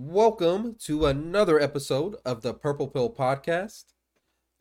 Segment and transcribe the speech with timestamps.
[0.00, 3.86] Welcome to another episode of the Purple Pill Podcast.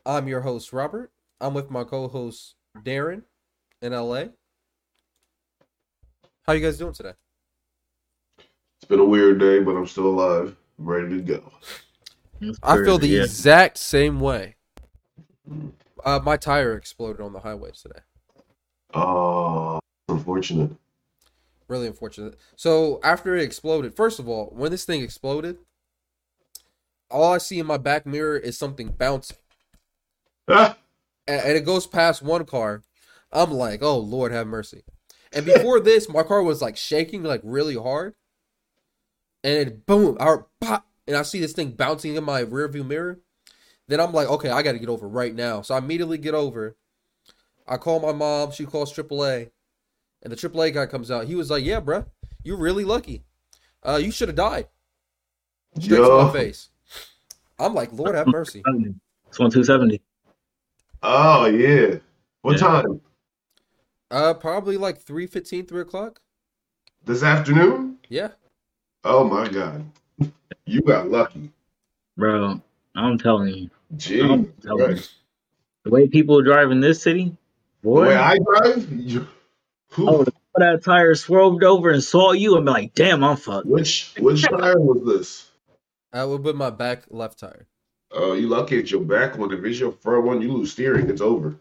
[0.04, 1.12] I'm your host, Robert.
[1.40, 3.22] I'm with my co host, Darren,
[3.80, 4.24] in LA.
[6.48, 7.12] How you guys doing today?
[8.40, 10.56] It's been a weird day, but I'm still alive.
[10.80, 11.52] I'm ready to go.
[12.64, 13.22] I feel the Yeah.
[13.26, 14.56] exact same way.
[16.04, 18.00] Uh, my tire exploded on the highways today.
[18.96, 20.72] Oh, unfortunate.
[21.68, 22.36] Really unfortunate.
[22.56, 25.58] So after it exploded, first of all, when this thing exploded,
[27.12, 29.38] all I see in my back mirror is something bouncing.
[30.50, 30.78] Ah,
[31.28, 32.84] and, and it goes past one car.
[33.32, 34.84] I'm like, oh Lord, have mercy.
[35.34, 38.16] And before this, my car was like shaking like really hard,
[39.44, 43.20] and it boom, or pop, and I see this thing bouncing in my rearview mirror.
[43.88, 45.62] Then I'm like, okay, I got to get over right now.
[45.62, 46.76] So I immediately get over.
[47.68, 48.52] I call my mom.
[48.52, 49.52] She calls AAA,
[50.24, 51.26] and the AAA guy comes out.
[51.26, 52.06] He was like, yeah, bruh,
[52.44, 53.24] you're really lucky.
[53.84, 54.68] Uh, you should have died.
[55.80, 56.70] Straight to my face.
[57.60, 58.64] I'm like, Lord have mercy.
[59.30, 60.02] It's one two seventy.
[61.04, 61.96] oh yeah.
[62.42, 62.68] What Yeah.
[62.68, 63.02] time?
[64.10, 66.22] Uh, probably like 3.15, 3 o'clock.
[67.04, 67.98] This afternoon?
[68.08, 68.30] Yeah.
[69.04, 69.84] Oh my god.
[70.66, 71.52] You got lucky.
[72.16, 72.62] Bro,
[72.96, 74.20] I'm telling you, Gee.
[74.20, 74.52] Telling
[74.98, 75.02] you.
[75.84, 77.36] The way people drive in this city,
[77.82, 78.08] The boy.
[78.08, 78.90] way I drive?
[78.92, 79.28] You,
[79.96, 80.10] whew.
[80.10, 83.68] oh, if that tire swerved over and saw you, and be like, damn, I'm fucked.
[83.68, 85.50] which which tire was this?
[86.14, 87.68] I would put my back left tire.
[88.12, 89.52] Oh, you lucky it's your back one.
[89.52, 91.58] If it's your front one, you lose steering, it's over.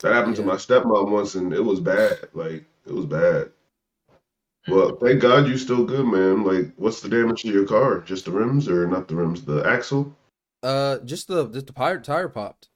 [0.00, 2.28] That happened to my stepmom once and it was bad.
[2.32, 3.50] Like it was bad.
[4.68, 6.44] Well, thank God you're still good, man.
[6.44, 8.00] Like, what's the damage to your car?
[8.00, 10.14] Just the rims or not the rims, the axle?
[10.62, 12.68] Uh, just the just the tire tire popped.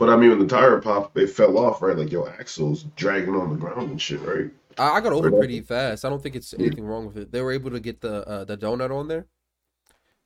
[0.00, 1.94] But I mean, when the tire popped, it fell off, right?
[1.94, 4.50] Like your axle's dragging on the ground and shit, right?
[4.78, 6.06] I, I got over pretty fast.
[6.06, 7.30] I don't think it's anything wrong with it.
[7.30, 9.26] They were able to get the uh, the donut on there,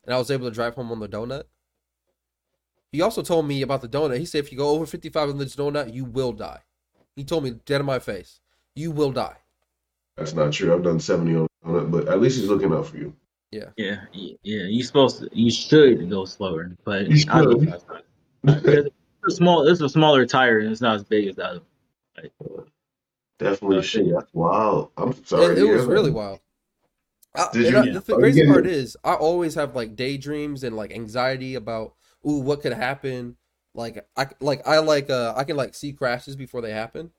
[0.04, 1.42] and I was able to drive home on the donut.
[2.92, 4.18] He also told me about the donut.
[4.18, 6.60] He said if you go over fifty five on this donut, you will die.
[7.16, 8.38] He told me dead in my face,
[8.76, 9.38] you will die.
[10.16, 10.72] That's not true.
[10.72, 13.12] I've done 70 on on it, but at least he's looking out for you.
[13.50, 14.62] Yeah, y- yeah.
[14.64, 17.68] You supposed to, you should go slower, but You should.
[17.68, 18.02] faster.
[18.44, 18.94] Because it's
[19.26, 19.66] a small.
[19.66, 21.60] It's a smaller tire, and it's not as big as that.
[23.38, 23.86] Definitely Okay.
[23.86, 24.12] shit.
[24.12, 24.90] That's wild.
[24.96, 25.56] I'm sorry.
[25.56, 26.40] It, it was really wild.
[27.34, 29.54] I, Did and you- I- the th- Are you crazy getting- part is, I always
[29.56, 31.94] have like daydreams and like anxiety about,
[32.26, 33.36] ooh, what could happen.
[33.74, 37.10] Like I like I like uh I can like see crashes before they happen.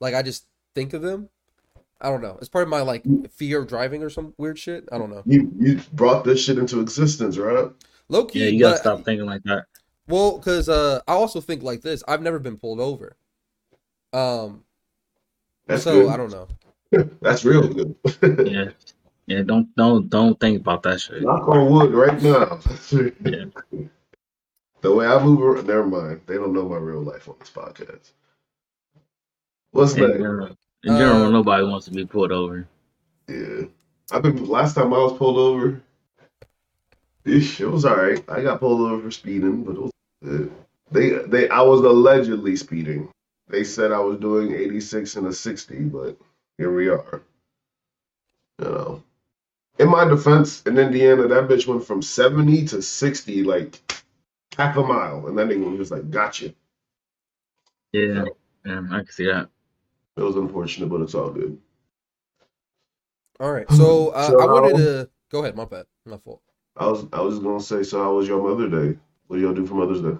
[0.00, 1.28] Like I just think of them.
[2.00, 2.38] I don't know.
[2.40, 4.88] It's part of my like fear of driving or some weird shit.
[4.90, 5.22] I don't know.
[5.26, 7.68] You you brought this shit into existence, right?
[8.08, 9.66] Low key, Yeah, you gotta but- stop thinking like that.
[10.08, 12.02] Well, because uh, I also think like this.
[12.08, 13.16] I've never been pulled over.
[14.12, 14.64] Um,
[15.66, 16.10] That's so good.
[16.10, 16.48] I don't know.
[17.20, 17.94] That's real good.
[18.50, 18.70] Yeah,
[19.26, 19.42] yeah.
[19.42, 21.22] Don't don't don't think about that shit.
[21.22, 22.58] Knock on wood right now.
[23.24, 23.44] Yeah.
[24.80, 26.20] The way I move around, never mind.
[26.26, 28.12] They don't know my real life on this podcast.
[29.72, 30.12] What's In that?
[30.12, 30.46] general,
[30.84, 32.66] in general, Uh, nobody wants to be pulled over.
[33.28, 33.64] Yeah.
[34.12, 35.82] I've been last time I was pulled over.
[37.24, 38.24] It was alright.
[38.30, 39.97] I got pulled over for speeding, but it was good.
[40.22, 43.08] They they I was allegedly speeding.
[43.48, 46.16] They said I was doing 86 and a 60, but
[46.58, 47.22] here we are.
[48.58, 49.02] You know.
[49.78, 53.80] In my defense, in Indiana, that bitch went from 70 to 60 like
[54.56, 55.28] half a mile.
[55.28, 56.52] And that nigga was just like, gotcha.
[57.92, 58.24] Yeah,
[58.66, 58.82] yeah.
[58.90, 59.48] I can see that.
[60.16, 61.58] It was unfortunate, but it's all good.
[63.40, 63.70] All right.
[63.70, 65.54] So, uh, So I wanted how- to go ahead.
[65.56, 65.86] My bad.
[66.04, 66.42] My fault.
[66.76, 68.98] I was I was gonna say, so how was your Mother Day?
[69.28, 70.18] What did y'all do for Mother's Day?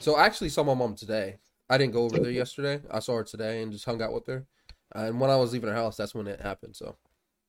[0.00, 1.38] So I actually saw my mom today.
[1.68, 2.80] I didn't go over there yesterday.
[2.90, 4.46] I saw her today and just hung out with her.
[4.94, 6.76] Uh, and when I was leaving her house, that's when it happened.
[6.76, 6.96] So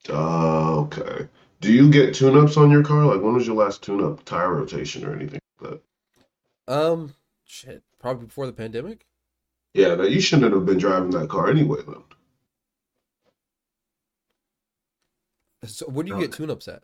[0.10, 1.28] Oh, okay.
[1.62, 3.06] Do you get tune-ups on your car?
[3.06, 5.72] Like, when was your last tune-up, tire rotation, or anything like
[6.68, 6.74] that?
[6.74, 7.16] um,
[7.46, 9.06] shit, probably before the pandemic.
[9.74, 12.04] Yeah, that you shouldn't have been driving that car anyway, then.
[15.66, 16.84] So where do you get tune-ups at?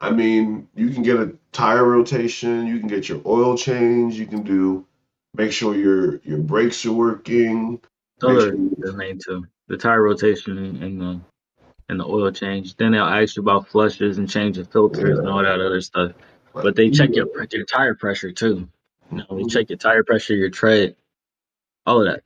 [0.00, 4.26] I mean, you can get a tire rotation, you can get your oil change, you
[4.26, 4.86] can do
[5.34, 7.80] make sure your your brakes are working.
[8.20, 11.20] Those are sure- the main two: the tire rotation and the
[11.88, 12.76] and the oil change.
[12.76, 16.12] Then they'll ask you about flushes and changing filters and all that other stuff.
[16.52, 18.68] But they check your your tire pressure too.
[19.10, 19.48] You know, they mm-hmm.
[19.48, 20.96] check your tire pressure, your tread,
[21.86, 22.22] all of that.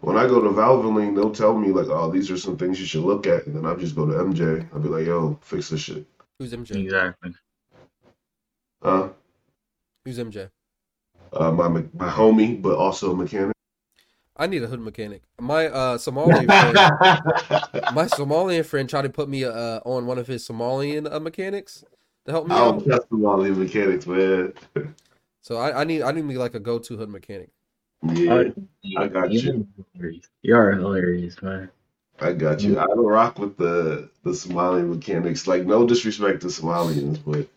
[0.00, 2.86] When I go to Valvoline, they'll tell me like, "Oh, these are some things you
[2.86, 4.66] should look at," and then I just go to MJ.
[4.72, 6.06] I'll be like, "Yo, fix this shit."
[6.42, 6.74] Who's MJ?
[6.74, 7.34] Exactly.
[8.82, 9.10] Uh,
[10.04, 10.50] Who's MJ?
[11.34, 13.54] uh my my homie, but also a mechanic.
[14.36, 15.22] I need a hood mechanic.
[15.40, 16.74] My uh Somalian friend,
[17.94, 21.84] my Somalian friend tried to put me uh on one of his Somalian uh, mechanics
[22.26, 22.72] to help me I out.
[22.72, 24.52] don't trust them all these mechanics, man.
[25.42, 27.50] So I, I need I need me like a go to hood mechanic.
[28.14, 28.42] Yeah,
[28.98, 29.64] I got you.
[30.42, 31.70] You're hilarious, man.
[32.20, 32.78] I got you.
[32.78, 35.46] I don't rock with the the Somali mechanics.
[35.46, 37.48] Like, no disrespect to Somalians, but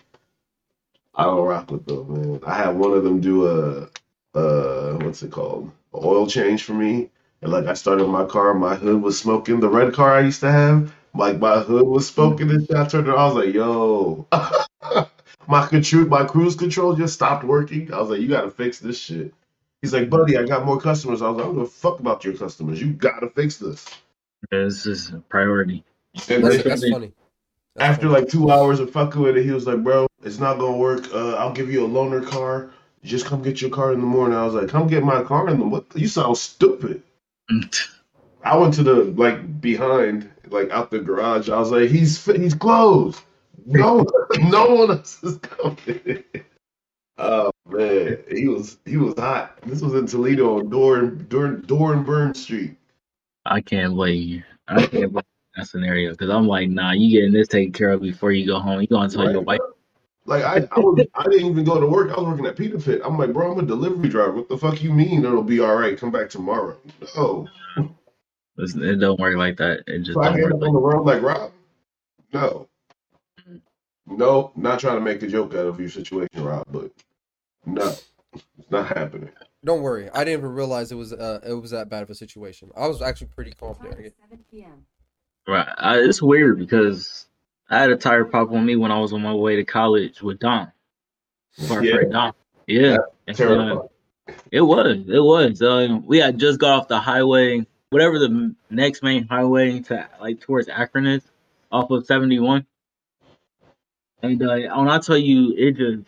[1.13, 2.39] I don't rock with them, man.
[2.45, 3.89] I had one of them do a
[4.37, 5.71] uh what's it called?
[5.93, 7.09] A oil change for me.
[7.41, 9.59] And like I started my car, my hood was smoking.
[9.59, 12.75] The red car I used to have, like my hood was smoking and shit.
[12.75, 14.27] I turned around, I was like, yo.
[15.47, 17.93] my control my cruise control just stopped working.
[17.93, 19.33] I was like, you gotta fix this shit.
[19.81, 21.21] He's like, buddy, I got more customers.
[21.21, 22.81] I was like, I don't give a fuck about your customers.
[22.81, 23.85] You gotta fix this.
[24.51, 25.83] This is a priority.
[26.29, 27.11] And That's, then that's funny.
[27.75, 28.21] That's after funny.
[28.21, 31.13] like two hours of fucking with it, he was like, bro, it's not gonna work.
[31.13, 32.71] Uh, I'll give you a loaner car.
[33.03, 34.37] Just come get your car in the morning.
[34.37, 35.85] I was like, come get my car in the what?
[35.93, 37.03] You sound stupid.
[38.43, 41.49] I went to the like behind, like out the garage.
[41.49, 43.21] I was like, he's he's closed.
[43.65, 44.05] No,
[44.39, 46.23] no one else is coming.
[47.17, 49.59] oh man, he was he was hot.
[49.65, 52.77] This was in Toledo on Dorn Dorn Dorn Burn Street.
[53.45, 54.43] I can't blame you.
[54.67, 55.23] I can't blame
[55.55, 58.59] that scenario because I'm like, nah, you getting this taken care of before you go
[58.59, 58.81] home.
[58.81, 59.59] You gonna tell your wife?
[60.25, 62.09] Like I, I was I didn't even go to work.
[62.11, 63.01] I was working at Pita Pit.
[63.03, 64.33] I'm like, bro, I'm a delivery driver.
[64.33, 65.97] What the fuck you mean it'll be all right?
[65.97, 66.77] Come back tomorrow.
[67.15, 67.47] No.
[68.57, 69.83] Listen, It don't work like that.
[69.87, 71.51] It just So I don't end work up like on the road like Rob.
[72.33, 72.67] No.
[73.47, 73.61] Mm.
[74.07, 76.91] No, not trying to make a joke out of your situation, Rob, but
[77.65, 77.93] no.
[78.33, 79.29] It's not happening.
[79.65, 80.09] Don't worry.
[80.11, 82.69] I didn't even realize it was uh it was that bad of a situation.
[82.77, 84.11] I was actually pretty calm Time 7
[84.51, 84.85] p.m.
[85.47, 85.67] Right.
[85.77, 87.25] I, it's weird because
[87.69, 90.21] I had a tire pop on me when I was on my way to college
[90.21, 90.71] with Dom.
[91.69, 91.97] Our Yeah.
[92.09, 92.33] Dom.
[92.67, 92.97] Yeah.
[93.27, 93.83] And, uh,
[94.51, 94.97] it was.
[95.07, 95.61] It was.
[95.61, 100.41] Uh, we had just got off the highway, whatever the next main highway to like
[100.41, 101.23] towards Akron is,
[101.71, 102.65] off of 71.
[104.21, 106.07] And uh, when I tell you, it just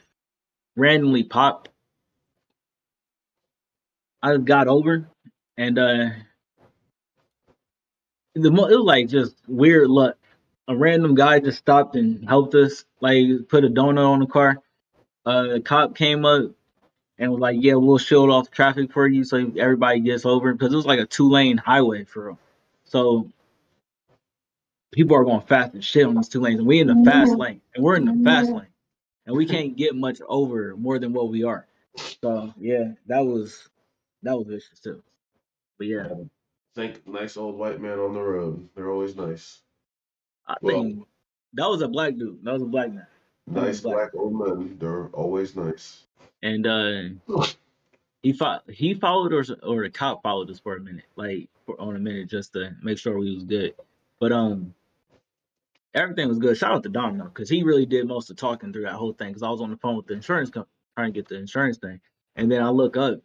[0.75, 1.69] randomly popped.
[4.22, 5.08] I got over,
[5.58, 6.10] and uh,
[8.34, 10.18] the mo- it was like just weird luck.
[10.68, 14.58] A random guy just stopped and helped us, like put a donut on the car.
[15.25, 16.52] Uh, a cop came up
[17.18, 20.74] and was like, "Yeah, we'll shield off traffic for you so everybody gets over." Because
[20.74, 22.40] it was like a two lane highway for real.
[22.86, 23.30] So
[24.92, 27.36] people are going fast and shit on these two lanes, and we in the fast
[27.36, 28.68] lane, and we're in the fast lane,
[29.25, 31.66] and we can't get much over more than what we are.
[32.22, 33.70] So yeah, that was
[34.24, 35.02] that was vicious too.
[35.78, 36.08] But yeah,
[36.75, 38.68] Think nice old white man on the road.
[38.75, 39.62] They're always nice.
[40.48, 41.08] I Well- think
[41.54, 42.44] that was a black dude.
[42.44, 43.08] That was a black man.
[43.48, 44.12] Nice black.
[44.12, 44.78] black old men.
[44.80, 46.04] They're always nice.
[46.44, 47.02] and uh
[48.22, 51.80] he fo- he followed us or the cop followed us for a minute like for
[51.81, 53.74] on a minute just to make sure we was good
[54.20, 54.74] but um
[55.96, 58.40] everything was good shout out to dom though because he really did most of the
[58.42, 60.72] talking through that whole thing because i was on the phone with the insurance company
[60.96, 62.00] trying to get the insurance thing
[62.36, 63.20] and then i look up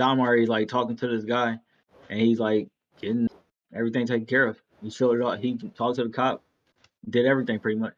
[0.00, 1.58] dom already like talking to this guy
[2.08, 2.68] and he's like
[3.00, 3.28] getting
[3.74, 6.42] everything taken care of he showed it all he talked to the cop
[7.08, 7.94] did everything pretty much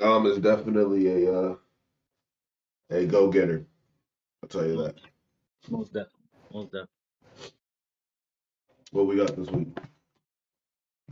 [0.00, 1.54] Dom is definitely a uh,
[2.88, 3.66] a go getter.
[4.42, 4.94] I'll tell you that.
[5.68, 7.52] most definitely most definitely
[8.92, 9.68] What we got this week?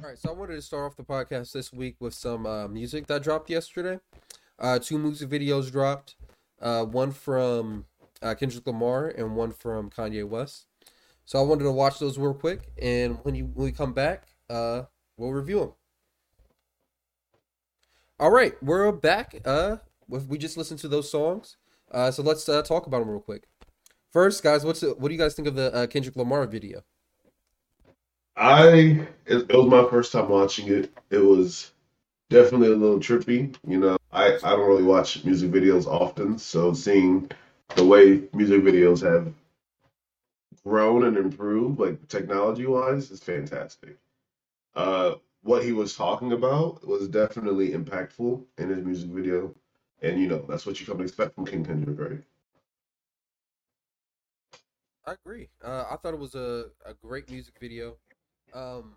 [0.02, 2.66] All right, so I wanted to start off the podcast this week with some uh,
[2.66, 3.98] music that dropped yesterday.
[4.58, 6.16] Uh, two music videos dropped.
[6.60, 7.84] Uh, one from
[8.22, 10.66] uh, Kendrick Lamar and one from Kanye West.
[11.24, 14.28] So I wanted to watch those real quick, and when you when we come back,
[14.48, 14.82] uh,
[15.16, 15.72] we'll review them.
[18.18, 19.34] All right, we're back.
[19.44, 19.76] Uh,
[20.08, 21.56] we just listened to those songs.
[21.90, 23.44] Uh, so let's uh, talk about them real quick.
[24.10, 26.82] First, guys, what's the, what do you guys think of the uh, Kendrick Lamar video?
[28.36, 30.90] I it, it was my first time watching it.
[31.10, 31.72] It was
[32.30, 33.54] definitely a little trippy.
[33.66, 37.30] You know, I I don't really watch music videos often, so seeing
[37.76, 39.32] the way music videos have
[40.64, 43.96] grown and improved, like technology wise, is fantastic.
[44.74, 49.54] Uh, what he was talking about was definitely impactful in his music video,
[50.02, 52.22] and you know that's what you come to expect from King Kendrick, right?
[55.06, 55.48] I agree.
[55.64, 57.96] Uh, I thought it was a, a great music video.
[58.52, 58.96] Um,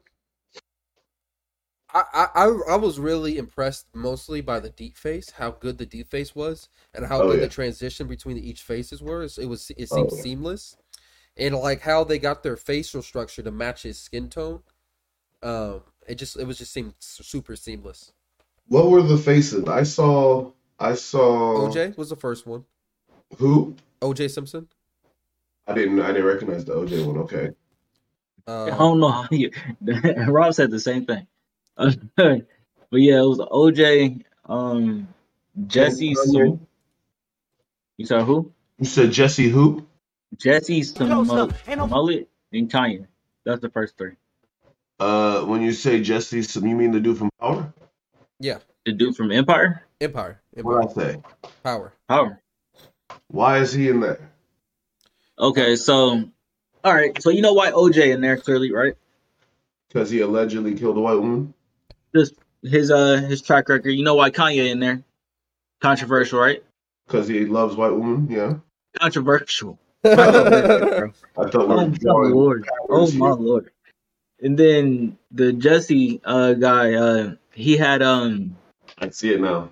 [1.94, 5.86] I, I I I was really impressed mostly by the deep fake, how good the
[5.86, 7.48] deep fake was, and how Oh, good yeah.
[7.48, 9.24] the transition between each faces were.
[9.24, 10.24] It was it Oh, seemed yeah.
[10.24, 10.78] seamless,
[11.38, 14.62] and like how they got their facial structure to match his skin tone.
[15.44, 18.14] Um, it just it was just seemed super seamless.
[18.68, 19.68] What were the faces?
[19.68, 20.52] I saw.
[20.80, 21.68] I saw.
[21.68, 22.66] OJ was the first one.
[23.38, 23.76] Who?
[24.02, 24.68] OJ Simpson.
[25.68, 26.00] I didn't.
[26.02, 27.18] I didn't recognize the OJ one.
[27.20, 27.50] Okay.
[28.66, 29.52] I Uh, don't know how you.
[30.28, 31.28] Rob said the same thing.
[31.76, 32.46] but
[32.92, 35.08] yeah, it was OJ, um,
[35.68, 36.14] Jesse.
[36.14, 36.60] Kanye.
[37.98, 38.52] You saw who?
[38.80, 39.86] You said Jesse who?
[40.38, 43.06] Jesse Smollett, Smollett and Kanye.
[43.46, 44.14] That's the first three.
[45.00, 47.74] Uh, when you say Jesse, so you mean the dude from Power?
[48.40, 51.22] yeah, The dude from Empire, Empire, What Empire, I say?
[51.64, 51.94] Power.
[52.08, 52.42] Power.
[53.28, 54.32] Why is he in there?
[55.40, 56.24] Okay, so
[56.84, 58.94] all right, so you know why OJ in there clearly, right?
[59.88, 61.54] Because he allegedly killed a white woman.
[62.16, 63.90] Just his uh his track record.
[63.90, 65.04] You know why Kanye in there?
[65.82, 66.64] Controversial, right?
[67.08, 68.28] Because he loves white women.
[68.30, 68.56] Yeah.
[69.00, 69.80] Controversial.
[70.04, 71.12] yeah, Controversial, bro.
[71.38, 72.70] I thought we Oh my lord.
[72.90, 73.72] Oh my lord.
[74.40, 78.58] And then the Jesse uh guy, uh he had um
[78.98, 79.70] I see it now.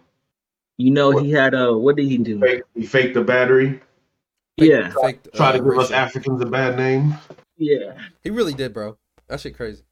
[0.78, 2.40] you know he had uh what did he do?
[2.40, 3.82] Fake, he faked the battery.
[4.58, 5.92] Yeah, Fake, Try uh, to give us.
[5.92, 7.16] Africans a bad name.
[7.58, 7.94] yeah.
[8.24, 8.98] He really did, bro.
[9.28, 9.84] That shit crazy.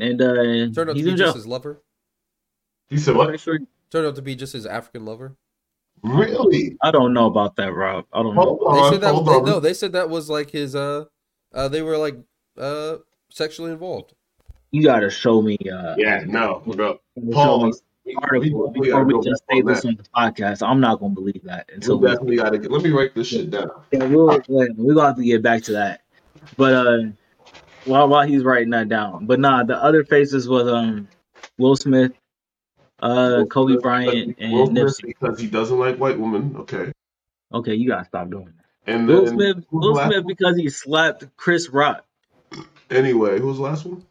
[0.00, 0.34] And uh
[0.74, 1.82] Turned out to be just his lover.
[2.88, 3.38] He said, "What?
[3.90, 5.36] Turned out to be just his African lover.
[6.02, 6.76] Really?
[6.82, 8.06] I don't know about that, Rob.
[8.12, 8.58] I don't know.
[8.58, 9.14] Hold They said that.
[9.14, 10.74] hold They, no, they said that was like his.
[10.74, 11.04] Uh,
[11.52, 12.16] uh, they were like
[12.56, 12.96] uh
[13.30, 14.14] sexually involved.
[14.70, 17.00] You gotta show me uh Yeah, no, bro.
[17.16, 17.72] show me Paul,
[18.06, 19.88] the article we before gotta we just say this that.
[19.88, 20.66] on the podcast.
[20.66, 22.70] I'm not gonna believe that until We we definitely got to get.
[22.70, 23.70] Let me write this shit down.
[23.92, 26.02] Yeah, we'll, we're gonna have to get back to that.
[26.56, 27.00] But uh,
[27.84, 31.08] while while he's writing that down, but nah, the other faces was um
[31.58, 32.12] Will Smith,
[33.00, 35.06] uh Kobe Bryant, Will and Smith Nipsey.
[35.06, 36.56] because he doesn't like white women.
[36.58, 36.92] Okay.
[37.52, 38.92] Okay, you gotta stop doing that.
[38.92, 40.26] And Will Smith, Will Smith one?
[40.26, 42.04] because he slapped Chris Rock,
[42.90, 44.04] Anyway, who's the last one?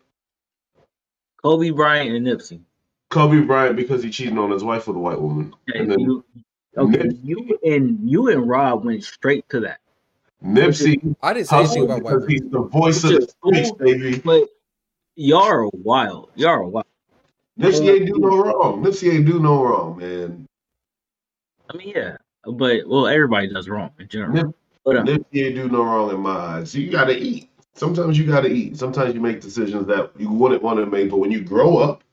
[1.42, 2.62] Kobe Bryant, and Nipsey.
[3.10, 5.54] Kobe Bryant because he cheated on his wife with a white woman.
[5.70, 6.24] Okay, you,
[6.78, 9.80] okay, Nip- you and you and Rob went straight to that,
[10.44, 13.72] Nipsey I didn't say anything about white because he's the voice of the is streets,
[13.72, 14.20] baby.
[14.20, 14.48] but
[15.16, 16.32] y'all are wild.
[16.36, 16.86] Y'all are wild.
[17.60, 18.84] Nipsey ain't do no wrong.
[18.84, 20.48] Nipsey ain't do no wrong, man.
[21.70, 24.34] I mean, yeah, but well, everybody does wrong in general.
[24.34, 24.56] Nip,
[24.86, 26.74] But uh, Nipsey ain't do no wrong in my eyes.
[26.74, 27.50] You gotta eat.
[27.76, 28.78] Sometimes you gotta eat.
[28.78, 32.04] Sometimes you make decisions that you wouldn't want to make, but when you grow up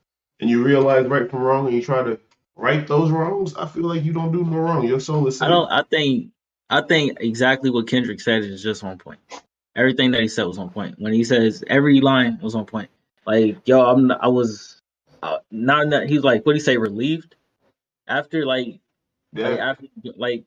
[0.40, 2.18] and you realize right from wrong and you try to
[2.56, 4.87] right those wrongs, I feel like you don't do no wrong.
[4.87, 5.71] Your soul is I don't.
[5.71, 6.33] I think.
[6.70, 9.20] I think exactly what Kendrick said is just on point.
[9.76, 10.96] Everything that he said was on point.
[10.99, 12.90] When he says every line was on point.
[13.26, 14.11] Like yo, I'm.
[14.11, 14.80] I was.
[15.23, 16.44] Uh, not that he's like.
[16.46, 16.76] What do you say?
[16.76, 17.35] Relieved.
[18.08, 18.80] After like, like
[19.58, 20.44] Yeah, after like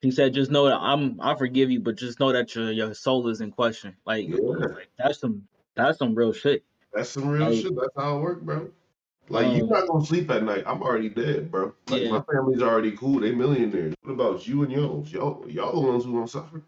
[0.00, 1.20] he said, just know that I'm.
[1.20, 3.96] I forgive you, but just know that your your soul is in question.
[4.06, 4.36] Like, Yeah.
[4.40, 5.46] like, that's some.
[5.74, 6.64] That's some real shit.
[6.92, 7.74] that's some real Like- shit.
[7.74, 8.70] That's how it works, bro.
[9.32, 10.62] Like you're Um, not gonna sleep at night.
[10.66, 11.72] I'm already dead, bro.
[11.88, 12.10] Like Yeah.
[12.10, 13.20] my family's already cool.
[13.20, 13.94] They millionaires.
[14.02, 15.10] What about you and yours?
[15.10, 16.62] Y'all, y'all the ones who gonna suffer.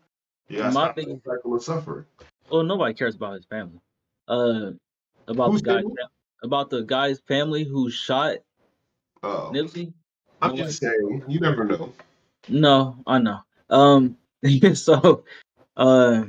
[0.48, 2.06] Yeah, My thing- the cycle of suffering.
[2.50, 3.80] Well, nobody cares about his family.
[4.28, 4.70] Uh,
[5.28, 5.76] about Who's the guy.
[5.80, 5.94] family?
[6.42, 8.38] About the guy's family who shot
[9.22, 9.92] Oh, Nipsey.
[10.40, 11.24] I'm just saying.
[11.28, 11.92] You never know.
[12.48, 13.40] No, I know.
[13.68, 14.16] Um,
[14.74, 15.24] so,
[15.76, 16.24] uh,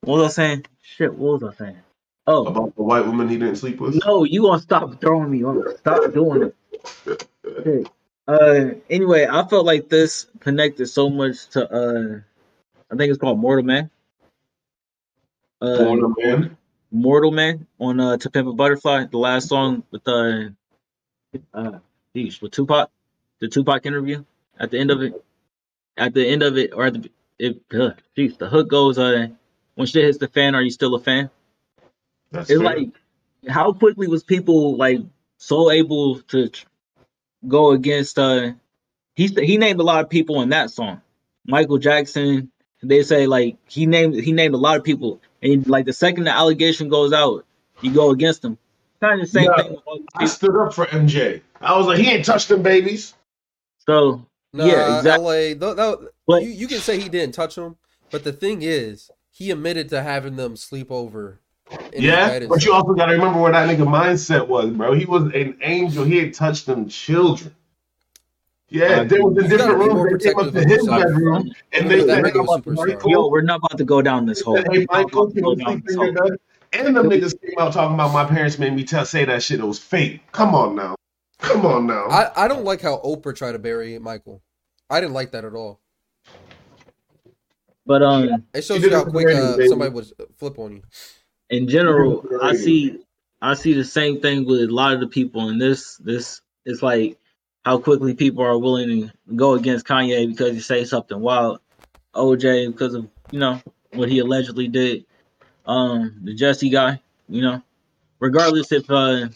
[0.00, 0.66] what was I saying?
[0.82, 1.80] Shit, what was I saying?
[2.26, 4.00] Oh, About the white woman he didn't sleep with.
[4.06, 5.76] no, you gonna stop throwing me off?
[5.78, 6.52] Stop doing
[7.06, 7.90] it.
[8.26, 12.20] Uh, anyway, I felt like this connected so much to uh,
[12.90, 13.90] I think it's called Mortal Man.
[15.60, 16.56] Uh, Florida man.
[16.90, 20.44] Mortal Man on uh To Pimp a Butterfly, the last song with uh
[21.52, 21.78] uh
[22.14, 22.90] geez, with Tupac,
[23.40, 24.24] the Tupac interview
[24.58, 25.12] at the end of it.
[25.96, 29.26] At the end of it, or at the it uh, geez, the hook goes uh
[29.74, 31.28] when shit hits the fan, are you still a fan?
[32.34, 32.76] That's It's fair.
[32.76, 32.88] like
[33.48, 35.00] how quickly was people like
[35.38, 36.66] so able to tr-
[37.48, 38.52] go against uh
[39.16, 41.00] he he named a lot of people in that song.
[41.46, 42.50] Michael Jackson,
[42.82, 46.24] they say like he named he named a lot of people and like the second
[46.24, 47.46] the allegation goes out,
[47.82, 48.58] you go against them.
[49.00, 49.62] Kind of the same Yeah.
[49.62, 51.42] thing with I stood up for MJ.
[51.60, 53.14] I was like, he ain't touched them babies.
[53.86, 55.24] So Nah, yeah, exactly.
[55.24, 55.32] LA.
[55.32, 57.76] Th- that, But you, you can say he didn't touch them,
[58.10, 61.40] but the thing is, he admitted to having them sleep over.
[61.92, 64.92] In Yeah, but you also got to remember where that nigga mindset was, bro.
[64.92, 66.04] He was an angel.
[66.04, 67.54] He ain't touched them children.
[68.70, 70.22] Yeah, Uh, there was in different be more rooms.
[70.24, 71.04] They came up to of his yourself.
[71.04, 72.88] bedroom and they said, nigga "Hey, was about superstar.
[72.88, 74.56] Michael, yo, we're not about to go down this hole.
[74.56, 76.28] hey, Michael, about to can you down sleep this in your hole.
[76.30, 76.38] bed?"
[76.72, 79.60] And them niggas came out talking about my parents made me tell say that shit.
[79.60, 80.22] It was fake.
[80.32, 80.96] Come on now,
[81.38, 82.06] come on now.
[82.08, 84.42] I, I don't like how Oprah tried to bury Michael.
[84.90, 85.78] I didn't like that at all.
[87.86, 90.82] But um, It shows you how quick uh, somebody would flip on you.
[91.56, 93.00] In general, I see
[93.42, 96.82] I see the same thing with a lot of the people in this this it's
[96.82, 97.18] like
[97.64, 101.60] how quickly people are willing to go against Kanye because he say something wild.
[102.14, 103.60] OJ because of you know
[103.92, 105.04] what he allegedly did.
[105.66, 107.00] um, the Jesse guy.
[107.28, 107.62] You know,
[108.20, 109.28] regardless if uh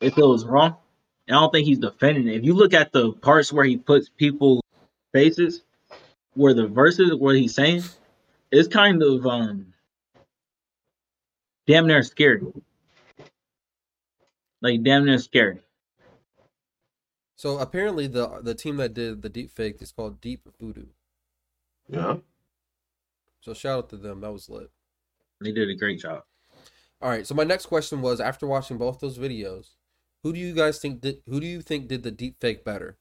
[0.00, 0.76] if it was wrong,
[1.28, 2.36] and I don't think he's defending it.
[2.36, 4.62] If you look at the parts where he puts people
[5.12, 5.62] faces,
[6.34, 7.82] where the verses where he's saying,
[8.52, 9.73] it's kind of um
[11.66, 12.52] damn near scared.
[14.62, 15.60] Like damn near scared.
[17.36, 20.86] So apparently the the team that did the deep fake is called Deep Voodoo.
[21.88, 22.16] Yeah.
[23.40, 24.22] So shout out to them.
[24.22, 24.70] That was lit.
[25.40, 26.22] They did a great job.
[27.02, 27.26] All right.
[27.26, 29.72] So my next question was: After watching both those videos,
[30.22, 31.18] who do you guys think did?
[31.28, 32.96] Who do you think did the deep fake better,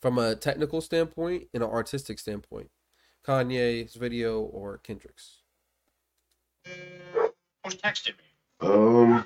[0.00, 2.70] from a technical standpoint and an artistic standpoint?
[3.24, 5.42] Kanye's video or Kendrick's?
[7.64, 8.24] Who's texted me?
[8.60, 9.24] Um,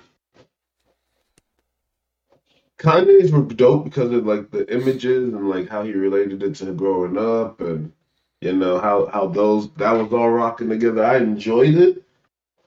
[2.78, 6.72] Kanye's were dope because of like the images and like how he related it to
[6.72, 7.92] growing up and
[8.40, 11.04] you know how how those that was all rocking together.
[11.04, 12.04] I enjoyed it.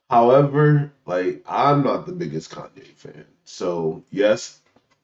[0.10, 3.26] However, like I'm not the biggest Kanye fan.
[3.46, 4.62] So yes,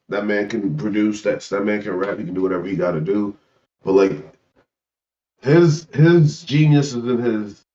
[0.10, 1.22] that man can produce.
[1.24, 2.20] That that man can rap.
[2.20, 3.38] He can do whatever he got to do.
[3.84, 4.14] But like
[5.42, 7.67] his his genius is in his.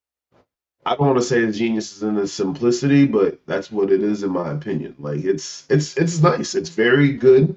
[0.84, 4.02] I don't want to say his genius is in the simplicity, but that's what it
[4.02, 4.96] is in my opinion.
[4.98, 6.54] Like it's it's it's nice.
[6.54, 7.56] It's very good.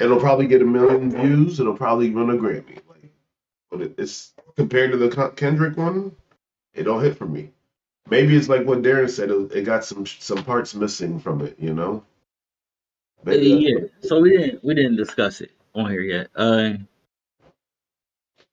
[0.00, 1.60] It'll probably get a million views.
[1.60, 2.80] It'll probably run a Grammy.
[2.88, 3.10] Like,
[3.70, 6.14] but it, it's compared to the Kendrick one,
[6.74, 7.50] it don't hit for me.
[8.08, 9.30] Maybe it's like what Darren said.
[9.30, 11.56] It, it got some some parts missing from it.
[11.58, 12.04] You know.
[13.24, 13.86] Maybe yeah.
[14.02, 16.28] So we didn't we didn't discuss it on here yet.
[16.34, 16.74] Uh,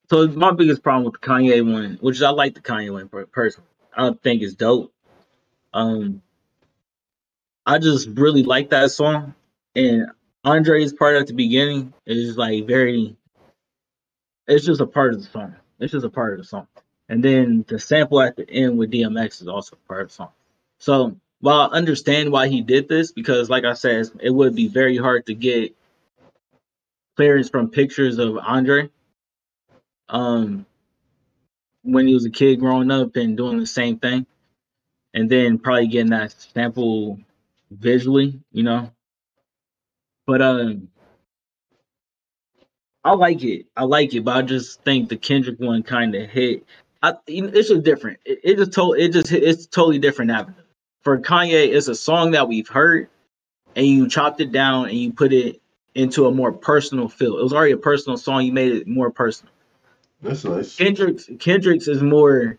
[0.10, 3.26] so my biggest problem with the Kanye one, which I like the Kanye one per-
[3.26, 4.94] personally, I think it's dope.
[5.74, 6.22] Um,
[7.66, 9.36] I just really like that song,
[9.76, 10.08] and
[10.44, 13.16] Andre's part at the beginning is like very.
[14.48, 15.56] It's just a part of the song.
[15.80, 16.68] It's just a part of the song,
[17.10, 20.30] and then the sample at the end with DMX is also part of the song.
[20.80, 24.68] So while I understand why he did this, because like I said, it would be
[24.68, 25.76] very hard to get
[27.16, 28.90] clearance from pictures of Andre.
[30.10, 30.66] Um,
[31.84, 34.26] when he was a kid growing up and doing the same thing,
[35.14, 37.20] and then probably getting that sample
[37.72, 38.92] visually, you know.
[40.28, 40.90] But um,
[43.04, 43.68] I like it.
[43.78, 46.66] I like it, but I just think the Kendrick one kind of hit.
[47.02, 48.20] I, it's just different.
[48.26, 48.98] It, it just told.
[48.98, 50.56] It just it's totally different avenue.
[51.04, 53.10] For Kanye, it's a song that we've heard,
[53.76, 55.62] and you chopped it down and you put it
[55.96, 57.40] into a more personal feel.
[57.40, 58.46] It was already a personal song.
[58.46, 59.53] You made it more personal.
[60.24, 60.76] That's nice.
[60.76, 62.58] Kendrick's Kendrick's is more.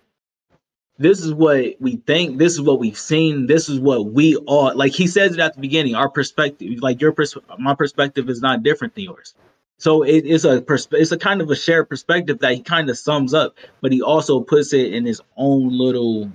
[0.96, 2.38] This is what we think.
[2.38, 3.46] This is what we've seen.
[3.46, 4.74] This is what we are.
[4.74, 4.92] like.
[4.92, 5.96] He says it at the beginning.
[5.96, 9.34] Our perspective, like your pers- my perspective, is not different than yours.
[9.78, 12.88] So it, it's a persp- it's a kind of a shared perspective that he kind
[12.90, 16.30] of sums up, but he also puts it in his own little.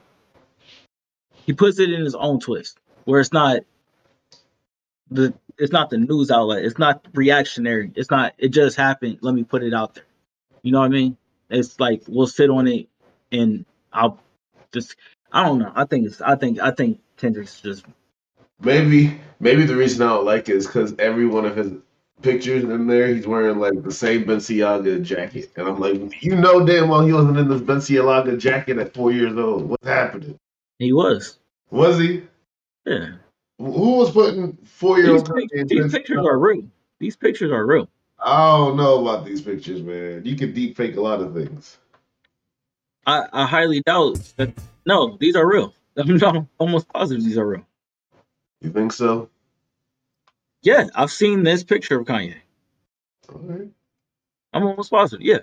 [1.46, 3.62] He puts it in his own twist, where it's not
[5.10, 6.66] the it's not the news outlet.
[6.66, 7.92] It's not reactionary.
[7.96, 8.34] It's not.
[8.38, 9.20] It just happened.
[9.22, 10.04] Let me put it out there.
[10.64, 11.18] You know what I mean?
[11.50, 12.88] It's like we'll sit on it,
[13.32, 14.20] and I'll
[14.72, 14.96] just.
[15.32, 15.72] I don't know.
[15.76, 16.22] I think it's.
[16.22, 16.60] I think.
[16.60, 17.86] I think Kendrick's just.
[18.62, 21.72] Maybe maybe the reason I don't like it is because every one of his
[22.22, 26.66] pictures in there, he's wearing like the same Balenciaga jacket, and I'm like, you know
[26.66, 29.70] damn well he wasn't in this Balenciaga jacket at four years old.
[29.70, 30.38] What's happening?
[30.78, 31.38] He was.
[31.72, 32.24] Was he?
[32.86, 33.12] Yeah.
[33.58, 35.36] Who was putting four year These, old?
[35.36, 36.64] pic- these pictures are real.
[37.00, 37.90] These pictures are real.
[38.24, 40.24] I don't know about these pictures, man.
[40.26, 41.78] You can deep fake a lot of things.
[43.06, 44.52] I, I highly doubt that.
[44.86, 45.74] No, these are real.
[45.98, 47.66] I'm almost positive these are real.
[48.62, 49.30] You think so?
[50.62, 52.36] Yeah, I've seen this picture of Kanye.
[53.32, 53.68] All right.
[54.54, 55.26] I'm almost positive.
[55.26, 55.40] Yeah.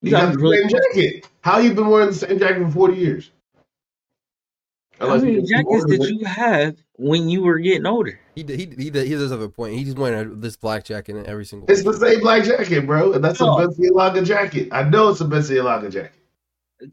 [0.00, 1.28] You You got got the really- same jacket.
[1.42, 3.30] How you been wearing the same jacket for forty years?
[4.98, 8.18] How Unless many jackets did you have when you were getting older?
[8.34, 9.74] He d- he d- he d- he does have a point.
[9.74, 11.70] He's wearing this black jacket in every single.
[11.70, 13.12] It's the same black jacket, bro.
[13.12, 13.56] And that's a No.
[13.56, 14.68] Balenciaga jacket.
[14.72, 16.12] I know it's a Balenciaga jacket.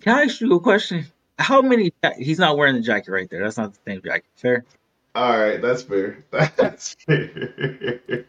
[0.02, 1.06] Can I ask you a question?
[1.38, 1.94] How many?
[2.18, 3.44] He's not wearing the jacket right there.
[3.44, 4.26] That's not the same jacket.
[4.36, 4.66] Fair.
[5.16, 6.24] All right, that's fair.
[6.32, 8.26] That's fair.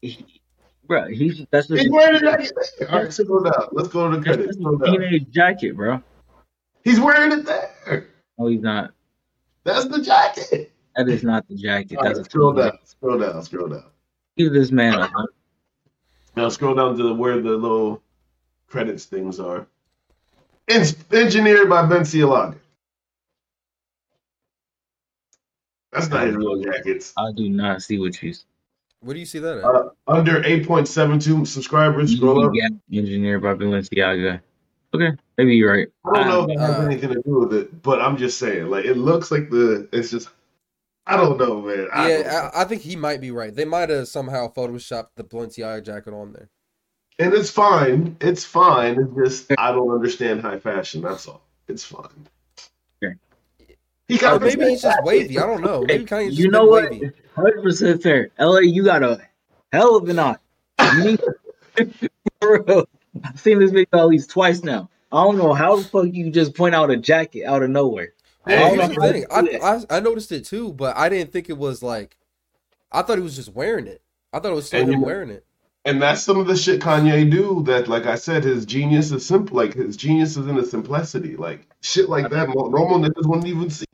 [0.00, 0.40] He,
[0.86, 2.52] bro, he's that's just, He's wearing a jacket.
[2.90, 3.68] All right, scroll down.
[3.72, 4.56] Let's go to the that's credits.
[4.56, 5.00] just a down.
[5.00, 6.02] teenage jacket, bro.
[6.84, 8.06] He's wearing it there.
[8.38, 8.92] No, he's not.
[9.66, 10.72] That's the jacket.
[10.94, 11.98] That is not the jacket.
[11.98, 12.78] All That's right, scroll teenage- down.
[12.84, 13.42] Scroll down.
[13.42, 13.84] Scroll down.
[14.36, 15.10] Give this man a
[16.36, 18.00] Now scroll down to where the little
[18.68, 19.66] credits things are.
[20.68, 22.56] En- engineered by Balenciaga.
[25.92, 27.12] That's not his real jackets.
[27.16, 28.34] I do not see what you.
[29.00, 29.64] Where do you see that at?
[29.64, 32.52] Uh, under 8.72 subscribers, scroll up.
[32.92, 34.40] Engineered by Balenciaga.
[34.94, 35.88] Okay, maybe you're right.
[36.04, 38.38] I don't know if it has Uh, anything to do with it, but I'm just
[38.38, 39.88] saying, like, it looks like the.
[39.92, 40.28] It's just.
[41.08, 41.86] I don't know, man.
[41.92, 42.30] I don't know.
[42.32, 43.54] Yeah, I, I think he might be right.
[43.54, 46.48] They might have somehow photoshopped the Balenciaga jacket on there.
[47.18, 48.16] and it's fine.
[48.20, 48.98] It's fine.
[49.00, 51.02] It's just I don't understand high fashion.
[51.02, 51.42] That's all.
[51.68, 52.26] It's fine.
[53.02, 53.14] Okay.
[54.08, 55.38] He Or got maybe he's just wavy.
[55.38, 55.82] I don't know.
[55.82, 56.90] Maybe Kanye's just you know what?
[56.90, 57.10] wavy.
[57.34, 58.30] Hundred percent fair.
[58.38, 59.20] LA, you got a
[59.72, 60.36] hell of an eye.
[60.96, 61.18] You
[62.40, 62.88] For real.
[63.24, 64.88] I've seen this video at least twice now.
[65.12, 68.12] I don't know how the fuck you just point out a jacket out of nowhere.
[68.44, 69.24] I don't know thing.
[69.30, 69.40] I.
[69.90, 72.16] I I noticed it too, but I didn't think it was like.
[72.92, 74.02] I thought he was just wearing it.
[74.32, 75.44] I thought it was still him wearing it.
[75.84, 77.62] And that's some of the shit Kanye do.
[77.64, 79.56] That, like I said, his genius is simple.
[79.56, 81.36] Like his genius is in the simplicity.
[81.36, 83.86] Like shit like that, mo- normal niggas wouldn't even see.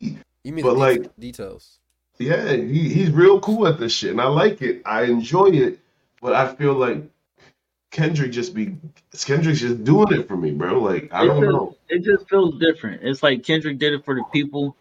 [0.45, 1.79] You mean But, the like- details?
[2.19, 4.83] Yeah, he, he's real cool at this shit, and I like it.
[4.85, 5.81] I enjoy it,
[6.21, 7.03] but I feel like
[7.92, 8.74] Kendrick just be
[9.26, 10.81] Kendrick's just doing it for me, bro.
[10.81, 11.76] Like I It don't feels- know.
[11.88, 13.02] It just feels different.
[13.02, 14.74] It's like Kendrick did it for the people,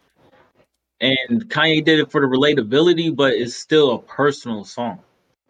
[1.01, 4.99] and Kanye did it for the relatability, but it's still a personal song.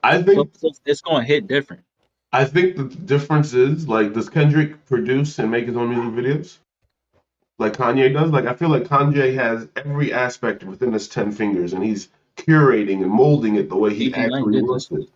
[0.04, 1.84] I think it's, it's going to hit different.
[2.34, 6.58] I think the difference is like, does Kendrick produce and make his own music videos?
[7.60, 8.32] Like Kanye does?
[8.32, 13.04] Like I feel like Kanye has every aspect within his ten fingers, and he's curating
[13.04, 15.08] and molding it the way he He actually wants it.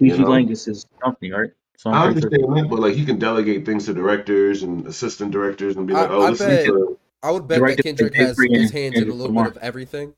[0.00, 0.30] PG You know?
[0.30, 1.50] Lang is his company, right?
[1.78, 2.30] So I I'm pretty sure.
[2.44, 5.94] understand that, but like he can delegate things to directors and assistant directors and be
[5.94, 8.70] I- like, "Oh, I this bet- is the I would bet that Kendrick has his
[8.70, 9.44] and hands in a little Lamar.
[9.44, 10.14] bit of everything.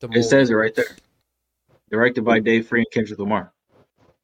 [0.00, 0.86] to It says it right there.
[1.90, 3.52] Directed by Dave Free and Kendrick Lamar.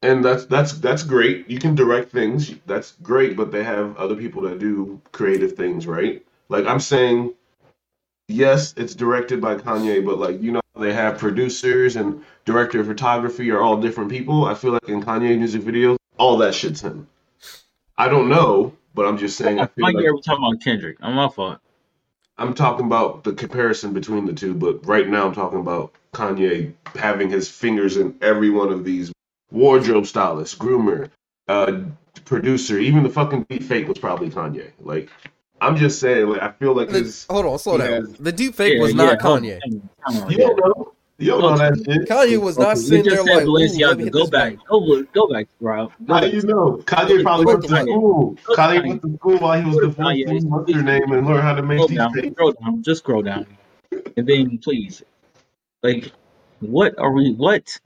[0.03, 1.49] And that's that's that's great.
[1.49, 2.55] You can direct things.
[2.67, 6.25] That's great, but they have other people that do creative things, right?
[6.49, 7.35] Like I'm saying,
[8.29, 12.87] yes, it's directed by Kanye, but like you know, they have producers and director of
[12.89, 14.45] photography are all different people.
[14.47, 17.09] I feel like in Kanye music videos, all that shit's him.
[17.97, 19.59] I don't know, but I'm just saying.
[19.59, 20.99] I feel Kanye like ever talking about Kendrick?
[21.01, 21.59] I'm my fault.
[22.39, 26.73] I'm talking about the comparison between the two, but right now I'm talking about Kanye
[26.95, 29.13] having his fingers in every one of these
[29.51, 31.11] wardrobe stylist, groomer,
[31.49, 31.81] uh,
[32.25, 34.71] producer, even the fucking deep fake was probably Kanye.
[34.81, 35.11] Like,
[35.61, 37.27] I'm just saying, like, I feel like The- his.
[37.29, 37.89] hold on, slow down.
[38.07, 39.59] has- The deep fake Yeah, was not hold Kanye.
[39.65, 40.47] on, hold on, You yeah.
[40.47, 40.93] don't know.
[41.21, 42.09] You don't know oh, that shit.
[42.09, 44.05] Kanye was not Okay, sitting there like, said let me Balenciaga.
[44.05, 44.57] hit Go this back.
[44.67, 45.03] Go.
[45.13, 45.93] Go back, bro.
[46.07, 46.33] Go How back.
[46.33, 46.83] you know?
[46.87, 48.37] Kanye probably went to school.
[48.47, 48.89] Kanye Kanye.
[48.89, 51.63] went to school while he was Look divorcing what's her name and learned how to
[51.63, 52.33] make these things.
[52.33, 52.83] Scroll down.
[52.83, 53.47] Just scroll down,
[54.17, 55.03] and then please,
[55.83, 56.11] like,
[56.61, 57.35] what are we?
[57.35, 57.79] What?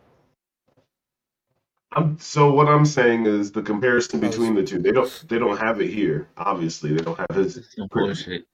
[1.90, 4.79] I'm, so what I'm saying is the comparison oh, between the two.
[4.79, 5.25] They don't.
[5.29, 6.29] They don't have it here.
[6.37, 8.44] Obviously, they don't have his This some bullshit.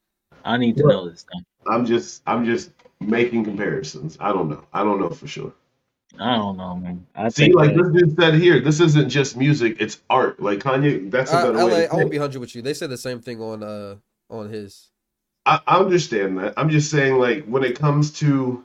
[0.43, 0.93] I need to What?
[0.93, 1.45] know this thing.
[1.67, 4.17] I'm just I'm just making comparisons.
[4.21, 4.63] I don't know.
[4.73, 5.53] I don't know for sure.
[6.19, 7.07] I don't know, man.
[7.15, 10.41] I See, think like that- this dude said here, this isn't just music, it's art.
[10.41, 12.63] Like Kanye, that's a better LA, way I to won't be hundred with you.
[12.63, 13.97] They said the same thing on uh
[14.29, 14.89] on his.
[15.47, 16.55] I, I understand that.
[16.57, 18.65] I'm just saying, like, when it comes to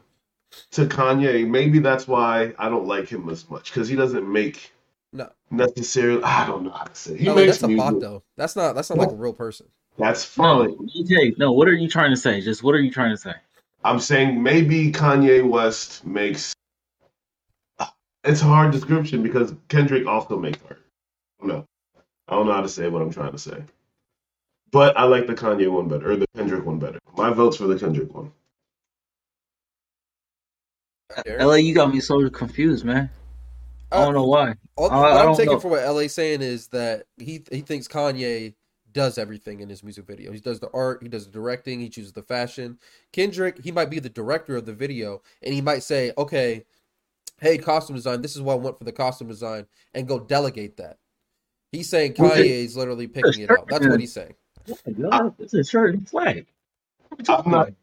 [0.72, 3.72] to Kanye, maybe that's why I don't like him as much.
[3.72, 4.72] Because he doesn't make
[5.14, 7.16] No, necessarily I don't know how to say.
[7.18, 7.92] He LA, makes that's a music.
[7.94, 8.24] bot though.
[8.38, 9.68] That's not that's not like a real person.
[9.98, 10.90] That's no, fine.
[10.90, 11.38] DJ.
[11.38, 12.42] No, what are you trying to say?
[12.42, 13.34] Just what are you trying to say?
[13.86, 16.54] I'm saying maybe Kanye West makes
[18.24, 20.82] it's a hard description because Kendrick also makes art.
[21.44, 21.64] No.
[22.28, 23.64] I don't know how to say what I'm trying to say.
[24.72, 26.98] But I like the Kanye one better, or the Kendrick one better.
[27.16, 28.32] My vote's for the Kendrick one.
[31.40, 33.12] LA, you got me so confused, man.
[33.92, 34.56] I Uh, don't know why.
[34.76, 35.60] All, I- what I I'm taking know.
[35.60, 38.56] for what LA saying is that he he thinks Kanye
[38.96, 40.32] does everything in his music video.
[40.32, 42.80] He does the art, he does the directing, he chooses the fashion.
[43.12, 46.64] Kendrick, he might be the director of the video, and he might say, "Okay,
[47.40, 50.78] hey, costume design, this is what I want for the costume design," and go delegate
[50.78, 50.98] that.
[51.74, 53.68] He's saying Kanye's literally picking it out.
[53.68, 54.34] That's what he's saying.
[55.12, 56.48] Oh it's a shirt and flag.
[57.10, 57.74] What are you talking I'm not-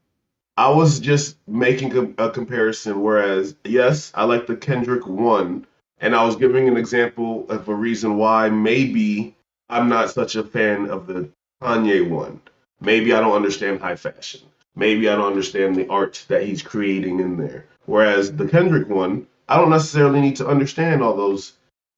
[0.57, 3.01] I was just making a, a comparison.
[3.03, 5.66] Whereas, yes, I like the Kendrick one,
[5.98, 9.35] and I was giving an example of a reason why maybe
[9.72, 11.30] I'm not such a fan of the
[11.62, 12.42] Kanye one.
[12.82, 14.42] Maybe I don't understand high fashion.
[14.76, 17.64] Maybe I don't understand the art that he's creating in there.
[17.87, 21.54] Whereas the Kendrick one, I don't necessarily need to understand all those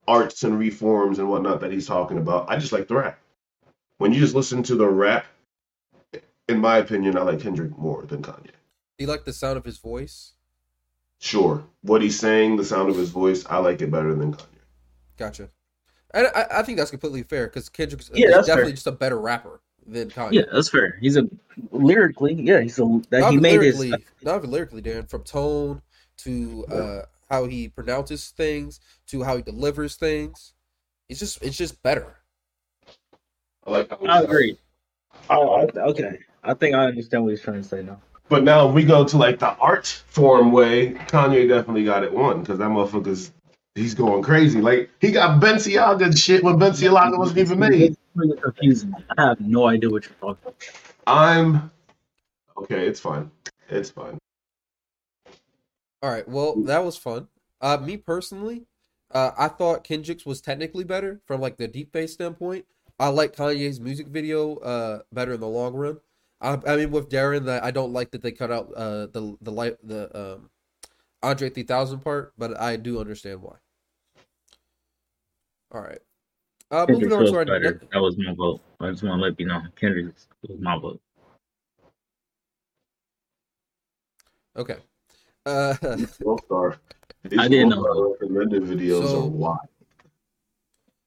[0.07, 2.49] arts and reforms and whatnot that he's talking about.
[2.49, 3.19] I just like the rap.
[3.97, 5.25] When you just listen to the rap,
[6.47, 8.51] in my opinion, I like Kendrick more than Kanye.
[8.97, 10.31] Do you like the sound of his voice?
[11.19, 11.65] Sure.
[11.81, 14.63] What he's saying, the sound of his voice, I like it better than Kanye.
[15.17, 15.49] Gotcha.
[16.15, 18.75] And I, I think that's completely fair because Kendrick's Yeah, is that's definitely fair.
[18.75, 20.33] just a better rapper than Kanye.
[20.33, 20.97] Yeah, that's fair.
[21.01, 21.27] He's a
[21.71, 23.85] lyrically, yeah, he's a that not he made his.
[24.23, 25.09] not even lyrically, Darren.
[25.09, 25.81] From tone
[26.19, 30.53] to uh, how he pronounces things to how he delivers things,
[31.09, 32.15] it's just it's just better.
[33.67, 34.57] I like I agree.
[35.29, 36.19] Oh, I- okay.
[36.43, 37.99] I think I understand what he's trying to say now.
[38.29, 42.13] But now if we go to like the art form way, Kanye definitely got it
[42.13, 43.31] one because that motherfucker's
[43.75, 44.61] he's going crazy.
[44.61, 47.97] Like he got Balenciaga shit when Balenciaga wasn't even made.
[48.41, 48.95] Confusing.
[49.17, 50.55] I have no idea what you're talking about.
[51.05, 51.71] I'm
[52.57, 52.87] okay.
[52.87, 53.29] It's fine.
[53.69, 54.17] It's fine.
[56.01, 56.27] All right.
[56.27, 57.27] Well, that was fun.
[57.61, 58.65] Uh, me personally,
[59.11, 62.65] uh, I thought Kendrick's was technically better from like the deep fake standpoint.
[62.97, 65.99] I like Kanye's music video uh better in the long run.
[66.39, 69.37] I, I mean, with Darren, that I don't like that they cut out uh the
[69.41, 70.49] the light the um
[71.25, 73.55] Andre 3000 part, but I do understand why.
[75.71, 75.99] All right.
[76.71, 77.81] Uh, moving on was to our better.
[77.91, 78.61] That was my vote.
[78.79, 79.61] I just want to let you know.
[79.75, 81.01] Kendrick's was my vote.
[84.57, 84.77] okay.
[85.47, 85.75] Uh,
[86.21, 86.79] World Star.
[87.29, 88.17] His I didn't World know.
[88.19, 89.59] Recommended videos So- are wild.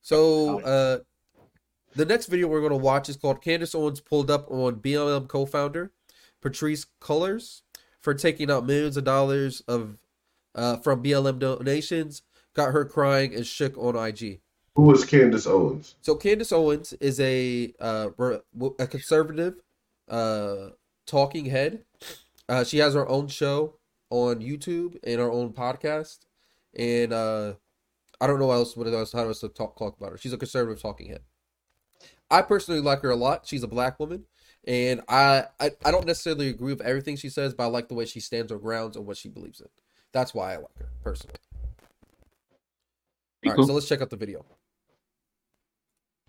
[0.01, 0.99] So uh
[1.97, 5.91] the next video we're gonna watch is called Candace Owens pulled up on BLM co-founder
[6.41, 7.63] Patrisse Cullors
[8.01, 9.99] for taking out millions of dollars of
[10.55, 12.23] uh from BLM donations,
[12.55, 14.41] got her crying and shook on IG.
[14.75, 15.97] Who is Candace Owens?
[16.03, 18.11] So Candace Owens is a uh
[18.79, 19.61] a conservative
[20.09, 20.71] uh
[21.07, 21.85] talking head.
[22.49, 23.75] Uh she has her own show
[24.11, 26.21] on YouTube and her own podcast.
[26.77, 27.55] And uh
[28.21, 30.19] I don't know what else what else how else to talk, talk about her.
[30.19, 31.21] She's a conservative talking head.
[32.31, 33.47] I personally like her a lot.
[33.47, 34.25] She's a black woman,
[34.67, 37.95] and I, I I don't necessarily agree with everything she says, but I like the
[37.95, 39.69] way she stands her grounds and what she believes in.
[40.13, 41.37] That's why I like her personally.
[43.45, 43.67] All right, cool.
[43.67, 44.45] so let's check out the video.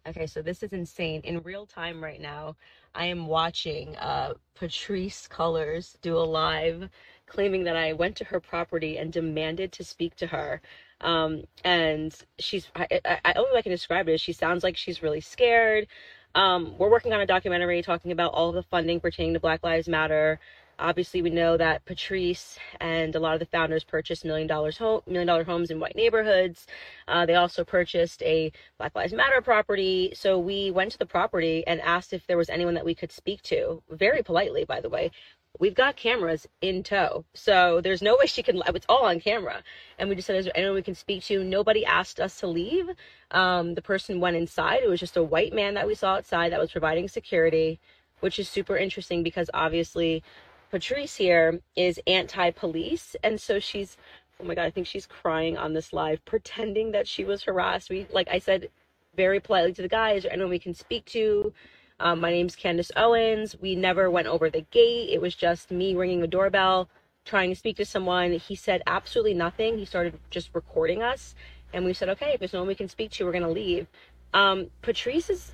[0.08, 1.22] Okay, so this is insane.
[1.24, 2.56] In real time right now,
[2.96, 6.90] I am watching uh, Patrisse Cullors do a live
[7.28, 10.62] claiming that I went to her property and demanded to speak to her.
[11.02, 14.64] Um, and she's, I, I, I only way I can describe it is she sounds
[14.64, 15.88] like she's really scared.
[16.36, 19.88] Um, we're working on a documentary talking about all the funding pertaining to Black Lives
[19.88, 20.40] Matter.
[20.80, 25.02] Obviously, we know that Patrisse and a lot of the founders purchased million dollars home,
[25.06, 26.68] million dollar homes in white neighborhoods.
[27.08, 30.14] Uh, they also purchased a Black Lives Matter property.
[30.16, 33.12] So we went to the property and asked if there was anyone that we could
[33.12, 35.12] speak to, very politely, by the way.
[35.60, 38.62] We've got cameras in tow, so there's no way she can.
[38.68, 39.62] It's all on camera,
[39.98, 42.48] and we just said, "Is there anyone we can speak to?" Nobody asked us to
[42.48, 42.90] leave.
[43.32, 44.80] Um, the person went inside.
[44.82, 47.80] It was just a white man that we saw outside that was providing security,
[48.22, 50.24] which is super interesting because obviously
[50.72, 53.98] Patrisse here is anti-police, and so she's
[54.42, 57.90] oh my god, I think she's crying on this live, pretending that she was harassed.
[57.90, 58.70] We like I said
[59.16, 61.52] very politely to the guys, anyone we can speak to?
[62.00, 63.58] Um, my name's Candace Owens.
[63.60, 65.10] We never went over the gate.
[65.10, 66.88] It was just me ringing the doorbell,
[67.26, 68.32] trying to speak to someone.
[68.34, 69.78] He said absolutely nothing.
[69.78, 71.36] He started just recording us,
[71.74, 73.88] and we said, okay, if there's no one we can speak to, we're gonna leave.
[74.34, 75.52] Um, Patrisse is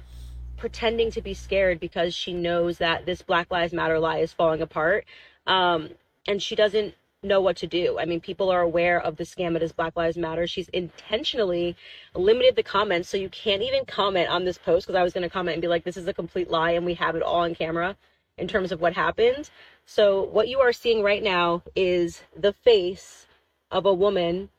[0.58, 4.62] pretending to be scared because she knows that this Black Lives Matter lie is falling
[4.62, 5.06] apart.
[5.48, 5.89] Um,
[6.28, 7.98] and she doesn't know what to do.
[8.00, 10.48] I mean, people are aware of the scam that is Black Lives Matter.
[10.48, 11.76] She's intentionally
[12.13, 15.24] limited the comments so you can't even comment on this post because I was going
[15.24, 17.41] to comment and be like, this is a complete lie and we have it all
[17.41, 17.96] on camera
[18.38, 19.50] in terms of what happened.
[19.86, 23.28] So, what you are seeing right now is the face
[23.72, 24.50] of a woman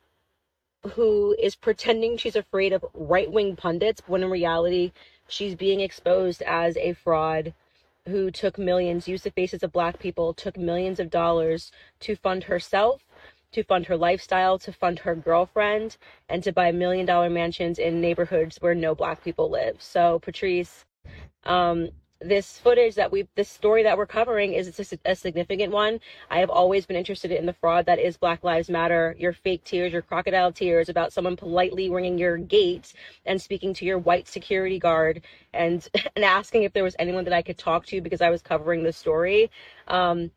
[0.93, 4.91] who is pretending she's afraid of right wing pundits when in reality,
[5.27, 7.53] she's being exposed as a fraud
[8.07, 12.45] who took millions, used the faces of black people, took millions of dollars to fund
[12.45, 13.03] herself,
[13.51, 15.97] to fund her lifestyle, to fund her girlfriend,
[16.29, 19.81] and to buy million dollar mansions in neighborhoods where no black people live.
[19.81, 20.85] So, Patrisse,
[21.43, 25.99] um, this footage that we, this story that we're covering is a, a significant one.
[26.29, 29.15] I have always been interested in the fraud that is Black Lives Matter.
[29.19, 32.93] Your fake tears, your crocodile tears about someone politely ringing your gate
[33.25, 35.21] and speaking to your white security guard
[35.53, 38.41] and and asking if there was anyone that I could talk to because I was
[38.41, 39.51] covering the story.
[39.87, 40.31] Um,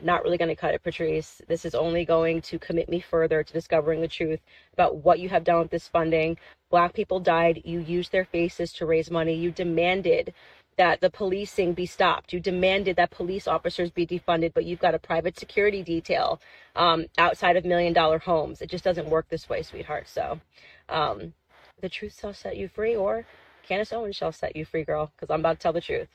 [0.00, 1.40] not really going to cut it, Patrisse.
[1.48, 4.40] This is only going to commit me further to discovering the truth
[4.72, 6.36] about what you have done with this funding.
[6.70, 7.62] Black people died.
[7.64, 9.34] You used their faces to raise money.
[9.34, 10.34] You demanded
[10.76, 12.32] that the policing be stopped.
[12.32, 16.40] You demanded that police officers be defunded, but you've got a private security detail
[16.76, 18.60] um, outside of million dollar homes.
[18.60, 20.08] It just doesn't work this way, sweetheart.
[20.08, 20.40] So
[20.88, 21.32] um,
[21.80, 23.24] the truth shall set you free, or
[23.62, 26.08] Candace Owens shall set you free, girl, because I'm about to tell the truth.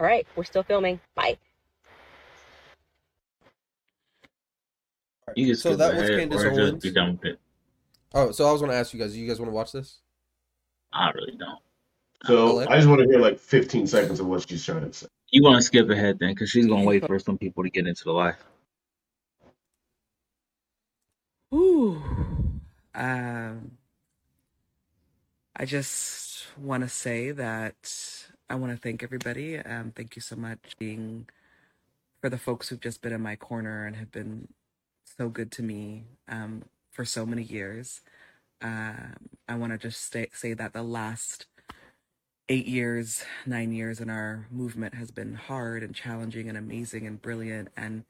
[0.00, 1.00] All right, we're still filming.
[1.14, 1.38] Bye.
[5.36, 6.82] You can So that was Candace Owens.
[6.82, 7.40] be done with it.
[8.14, 9.12] Oh, so I was going to ask you guys.
[9.12, 9.98] Do you guys want to watch this?
[10.92, 11.58] I really don't.
[12.24, 12.66] So Hello?
[12.68, 15.06] I just want to hear like 15 seconds of what she's trying to say.
[15.30, 17.86] You want to skip ahead then, because she's gonna wait for some people to get
[17.86, 18.36] into the live.
[21.54, 22.02] Ooh.
[22.94, 23.72] Um,
[25.54, 29.58] I just want to say that I want to thank everybody.
[29.58, 31.28] Um, thank you so much being
[32.20, 34.48] for the folks who've just been in my corner and have been
[35.04, 38.00] so good to me um, for so many years.
[38.60, 41.46] Um, I want to just say, say that the last
[42.48, 47.20] eight years, nine years in our movement has been hard and challenging and amazing and
[47.20, 47.68] brilliant.
[47.76, 48.04] And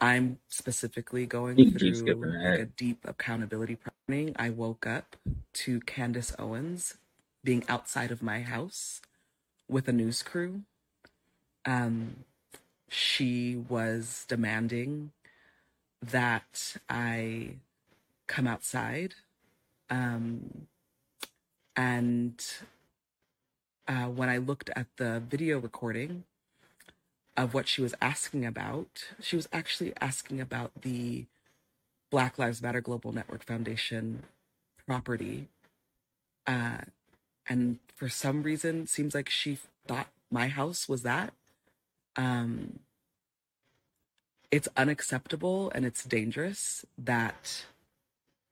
[0.00, 4.34] I'm specifically going You can keep skipping through like a deep accountability planning.
[4.38, 5.16] I woke up
[5.54, 6.96] to Candace Owens
[7.42, 9.02] being outside of my house
[9.68, 10.62] with a news crew.
[11.66, 12.24] Um,
[12.88, 15.12] she was demanding
[16.02, 17.56] that I
[18.26, 19.14] come outside.
[19.90, 20.66] Um,
[21.76, 22.42] and
[23.86, 26.24] uh, when I looked at the video recording
[27.36, 31.26] of what she was asking about, she was actually asking about the
[32.10, 34.22] Black Lives Matter Global Network Foundation
[34.86, 35.48] property.
[36.46, 36.78] Uh,
[37.48, 41.32] and for some reason, seems like she thought my house was that.
[42.16, 42.78] Um,
[44.50, 47.64] it's unacceptable and it's dangerous that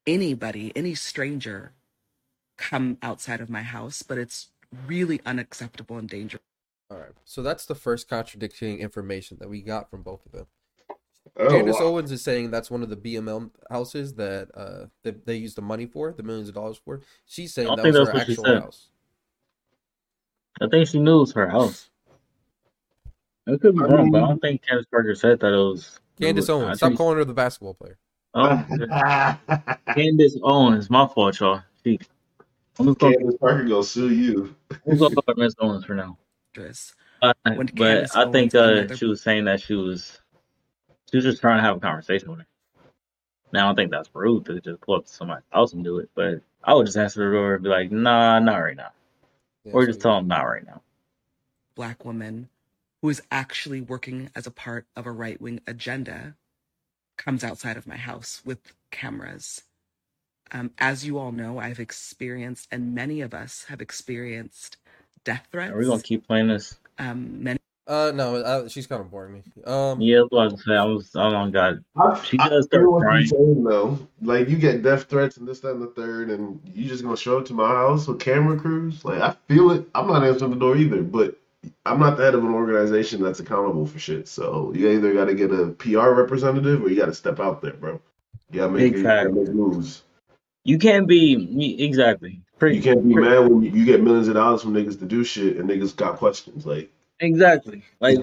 [0.07, 1.73] anybody, any stranger,
[2.57, 4.49] come outside of my house, but it's
[4.87, 6.43] really unacceptable and dangerous.
[6.91, 7.13] All right.
[7.25, 10.47] So that's the first contradicting information that we got from both of them.
[11.39, 11.87] Oh, Candace wow.
[11.87, 15.63] Owens is saying that's one of the BML houses that uh that they used the
[15.63, 17.01] money for, the millions of dollars for.
[17.25, 18.89] She's saying that was that's her actual house.
[20.61, 21.89] I think she knew it was her house.
[23.49, 25.99] I could be wrong, but I don't think Candace Parker said that it was.
[26.21, 26.79] Candace I Owens.
[26.79, 27.99] Stop think- calling her the basketball player.
[28.35, 28.65] Oh,
[29.95, 30.91] Candace Owens.
[30.91, 31.63] My fault, y'all.
[31.85, 31.99] She,
[32.79, 34.55] I'm just gonna, Candace Parker gonna sue you.
[34.71, 36.19] I'm just gonna call her Miss Owens for now.
[37.23, 40.19] Uh, but Candace I think uh, another- she was saying that she was
[41.11, 42.47] she was just trying to have a conversation with her.
[43.53, 45.99] Now I don't think that's rude to just pull up to somebody else and do
[45.99, 48.91] it, but I would just ask the door and be like, "Nah, not right now,"
[49.65, 50.81] Yeah, or so just tell them not right now.
[51.75, 52.49] black woman
[53.03, 56.35] who is actually working as a part of a right wing agenda
[57.17, 59.63] comes outside of my house with cameras.
[60.53, 64.77] Um, as you all know, I've experienced, and many of us have experienced
[65.25, 65.73] death threats.
[65.73, 66.79] Are we gonna keep playing this?
[66.99, 69.43] um, many Uh no, uh, she's kind of boring me.
[69.67, 70.79] Um Yeah, that's what I was saying.
[70.79, 71.85] I was, oh my god,
[72.27, 73.27] She I does hear start what crying.
[73.27, 73.99] saying though.
[74.21, 77.17] Like you get death threats and this, that, and the third, and you just gonna
[77.17, 79.05] show up to my house with camera crews.
[79.05, 79.89] Like I feel it.
[79.95, 81.37] I'm not answering the door either, but
[81.87, 84.29] I'm not the head of an organization that's accountable for shit.
[84.29, 87.63] So you either got to get a PR representative or you got to step out
[87.63, 88.01] there, bro.
[88.51, 90.03] You gotta make, Big you gotta make moves.
[90.65, 92.41] You can't be exactly.
[92.59, 95.05] Pretty, You can't be pretty- mad when you get millions of dollars from niggas to
[95.05, 96.65] do shit and niggas got questions.
[96.65, 97.83] Like Exactly.
[98.01, 98.19] Like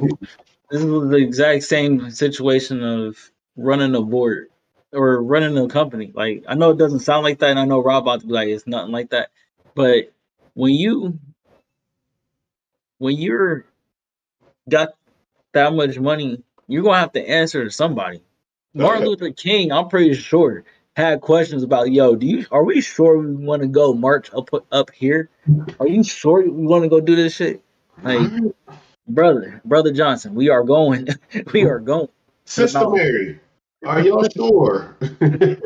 [0.72, 3.18] this was the exact same situation of
[3.58, 4.48] running a board
[4.94, 6.12] or running a company.
[6.14, 8.34] Like I know it doesn't sound like that, and I know Rob about to be
[8.34, 9.30] like it's nothing like that.
[9.76, 10.12] But
[10.54, 11.20] when you
[12.98, 13.66] when you're
[14.70, 14.90] got
[15.54, 18.22] that much money, you're gonna have to answer to somebody.
[18.74, 20.64] Martin Luther King, I'm pretty sure,
[21.00, 24.50] had questions about, yo, do you are we sure we want to go march up
[24.72, 25.30] up here?
[25.80, 27.64] Are you sure we want to go do this shit?
[28.04, 28.30] Like
[29.08, 31.08] brother, brother Johnson, we are going.
[31.54, 32.10] we are going.
[32.46, 33.40] Sister Mary,
[33.86, 34.98] are y'all sure?
[35.22, 35.60] like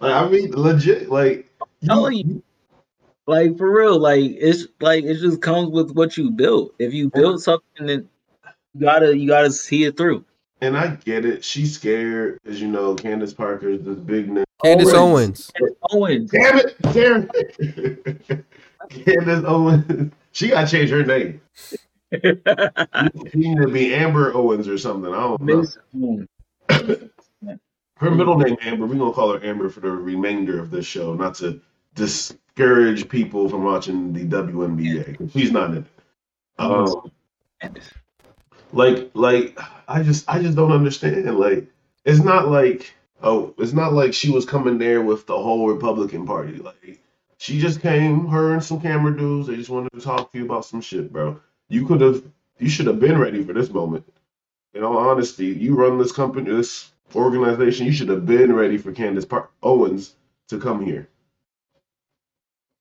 [0.00, 1.08] I mean, legit.
[1.08, 1.48] Like
[1.84, 2.42] telling you.
[3.26, 6.74] Like for real, like it's like it just comes with what you built.
[6.78, 8.08] If you build something, then
[8.74, 10.24] you gotta you gotta see it through.
[10.62, 11.42] And I get it.
[11.44, 12.94] She's scared, as you know.
[12.94, 14.44] Candace Parker is this big name.
[14.62, 15.50] Candace Owens.
[15.60, 15.76] Owens.
[15.90, 18.44] Owens, Damn it, damn it.
[18.90, 20.12] Candace Owens.
[20.32, 21.40] She got to change her name.
[22.12, 25.12] She need to be Amber Owens or something.
[25.14, 25.60] I don't know.
[25.60, 25.78] Miss
[27.96, 28.86] Her middle name Amber.
[28.86, 31.60] We're gonna call her Amber for the remainder of this show, not to
[31.94, 35.18] discourage people from watching the WNBA.
[35.18, 35.84] 'cause She's not in it.
[36.58, 37.10] Um,
[38.72, 41.38] like like I just I just don't understand.
[41.38, 41.66] Like
[42.04, 46.26] it's not like oh it's not like she was coming there with the whole Republican
[46.26, 46.58] Party.
[46.58, 47.00] Like
[47.38, 49.48] she just came, her and some camera dudes.
[49.48, 51.40] They just wanted to talk to you about some shit, bro.
[51.68, 52.22] You could have
[52.58, 54.06] you should have been ready for this moment.
[54.74, 57.86] In all honesty, you run this company, this organization.
[57.86, 60.14] You should have been ready for Candace Par- Owens
[60.48, 61.08] to come here.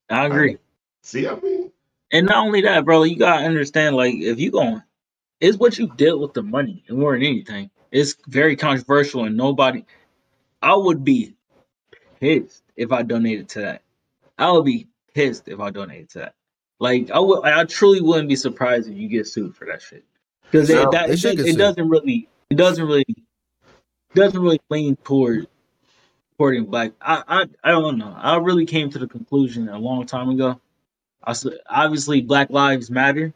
[0.10, 0.58] I agree.
[1.04, 1.72] See, I mean,
[2.12, 4.84] And not only that, bro, you gotta understand, like, if you going,
[5.40, 7.70] it's what you did with the money and more than anything.
[7.92, 9.86] It's very controversial, and nobody.
[10.62, 11.36] I would be
[12.20, 13.82] pissed if I donated to that.
[14.38, 16.36] I would be pissed if I donated to that.
[16.80, 20.06] Like, I would, I truly wouldn't be surprised if you get sued for that shit,
[20.44, 23.06] because No, it, that, it, it doesn't really, it doesn't really,
[24.14, 25.48] doesn't really lean toward
[26.32, 26.92] supporting black.
[27.02, 28.16] I, I, I don't know.
[28.18, 30.62] I really came to the conclusion a long time ago
[31.24, 31.36] I
[31.70, 33.34] obviously Black Lives Matter,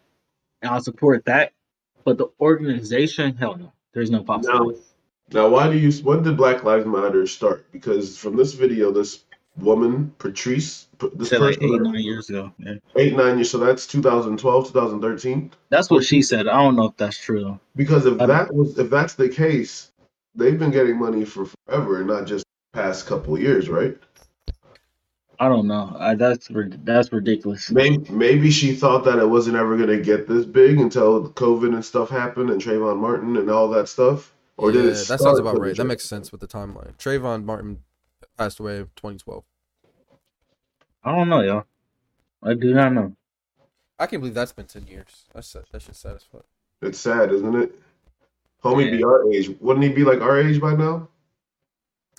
[0.62, 1.52] and I'll support that.
[2.04, 4.80] But the organization, hell no, there's no Now, possibility.
[5.32, 5.92] now, why do you?
[6.04, 7.72] When did Black Lives Matter start?
[7.72, 9.24] Because from this video, this
[9.58, 12.52] woman, Patrisse, this Said like person, eight, nine years ago.
[12.58, 12.74] Yeah.
[12.96, 13.52] eight, nine years.
[13.52, 15.52] So that's 2012, 2013.
[15.70, 16.48] That's what she said.
[16.48, 17.60] I don't know if that's true though.
[17.76, 19.92] Because if that was, if that's the case,
[20.36, 23.96] they've been getting money for forever, and not just past couple years, right?
[25.44, 25.94] I don't know.
[26.00, 27.70] I, that's that's ridiculous.
[27.70, 31.74] Maybe, maybe she thought that it wasn't ever going to get this big until COVID
[31.74, 34.34] and stuff happened and Trayvon Martin and all that stuff.
[34.56, 35.76] Or did it that sounds about right.
[35.76, 36.96] the That makes sense with the timeline.
[36.96, 37.80] Trayvon Martin
[38.38, 39.44] passed away in 2012.
[41.04, 41.66] I don't know, y'all.
[42.42, 43.14] I do not know.
[44.00, 45.26] I can't believe that's been 10 years.
[45.34, 45.64] That's sad.
[45.74, 46.46] That shit's sad as fuck.
[46.82, 47.76] It's sad, isn't it?
[48.64, 49.50] Homie be our age.
[49.60, 51.10] Wouldn't he be like our age by now?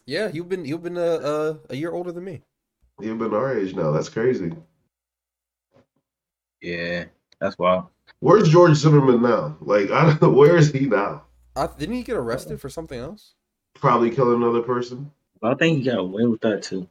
[0.05, 2.43] Yeah, you've been you've been uh, uh, a year older than me.
[3.01, 3.91] He'd been our age now.
[3.91, 4.53] That's crazy.
[6.63, 7.05] Yeah,
[7.41, 7.87] that's wild.
[8.21, 9.57] Where's George Zimmerman now?
[9.61, 10.31] Like, I don't know.
[10.39, 11.25] Where is he now?
[11.57, 13.35] I, didn't he get arrested for something else?
[13.75, 15.11] Probably killing another person.
[15.43, 16.89] I think he got away with that too.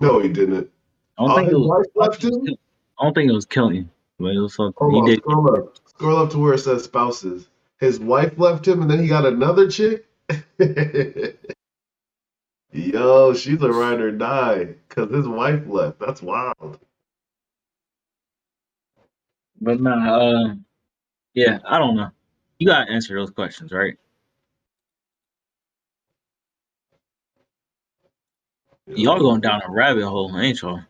[0.00, 0.68] No, he didn't.
[1.18, 1.86] I don't Oh, think it his was.
[1.94, 2.56] wife left him?
[3.00, 3.88] I don't think it was killing,
[4.18, 5.18] but it was something Hold he on, did.
[5.20, 5.78] scroll up.
[5.88, 7.48] Scroll up to where it says spouses.
[7.78, 10.06] His wife left him and then he got another chick?
[12.76, 15.98] Yo, she's a ride or die because his wife left.
[15.98, 16.78] That's wild.
[19.60, 20.54] But nah, uh,
[21.32, 22.10] yeah, I don't know.
[22.58, 23.96] You gotta answer those questions, right?
[28.86, 30.80] Y'all going down a rabbit hole, ain't y'all?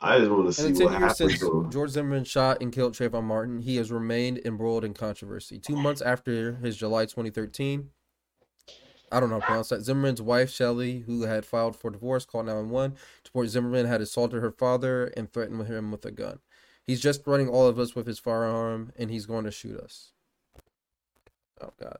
[0.00, 1.68] I just want to see In the what 10 years happens since to.
[1.70, 5.58] George Zimmerman shot and killed Trayvon Martin, he has remained embroiled in controversy.
[5.58, 7.90] Two months after his July 2013,
[9.14, 12.24] I don't know how to pronounce that, Zimmerman's wife, Shelley, who had filed for divorce,
[12.24, 16.40] called 911 to report Zimmerman had assaulted her father and threatened him with a gun.
[16.82, 20.10] He's just threatening all of us with his firearm, and he's going to shoot us.
[21.60, 21.98] Oh, God.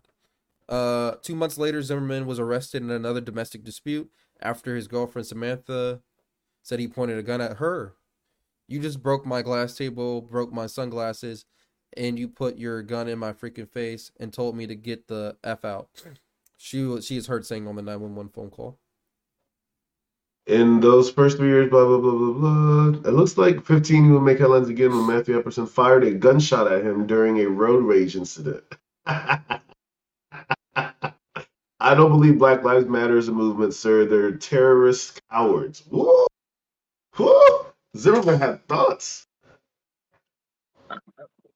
[0.68, 4.10] Uh, two months later, Zimmerman was arrested in another domestic dispute
[4.40, 6.00] after his girlfriend Samantha
[6.62, 7.94] said he pointed a gun at her.
[8.66, 11.44] You just broke my glass table, broke my sunglasses,
[11.96, 15.36] and you put your gun in my freaking face and told me to get the
[15.44, 15.88] f out.
[16.56, 18.78] She was she is heard saying on the nine one one phone call.
[20.46, 23.08] In those first three years, blah, blah, blah, blah, blah.
[23.08, 26.84] It looks like 15 will make headlines again when Matthew Epperson fired a gunshot at
[26.84, 28.62] him during a road rage incident.
[29.06, 29.60] I
[31.94, 34.04] don't believe Black Lives Matter is a movement, sir.
[34.04, 35.82] They're terrorist cowards.
[35.90, 36.26] Woo!
[37.18, 37.66] Woo!
[37.96, 39.26] Zimmerman had thoughts.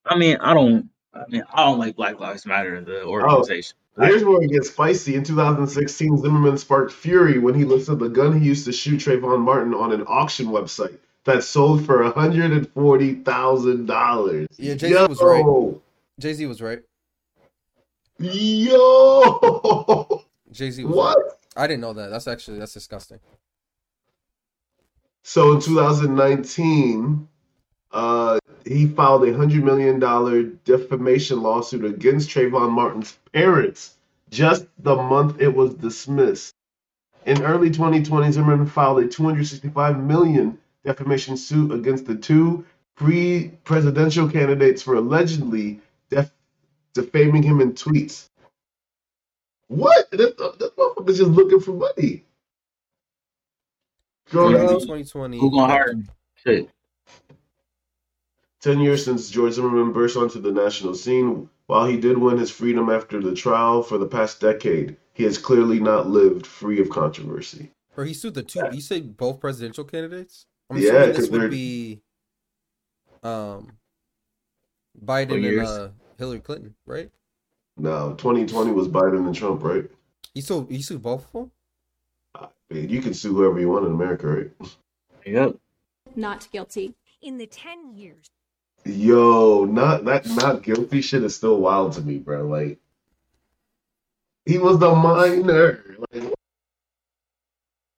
[0.04, 0.88] I mean, I don't.
[1.14, 3.08] I mean, I don't like Black Lives Matter, the oh.
[3.08, 3.76] organization.
[4.00, 5.14] Here's where it gets spicy.
[5.16, 9.40] In 2016, Zimmerman sparked fury when he listed the gun he used to shoot Trayvon
[9.40, 14.46] Martin on an auction website that sold for $140,000.
[14.56, 15.44] Yeah, Jay-Z was right.
[16.20, 16.80] Jay Z was right.
[18.18, 20.22] Yo!
[20.50, 21.18] Jay Z was What?
[21.18, 21.32] right.
[21.56, 22.08] I didn't know that.
[22.08, 23.18] That's actually that's disgusting.
[25.22, 27.28] So in 2019,
[27.92, 29.98] uh, he filed a $100 million
[30.64, 33.96] defamation lawsuit against Trayvon Martin's parents
[34.30, 36.54] just the month it was dismissed.
[37.26, 42.64] In early 2020, Zimmerman filed a 265 million defamation suit against the two
[42.96, 45.80] pre-presidential candidates for allegedly
[46.10, 46.32] def-
[46.94, 48.28] defaming him in tweets.
[49.68, 50.10] What?
[50.10, 52.24] This, this motherfucker's just looking for money.
[54.28, 54.66] Scroll Yeah.
[54.68, 55.38] 2020.
[55.38, 56.08] Who gonna hire him?
[56.36, 56.70] Shit.
[58.68, 62.50] 10 years since George Zimmerman burst onto the national scene, while he did win his
[62.50, 66.90] freedom after the trial for the past decade, he has clearly not lived free of
[66.90, 67.70] controversy.
[67.96, 68.60] Or he sued the two.
[68.70, 70.44] You say both presidential candidates?
[70.68, 72.02] I'm Yeah, assuming 'cause this they're- would be
[73.22, 73.78] um
[75.02, 75.88] Biden and uh,
[76.18, 77.10] Hillary Clinton, right?
[77.78, 79.90] No, 2020 was Biden and Trump, right?
[80.34, 81.52] He sued he sued both of them.
[82.34, 84.50] I mean, you can sue whoever you want in America, right?
[85.24, 85.56] Yep.
[86.14, 86.94] not guilty.
[87.22, 88.30] In the 10 years
[88.88, 92.46] Yo, not that not guilty shit is still wild to me, bro.
[92.46, 92.78] Like,
[94.46, 95.84] he was the minor.
[96.10, 96.32] Like,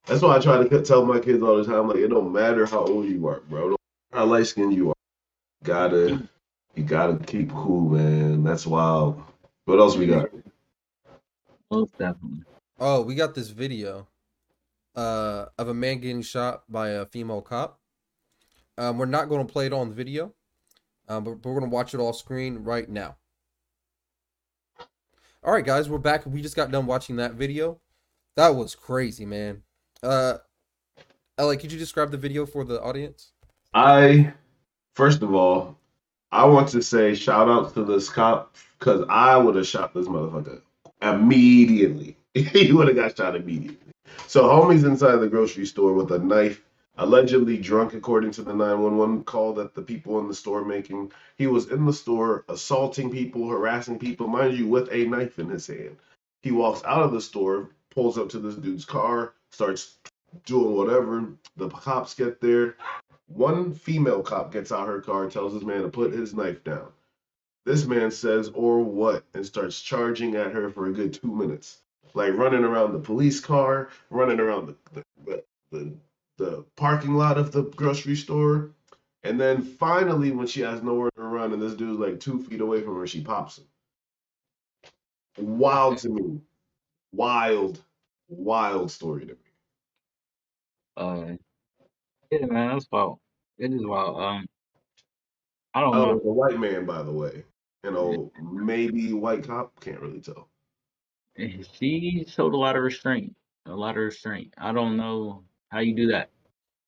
[0.07, 2.67] that's why I try to tell my kids all the time, like, it don't matter
[2.67, 3.71] how old you are, bro.
[3.71, 3.81] Don't
[4.11, 4.95] matter how light skinned you are.
[5.63, 6.29] gotta,
[6.75, 8.43] you gotta keep cool, man.
[8.43, 9.23] That's wild.
[9.67, 10.29] What else we got?
[11.71, 12.43] Most definitely.
[12.81, 14.09] Oh, we got this video
[14.97, 17.79] uh of a man getting shot by a female cop.
[18.77, 20.35] Um, we're not going to play it on the video,
[21.11, 23.17] um, but we're to watch it all screen right now.
[25.43, 26.25] All right, guys, we're back.
[26.25, 27.81] We just got done watching that video.
[28.37, 29.63] That was crazy, man.
[30.03, 30.35] Uh,
[31.37, 33.33] Ellie, could you describe the video for the audience?
[33.75, 34.33] I,
[34.95, 35.77] first of all,
[36.31, 40.07] I want to say shout out to this cop because I would have shot this
[40.07, 40.61] motherfucker
[41.03, 42.17] immediately.
[42.35, 43.79] he would have got shot immediately.
[44.29, 46.63] So homie's inside the grocery store with a knife,
[47.01, 51.11] allegedly drunk according to the 911 call that the people in the store making.
[51.39, 55.49] He was in the store assaulting people, harassing people, mind you, with a knife in
[55.49, 55.97] his hand.
[56.43, 59.97] He walks out of the store, pulls up to this dude's car, starts
[60.45, 61.27] doing whatever.
[61.57, 62.77] The cops get there.
[63.29, 66.89] One female cop gets out her car, tells this man to put his knife down.
[67.65, 71.79] This man says, or what, and starts charging at her for a good two minutes.
[72.13, 75.93] Like running around the police car, running around the the, the,
[76.41, 78.71] the parking lot of the grocery store.
[79.23, 82.61] And then finally, when she has nowhere to run and this dude's like two feet
[82.63, 83.67] away from her, she pops him.
[85.39, 86.41] Wild to me.
[87.13, 87.83] Wild,
[88.29, 89.39] wild story to me.
[90.97, 91.33] Uh,
[92.31, 93.19] yeah, man, that's wild.
[93.59, 94.21] It is wild.
[94.21, 94.47] Um,
[95.75, 96.17] I don't Oh, know.
[96.17, 97.45] it's a white man, by the way.
[97.85, 100.49] You know, maybe white cop, can't really tell.
[101.37, 103.37] She showed a lot of restraint.
[103.67, 104.55] A lot of restraint.
[104.59, 106.31] I don't know how you do that.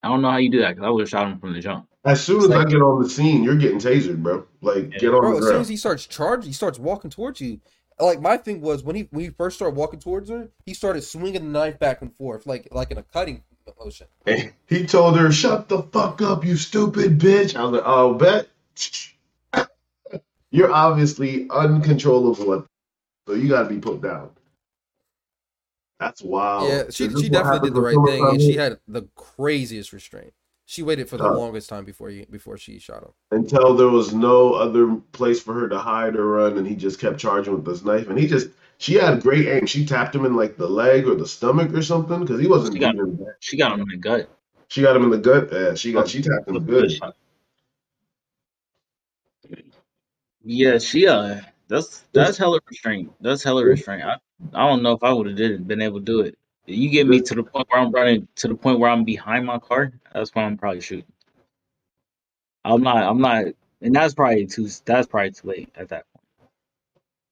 [0.03, 1.61] I don't know how you do that because I would have shot him from the
[1.61, 1.89] jump.
[2.05, 4.45] As soon It's as I get on the scene, you're getting tasered, bro.
[4.61, 4.99] Like, Yeah.
[4.99, 7.61] get on Bro, the as soon as he starts charging, he starts walking towards you.
[8.01, 11.03] Like my thing was when he when he first started walking towards her, he started
[11.03, 13.45] swinging the knife back and forth, like like in a cutting
[13.79, 14.09] motion.
[14.27, 18.15] And he told her, "Shut the fuck up, you stupid bitch." I was like, "Oh,
[18.15, 18.49] bet."
[20.51, 22.65] You're obviously uncontrollable, at-
[23.29, 24.31] so you got to be put down.
[26.03, 26.69] That's wild.
[26.69, 30.33] yeah, she she definitely did the right thing, and she had the craziest restraint.
[30.67, 31.35] She waited for the Uh.
[31.37, 33.11] longest time before you before she shot him.
[33.31, 36.99] until there was no other place for her to hide or run, and he just
[36.99, 38.09] kept charging with this knife.
[38.09, 38.49] And he just,
[38.79, 39.67] she had great aim.
[39.67, 42.75] She tapped him in like the leg or the stomach or something because he wasn't
[42.75, 43.27] She got, bleeding.
[43.39, 44.29] she got him in the gut.
[44.69, 45.53] She got him in the gut.
[45.53, 46.91] Yeah, she got, she tapped him good.
[50.45, 51.41] Yeah, she uh,
[51.73, 53.13] that's that's hella restraint.
[53.21, 54.03] That's hella restraint.
[54.05, 54.17] I,
[54.53, 56.37] I don't know if I would have did it, been able to do it.
[56.67, 59.47] You get me to the point where I'm running to the point where I'm behind
[59.47, 59.93] my car.
[60.13, 61.11] That's when I'm probably shooting.
[62.65, 62.99] I'm not.
[62.99, 63.47] I'm not,
[63.81, 64.69] and that's probably too.
[64.85, 66.25] That's probably too late at that point.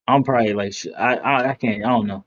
[0.09, 1.84] I'm probably like, sh- I, I, I can't.
[1.84, 2.24] I don't know.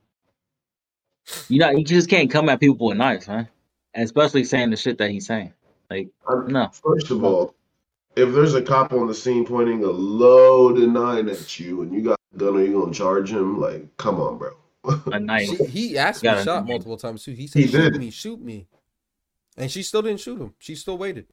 [1.49, 3.49] You know, you just can't come at people with knives, man.
[3.95, 5.53] And especially saying the shit that he's saying.
[5.89, 6.09] Like,
[6.47, 6.69] no.
[6.83, 7.55] First of all,
[8.15, 12.01] if there's a cop on the scene pointing a loaded nine at you and you
[12.01, 13.59] got a gun, are you gonna charge him?
[13.59, 14.51] Like, come on, bro.
[15.11, 15.47] A knife.
[15.47, 17.31] She, he asked for Got a shot multiple times too.
[17.31, 17.99] He said, He "Shoot did.
[17.99, 18.67] me, shoot me,"
[19.57, 20.53] and she still didn't shoot him.
[20.59, 21.27] She still waited.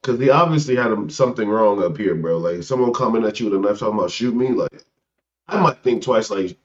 [0.00, 2.38] Because he obviously had him something wrong up here, bro.
[2.38, 4.84] Like someone coming at you with a knife talking about shoot me, like
[5.48, 6.30] I might think twice.
[6.30, 6.56] Like,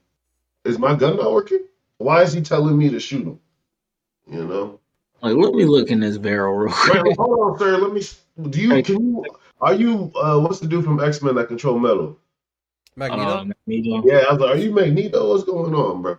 [0.65, 1.65] is my gun not working?
[1.99, 3.39] Why is he telling me to shoot him?
[4.29, 4.79] You know.
[5.21, 7.77] Like, let me look in this barrel real Wait, hold on, sir.
[7.77, 8.01] Let me.
[8.49, 8.83] Do you?
[8.83, 9.25] Can you?
[9.59, 10.11] Are you?
[10.15, 12.19] Uh, what's the dude from X Men that control metal?
[12.95, 13.37] Magneto.
[13.37, 14.07] Um, Magneto.
[14.07, 15.29] Yeah, I was like, are you Magneto?
[15.29, 16.17] What's going on, bro?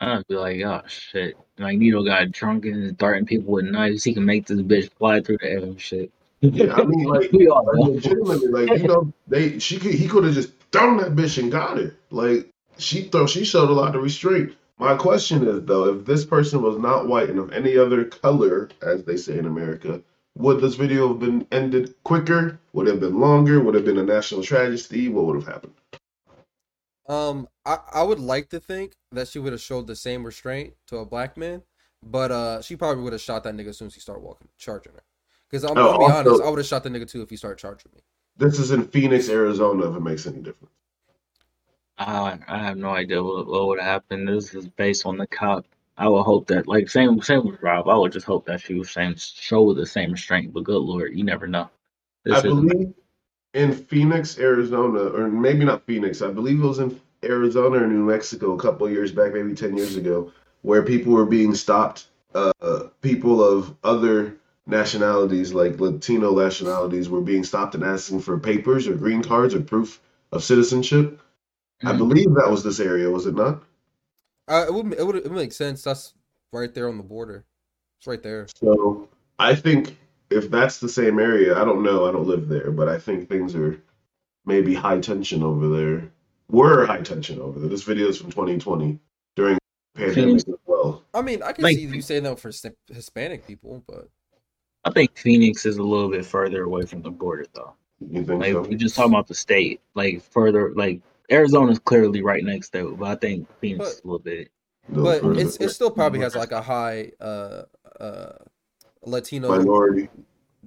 [0.00, 1.36] I'd be like, oh shit.
[1.58, 4.04] Magneto got drunk and is darting people with knives.
[4.04, 6.10] He can make this bitch fly through the air and shit.
[6.40, 10.08] Yeah, I mean, like, we all like, legitimately, like you know, they she could he
[10.08, 11.94] could have just thrown that bitch and got it.
[12.10, 14.54] Like she throw she showed a lot of restraint.
[14.82, 18.68] My question is though, if this person was not white and of any other color,
[18.82, 20.02] as they say in America,
[20.36, 22.58] would this video have been ended quicker?
[22.72, 23.60] Would it have been longer?
[23.60, 25.08] Would it have been a national tragedy?
[25.08, 25.74] What would have happened?
[27.08, 30.74] Um, I, I would like to think that she would have showed the same restraint
[30.88, 31.62] to a black man,
[32.02, 34.48] but uh, she probably would have shot that nigga as soon as he started walking,
[34.58, 35.02] charging her.
[35.48, 37.30] Because I'm, Oh, gonna be also- honest, I would have shot the nigga too if
[37.30, 38.00] he started charging me.
[38.36, 39.88] This is in Phoenix, Arizona.
[39.90, 40.74] If it makes any difference.
[41.98, 44.24] I, I have no idea what, what would happen.
[44.24, 45.66] This is based on the cop.
[45.96, 47.88] I would hope that, like, same same with Rob.
[47.88, 50.52] I would just hope that she was same show the same restraint.
[50.52, 51.68] But good lord, you never know.
[52.24, 52.94] This I believe
[53.54, 56.22] in Phoenix, Arizona, or maybe not Phoenix.
[56.22, 59.54] I believe it was in Arizona or New Mexico a couple of years back, maybe
[59.54, 60.32] ten years ago,
[60.62, 62.06] where people were being stopped.
[62.34, 64.34] Uh, people of other
[64.66, 69.60] nationalities, like Latino nationalities, were being stopped and asking for papers or green cards or
[69.60, 70.00] proof
[70.32, 71.20] of citizenship.
[71.84, 71.98] I Mhm.
[71.98, 73.62] believe that was this area, was it not?
[74.48, 75.82] Uh, it would it would it would make sense.
[75.82, 76.14] That's
[76.52, 77.44] right there on the border.
[77.98, 78.46] It's right there.
[78.56, 79.08] So
[79.38, 79.96] I think
[80.30, 82.06] if that's the same area, I don't know.
[82.08, 83.80] I don't live there, but I think things are
[84.44, 86.10] maybe high tension over there.
[86.50, 87.68] Were high tension over there.
[87.68, 88.98] This video is from 2020
[89.36, 89.54] during
[89.94, 91.02] the pandemic as well.
[91.14, 92.50] I mean, I can Like- see you saying that for
[92.88, 94.08] Hispanic people, but
[94.84, 97.74] I think Phoenix is a little bit further away from the border, though.
[98.00, 98.62] You think Like so?
[98.62, 101.00] we just talking about the state, like further, like
[101.32, 104.50] Arizona's clearly right next to it, but I think Phoenix But- is a little bit.
[104.88, 105.40] But further.
[105.40, 107.62] it's it still probably has like a high uh
[108.00, 108.32] uh
[109.04, 110.08] Latino minority.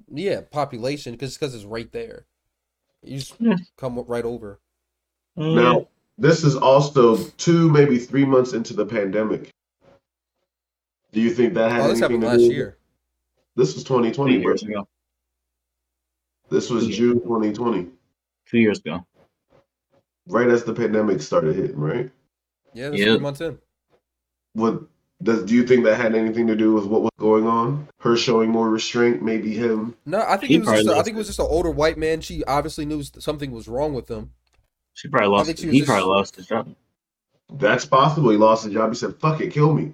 [0.10, 2.26] yeah population because because it's right there.
[3.04, 3.56] You just Yeah.
[3.78, 4.60] come right over.
[5.36, 9.52] Now, this is also two, maybe three months into the pandemic.
[11.12, 12.56] Do you think that had Oh, this anything happened to last do?
[12.56, 12.78] year.
[13.58, 14.54] This was two 2020, bro.
[14.54, 14.88] ago.
[16.50, 17.90] This was June 2020,
[18.46, 19.06] Two years ago.
[20.28, 22.10] Right as the pandemic started hitting, right?
[22.74, 23.06] Yeah, that's Yeah.
[23.14, 23.58] three months in.
[24.54, 24.84] What
[25.24, 27.88] does do you think that had anything to do with what was going on?
[28.00, 29.96] Her showing more restraint, maybe him.
[30.06, 30.96] No, I think He it was probably just.
[30.96, 32.22] A, I think it was just an older white man.
[32.22, 34.32] She obviously knew something was wrong with him.
[34.94, 35.46] She probably lost.
[35.48, 36.74] think she He just- probably lost his job.
[37.54, 38.30] That's possible.
[38.32, 38.90] He lost his job.
[38.92, 39.94] He said, "Fuck it, kill me."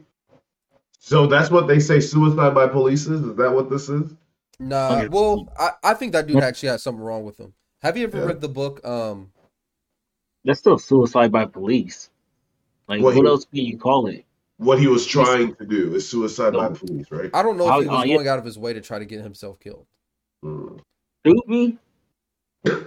[0.99, 1.99] So that's what they say.
[1.99, 3.21] Suicide by police is.
[3.21, 4.13] Is that what this is?
[4.59, 7.53] Nah, well, I, I think that dude actually has something wrong with him.
[7.81, 8.25] Have you ever Yeah.
[8.25, 8.85] read the book?
[8.87, 9.31] Um,
[10.45, 12.09] That's still suicide by police.
[12.87, 14.25] Like, Well, what he- else can you call it?
[14.57, 17.31] What he was trying to do is suicide by police, right?
[17.33, 18.15] I don't know if he was uh, yeah.
[18.17, 19.87] going out of his way to try to get himself killed.
[20.45, 20.79] Mm.
[21.25, 21.77] Shoot me?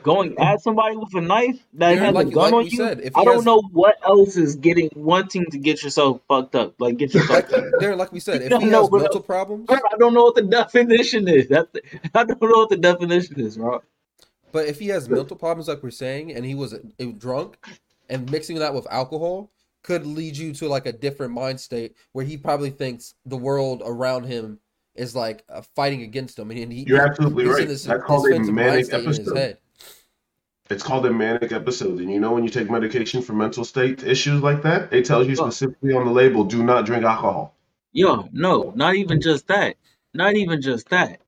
[0.05, 2.71] Going at somebody with a knife that Yeah, has like- a gun like on we
[2.71, 2.77] you?
[2.77, 6.55] said, if he I don't know what else is getting wanting to get yourself fucked
[6.55, 6.75] up.
[6.81, 7.51] Like get yourself.
[7.51, 10.15] Like Darren, like we said, if No, he no, has but- mental problems, I don't
[10.15, 11.49] know what the definition is.
[11.49, 11.67] That's
[12.15, 13.83] I don't know what the definition is, bro.
[14.55, 16.79] But if he has mental problems, like we're saying, and he was
[17.19, 17.57] drunk,
[18.09, 19.51] and mixing that with alcohol
[19.83, 23.83] could lead you to like a different mind state where he probably thinks the world
[23.85, 24.61] around him
[24.95, 27.63] is like uh, fighting against him, and he, You're absolutely he's right.
[27.63, 29.59] in this I call it defensive manic state in his episode.
[30.71, 31.99] It's called a manic episode.
[31.99, 35.27] And you know when you take medication for mental state issues like that, it tells
[35.27, 37.57] you specifically on the label, do not drink alcohol.
[37.93, 39.75] Yo, no, not even just that.
[40.15, 41.21] Not even just that.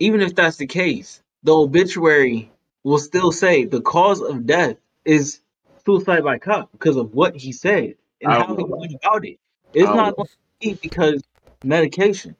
[0.00, 2.50] Even if that's the case, the obituary
[2.84, 5.40] will still say the cause of death is
[5.84, 9.38] suicide by cop because of what he said and I how he went about it.
[9.74, 11.22] It's I don't going to be because
[11.64, 12.36] medication.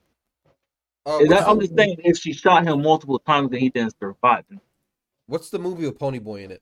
[1.05, 3.95] Uh, Is that, I'm just saying, if she shot him multiple times and he didn't
[3.99, 4.45] survive,
[5.25, 6.61] what's the movie with Ponyboy in it?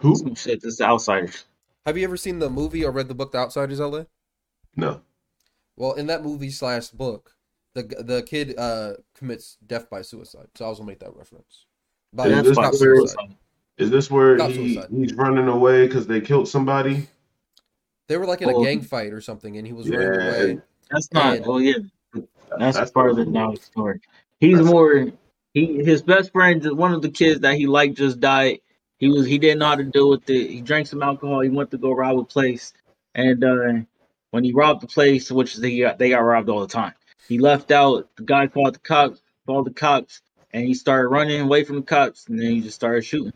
[0.00, 0.16] Who?
[0.16, 0.60] some shit.
[0.62, 1.44] This is outsiders.
[1.86, 4.04] Have you ever seen the movie or read the book The Outsiders, LA?
[4.74, 5.02] No.
[5.76, 7.36] Well, in that movie slash book,
[7.82, 10.46] the the kid uh commits death by suicide.
[10.54, 11.66] So I was gonna make that reference.
[12.12, 13.36] But Is this not suicide.
[13.76, 14.88] Is this where he, suicide.
[14.90, 17.08] he's running away because they killed somebody?
[18.08, 20.60] They were like in a gang fight or something, and he was Yeah, running away.
[20.90, 21.36] That's not.
[21.36, 21.74] And- oh yeah,
[22.58, 24.00] that's, That's- further down the story.
[24.40, 25.08] He's more.
[25.54, 28.60] He his best friend, one of the kids that he liked, just died.
[28.98, 30.50] He was he didn't know how to deal with it.
[30.50, 31.40] He drank some alcohol.
[31.40, 32.72] He went to go rob a place,
[33.14, 33.72] and uh,
[34.30, 36.94] when he robbed the place, which they got they got robbed all the time,
[37.28, 38.08] he left out.
[38.16, 39.22] The guy called the cops.
[39.46, 40.20] Called the cops,
[40.50, 43.32] and he started running away from the cops, and then he just started shooting.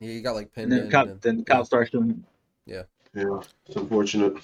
[0.00, 0.84] Yeah, he got like And pinned then in.
[0.86, 2.24] the cop, and then the cops started shooting.
[2.66, 2.82] Yeah,
[3.14, 4.34] Yeah, it's unfortunate.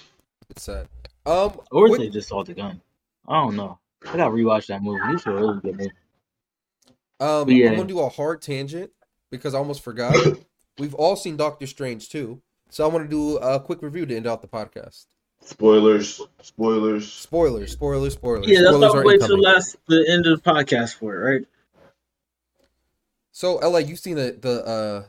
[0.49, 0.87] it's sad.
[1.25, 2.81] Um, Or what- they just saw the gun.
[3.27, 3.77] I don't know.
[4.05, 5.01] I gotta rewatch that movie.
[5.13, 5.91] It's a really good movie.
[7.19, 7.69] um, yeah.
[7.69, 8.91] I'm gonna do a hard tangent
[9.31, 10.15] because I almost forgot.
[10.79, 14.15] We've all seen Doctor Strange too, so I want to do a quick review to
[14.15, 15.05] end out the podcast.
[15.41, 16.21] Spoilers.
[16.41, 17.11] Spoilers.
[17.11, 18.47] Spoilers, spoilers, spoilers.
[18.47, 21.33] Yeah, that's spoilers not are wait till last the end of the podcast for it,
[21.33, 21.47] right?
[23.31, 25.03] So, LA, you've seen the the uh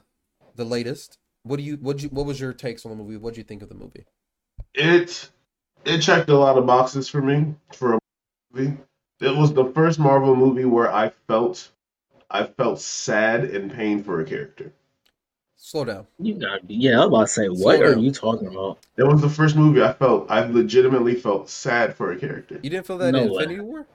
[0.55, 1.19] the latest.
[1.45, 3.17] What do you what you what was your takes on the movie?
[3.17, 4.05] What do you think of the movie?
[4.75, 5.31] It
[5.85, 7.99] it checked a lot of boxes for me for a
[8.53, 8.77] movie.
[9.21, 11.71] It was the first Marvel movie where I felt
[12.31, 14.73] I felt sad and pain for a character.
[15.61, 16.07] Slow down.
[16.21, 17.03] You got yeah.
[17.03, 18.79] I was about to say, what Slow are you talking about?
[18.97, 22.61] It was the first movie I felt I legitimately felt sad for a character.
[22.63, 23.43] You didn't feel that No in way.
[23.43, 23.87] Infinity War?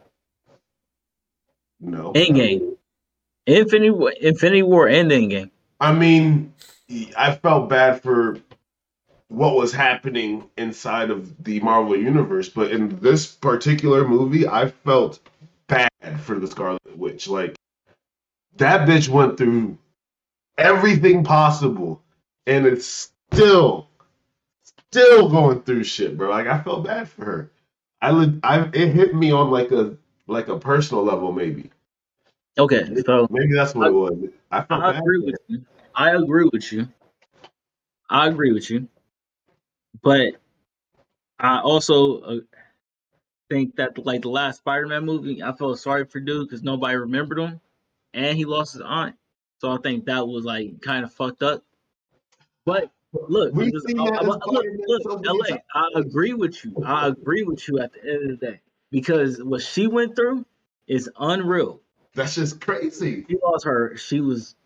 [1.79, 2.11] No.
[2.13, 2.75] Endgame,
[3.47, 5.51] Infinity, War- Infinity War, and Endgame.
[5.79, 6.53] I mean,
[7.17, 8.37] I felt bad for
[9.29, 15.19] what was happening inside of the Marvel universe, but in this particular movie, I felt
[15.67, 15.89] bad
[16.21, 17.27] for the Scarlet Witch.
[17.27, 17.55] Like
[18.57, 19.77] that bitch went through
[20.57, 22.01] everything possible,
[22.47, 23.87] and it's still,
[24.91, 26.29] still going through shit, bro.
[26.29, 27.51] Like I felt bad for her.
[28.01, 29.97] I, li- I it hit me on like a
[30.27, 31.69] like a personal level, maybe.
[32.57, 34.29] Okay, so Maybe that's what it was.
[34.51, 35.01] I felt I bad.
[35.01, 35.65] agree with you.
[35.95, 36.87] I agree with you.
[38.09, 38.87] I agree with you,
[40.03, 40.33] but
[41.39, 42.35] I also uh,
[43.49, 47.39] think that like the last Spider-Man movie, I felt sorry for dude because nobody remembered
[47.39, 47.61] him,
[48.13, 49.15] and he lost his aunt.
[49.63, 51.63] So I think that was like kind of fucked up.
[52.65, 55.55] But look, We've this- I- I- look, look, LA.
[55.73, 56.75] I agree with you.
[56.85, 58.59] I agree with you at the end of the day
[58.91, 60.45] because what she went through
[60.87, 61.79] is unreal.
[62.13, 63.25] That's just crazy.
[63.29, 63.95] She lost her.
[63.95, 64.57] She was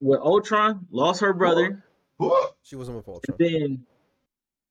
[0.00, 1.84] with Ultron, lost her brother.
[2.16, 2.56] What?
[2.62, 3.36] She wasn't with And Ultron.
[3.38, 3.86] then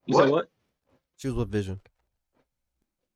[0.08, 0.24] you What?
[0.26, 0.50] said what?
[1.16, 1.80] She was with Vision.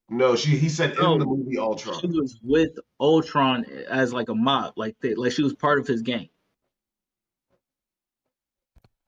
[0.10, 1.14] No, she he said No.
[1.14, 2.00] in the movie Ultron.
[2.00, 5.88] She was with Ultron as like a mob, like they, like she was part of
[5.88, 6.30] his gang.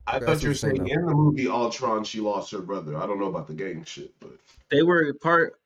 [0.08, 2.98] I thought you were saying saying in the movie Ultron she lost her brother.
[2.98, 4.38] I don't know about the gang shit, but
[4.70, 5.60] They were part.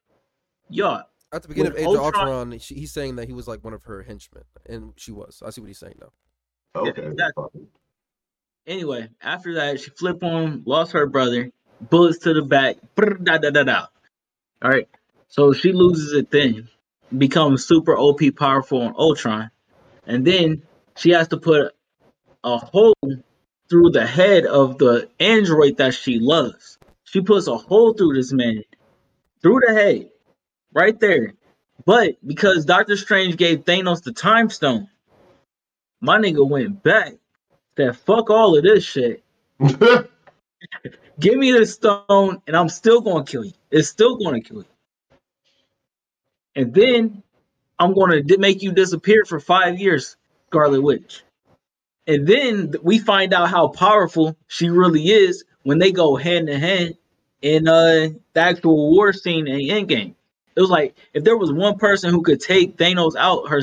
[0.70, 1.02] Yeah,
[1.34, 3.48] At the beginning When of Age of Ultron- Ultron, she, he's saying that he was
[3.48, 5.42] like one of her henchmen, and she was.
[5.46, 6.12] I see what he's saying now.
[6.76, 7.08] okay.
[7.08, 7.68] exactly.
[8.68, 13.40] Anyway, after that, she flipped on, lost her brother, bullets to the back, brr, da
[13.40, 13.88] da da da.
[14.62, 14.88] All right,
[15.28, 16.70] so she loses it then,
[17.18, 19.50] becomes super OP powerful on Ultron,
[20.06, 20.62] and then
[20.98, 21.74] she has to put
[22.44, 22.94] a hole
[23.70, 26.78] through the head of the android that she loves.
[27.06, 28.64] She puts a hole through this man,
[29.42, 30.10] through the head,
[30.74, 31.34] right there.
[31.86, 34.90] But because Doctor Strange gave Thanos the time stone,
[36.02, 37.14] my nigga went back
[37.76, 39.24] That fuck all of this shit.
[41.20, 43.54] Give me the stone, and I'm still gonna kill you.
[43.72, 44.66] It's still gonna kill you.
[46.56, 47.24] And then
[47.80, 50.18] I'm gonna make you disappear for five years,
[50.50, 51.24] Scarlet Witch.
[52.10, 56.60] And then we find out how powerful she really is when they go hand in
[56.60, 56.96] hand
[57.44, 60.16] in uh the actual war scene in Endgame.
[60.56, 63.62] It was like if there was one person who could take Thanos out her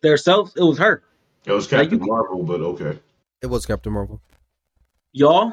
[0.00, 1.02] themselves, it was her.
[1.44, 2.98] it was Like, Captain Marvel, but okay.
[3.42, 4.22] It was Captain Marvel.
[5.12, 5.52] Y'all,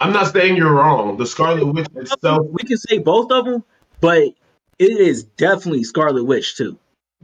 [0.00, 1.18] I'm not saying you're wrong.
[1.18, 3.64] The Scarlet Witch itself, we can say both of them,
[4.00, 4.32] but
[4.78, 6.78] it is definitely Scarlet Witch too.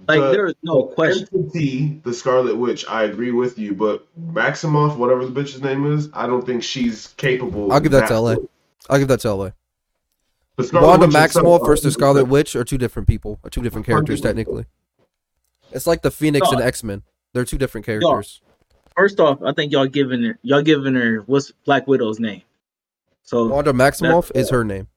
[0.08, 1.26] Like The- there is no question.
[1.34, 6.08] entity, the Scarlet Witch, I agree with you, but Maximoff, whatever the bitch's name is,
[6.12, 7.72] I don't think she's capable.
[7.72, 8.36] I'll give that to of LA.
[8.88, 9.50] I'll give that to LA.
[10.56, 13.62] The Scarlet Wanda Witch Maximoff I versus Scarlet Witch are two different people, or two
[13.62, 14.66] different characters technically.
[15.72, 17.02] It's like the Phoenix and X Men.
[17.32, 18.40] They're two different characters.
[18.96, 22.42] First off, I think y'all giving her y'all giving her what's Black Widow's name.
[23.22, 24.88] So Wanda Maximoff is her name.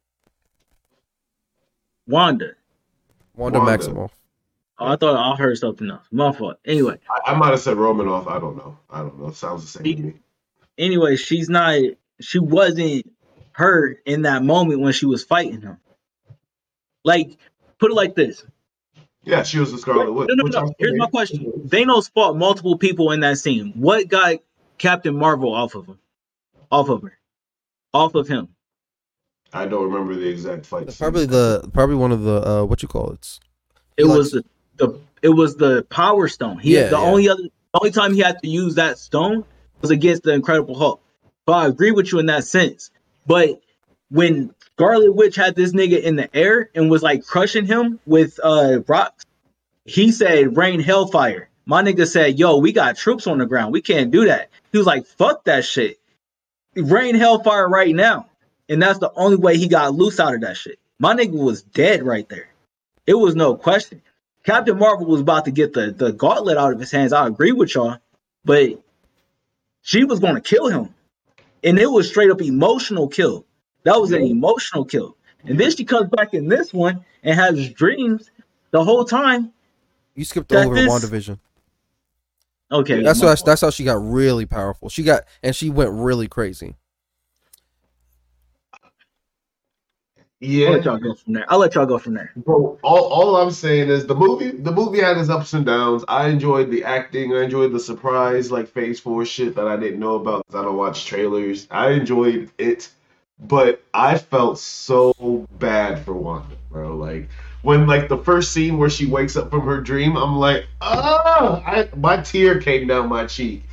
[2.07, 2.53] Wanda.
[3.35, 3.77] Wanda, Wanda.
[3.77, 4.11] Maximoff.
[4.79, 6.05] Oh, I thought I heard something else.
[6.11, 6.57] My fault.
[6.65, 8.27] Anyway, I, I might have said Romanoff.
[8.27, 8.77] I don't know.
[8.89, 9.27] I don't know.
[9.27, 10.13] It sounds the same to me.
[10.77, 11.79] anyway, she's not.
[12.21, 13.11] She wasn't
[13.53, 15.77] her in that moment when she was fighting him.
[17.03, 17.37] Like,
[17.77, 18.45] put it like this.
[19.23, 20.29] Yeah, she was the Scarlet Witch.
[20.31, 20.73] No, no, no.
[20.79, 21.51] Here's my saying- question.
[21.67, 23.73] Thanos fought multiple people in that scene.
[23.75, 24.37] What got
[24.77, 25.99] Captain Marvel off of him?
[26.71, 27.17] Off of her?
[27.93, 28.49] Off of him?
[29.51, 30.89] I don't remember the exact fight.
[30.91, 30.97] Scene.
[30.97, 33.39] Probably the probably one of the uh, what you call it.
[33.97, 34.43] It He was the,
[34.79, 36.59] the it was the Power Stone.
[36.59, 37.03] He Yeah, the yeah.
[37.03, 39.45] only other the only time he had to use that stone
[39.81, 41.01] was against the Incredible Hulk.
[41.47, 42.89] So I agree with you in that sense.
[43.27, 43.61] But
[44.09, 48.39] when Scarlet Witch had this nigga in the air and was like crushing him with
[48.43, 49.25] uh rocks,
[49.85, 51.49] he said rain hellfire.
[51.65, 53.73] My nigga said, yo, we got troops on the ground.
[53.73, 54.49] We can't do that.
[54.71, 55.99] He was like, fuck that shit.
[56.75, 58.27] Rain hellfire right now.
[58.69, 60.79] And that's the only way he got loose out of that shit.
[60.97, 62.49] My nigga was dead right there.
[63.05, 64.01] It was no question.
[64.49, 67.13] Captain Marvel was about to get the, the gauntlet out of his hands.
[67.13, 67.97] I agree with y'all.
[68.43, 68.81] But
[69.83, 70.95] she was going to kill him.
[71.63, 73.45] And it was straight up emotional kill.
[73.83, 75.15] That was an emotional kill.
[75.43, 78.31] And then she comes back in this one and has dreams
[78.71, 79.53] the whole time.
[80.15, 81.37] You skipped over is- WandaVision.
[82.71, 83.03] Okay.
[83.03, 84.89] That's that's how she got really powerful.
[84.89, 86.75] She got and she went really crazy.
[90.41, 91.45] I'll Yeah, let y'all go from there.
[91.49, 92.31] I'll let y'all go from there.
[92.37, 96.05] Bro, all, all I'm saying is the movie the movie had its ups and downs.
[96.07, 97.33] I enjoyed the acting.
[97.35, 100.63] I enjoyed the surprise like Phase Four shit that I didn't know about because I
[100.63, 101.67] don't watch trailers.
[101.71, 102.89] I enjoyed it,
[103.39, 105.13] but I felt so
[105.59, 106.95] bad for Wanda, bro.
[106.95, 107.29] Like
[107.61, 111.61] when like the first scene where she wakes up from her dream, I'm like, oh,
[111.65, 113.63] I, my tear came down my cheek.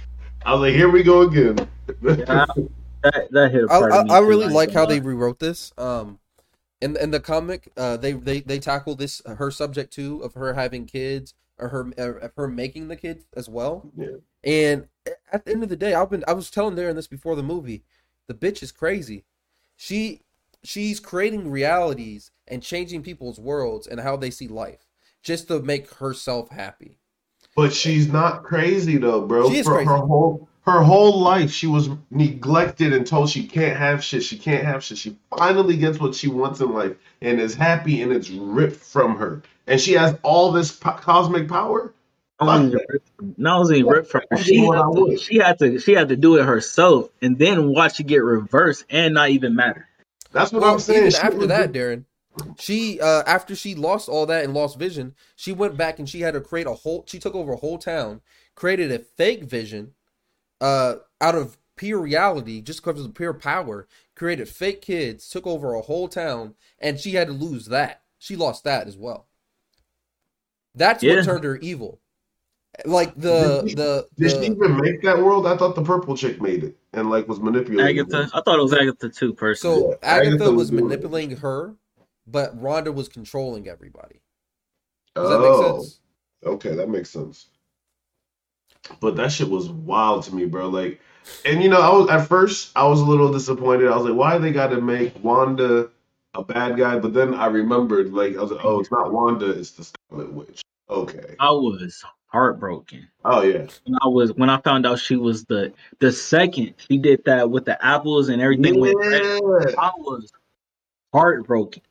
[0.44, 1.68] I was like, here we go again.
[2.02, 2.46] Yeah.
[3.02, 5.00] That, that hit a I, part I, of me I too, really like how they
[5.00, 5.72] rewrote this.
[5.78, 6.18] Um,
[6.80, 10.54] in in the comic, uh, they they they tackle this her subject too of her
[10.54, 13.90] having kids or her uh, of her making the kids as well.
[13.96, 14.16] Yeah.
[14.44, 14.88] And
[15.32, 17.42] at the end of the day, I've been I was telling Darren this before the
[17.42, 17.82] movie.
[18.26, 19.24] The bitch is crazy.
[19.76, 20.22] She
[20.62, 24.86] she's creating realities and changing people's worlds and how they see life
[25.22, 26.98] just to make herself happy.
[27.54, 29.48] But she's not crazy though, bro.
[29.50, 29.88] She is For crazy.
[29.88, 34.22] her whole her whole life, she was neglected and told she can't have shit.
[34.24, 34.98] She can't have shit.
[34.98, 39.16] She finally gets what she wants in life and is happy, and it's ripped from
[39.16, 39.42] her.
[39.68, 41.92] And she has all this po- cosmic power.
[42.40, 45.92] Not only ripped from- not ripped from her, she had, to, she had to she
[45.92, 49.88] had to do it herself and then watch it get reversed and not even matter.
[50.32, 51.06] That's what Well, I'm saying.
[51.06, 52.04] even after that, the- Darren,
[52.58, 56.20] she uh after she lost all that and lost vision, she went back and she
[56.20, 57.04] had to create a whole.
[57.06, 58.20] She took over a whole town,
[58.54, 59.92] created a fake vision,
[60.60, 63.86] uh, out of pure reality, just because of pure power.
[64.14, 68.02] Created fake kids, took over a whole town, and she had to lose that.
[68.18, 69.26] she lost that as well.
[70.74, 71.16] That's Yeah.
[71.16, 72.00] what turned her evil.
[72.84, 75.46] Like the Did she- the, Did she even make that world?
[75.46, 78.00] I thought the purple chick made it and like was manipulating.
[78.00, 78.28] Agatha.
[78.34, 79.80] I thought it was Agatha too, personally.
[79.80, 80.84] so Yeah, Agatha, Agatha was was doing it.
[80.88, 81.74] manipulating her,
[82.26, 84.20] but Wanda was controlling everybody.
[85.14, 85.40] Does oh, that
[85.70, 86.00] make sense?
[86.44, 87.48] okay, that makes sense.
[89.00, 90.68] But that shit was wild to me, bro.
[90.68, 91.00] Like,
[91.44, 93.88] and you know, I was at first I was a little disappointed.
[93.88, 95.90] I was like, why they got to make Wanda
[96.34, 96.98] a bad guy?
[96.98, 100.32] But then I remembered, like, I was like, oh, it's not Wanda, it's the Scarlet
[100.32, 100.62] Witch.
[100.88, 101.34] Okay.
[101.40, 103.08] I was heartbroken.
[103.24, 103.66] Oh yeah.
[103.84, 107.50] When I was when I found out she was the the second she did that
[107.50, 109.22] with the apples and everything went red.
[109.78, 110.30] I was
[111.12, 111.82] heartbroken.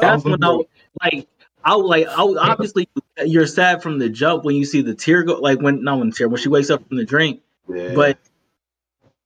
[0.00, 0.66] That's was when I was
[1.02, 1.28] like
[1.64, 2.88] I was like I was, obviously
[3.24, 6.10] you're sad from the jump when you see the tear go like when not when
[6.10, 7.42] the tear when she wakes up from the drink.
[7.68, 7.94] Yeah.
[7.94, 8.18] But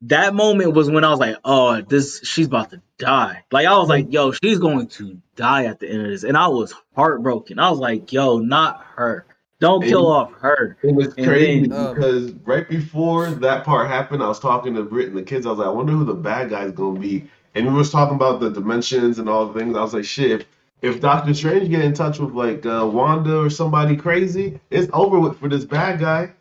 [0.02, 3.44] that moment was when I was like, oh, this she's about to die.
[3.50, 6.22] Like I was like, yo, she's going to die at the end of this.
[6.22, 7.58] And I was heartbroken.
[7.58, 9.26] I was like, yo, not her.
[9.60, 10.76] Don't kill off her.
[10.82, 14.74] It was And crazy then, um, because right before that part happened, I was talking
[14.74, 15.46] to Brit and the kids.
[15.46, 17.28] I was like, I wonder who the bad guy's gonna be.
[17.56, 19.76] And we was talking about the dimensions and all the things.
[19.76, 20.46] I was like, shit,
[20.82, 24.88] if, if Doctor Strange get in touch with like uh, Wanda or somebody crazy, it's
[24.92, 26.32] over with for this bad guy.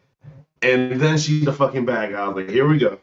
[0.62, 2.20] And then she's the fucking bad guy.
[2.20, 3.00] I was like, here we go.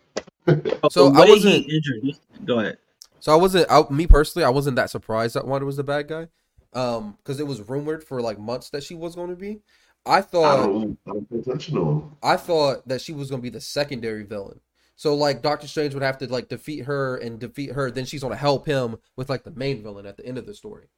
[0.90, 2.20] So I way he wasn't- introduced.
[2.44, 2.78] Go ahead.
[3.20, 6.08] So I wasn't out me personally, I wasn't that surprised that Wanda was the bad
[6.08, 6.28] guy.
[6.74, 9.62] Um, because it was rumored for like months that she was going to be.
[10.04, 12.16] I I thought don't, I don't pay attention to him.
[12.22, 14.60] I thought that she was going to be the secondary villain.
[14.96, 18.20] So like Doctor Strange would have to like defeat her and defeat her, then she's
[18.20, 20.88] going to help him with like the main villain at the end of the story.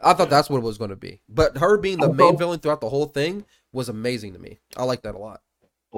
[0.00, 1.20] I thought that's what it was going to be.
[1.28, 4.38] But her being the I main thought- villain throughout the whole thing was amazing to
[4.38, 4.58] me.
[4.76, 5.40] I like that a lot.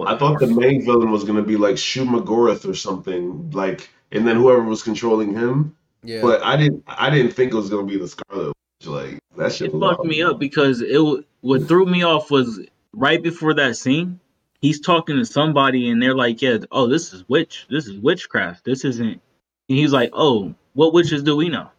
[0.06, 4.36] I thought the main villain was gonna be like Shumagorath or something, like, and then
[4.36, 5.74] whoever was controlling him.
[6.02, 6.20] Yeah.
[6.20, 8.86] But I didn't, I didn't think it was gonna be the Scarlet Witch.
[8.86, 10.06] Like that shit it fucked wild.
[10.06, 11.00] me up because it
[11.40, 12.60] what threw me off was
[12.92, 14.20] right before that scene.
[14.60, 17.66] He's talking to somebody and they're like, "Yeah, oh, this is witch.
[17.70, 18.66] This is witchcraft.
[18.66, 19.20] This isn't." And
[19.78, 21.70] he's like, "Oh, what witches do we know?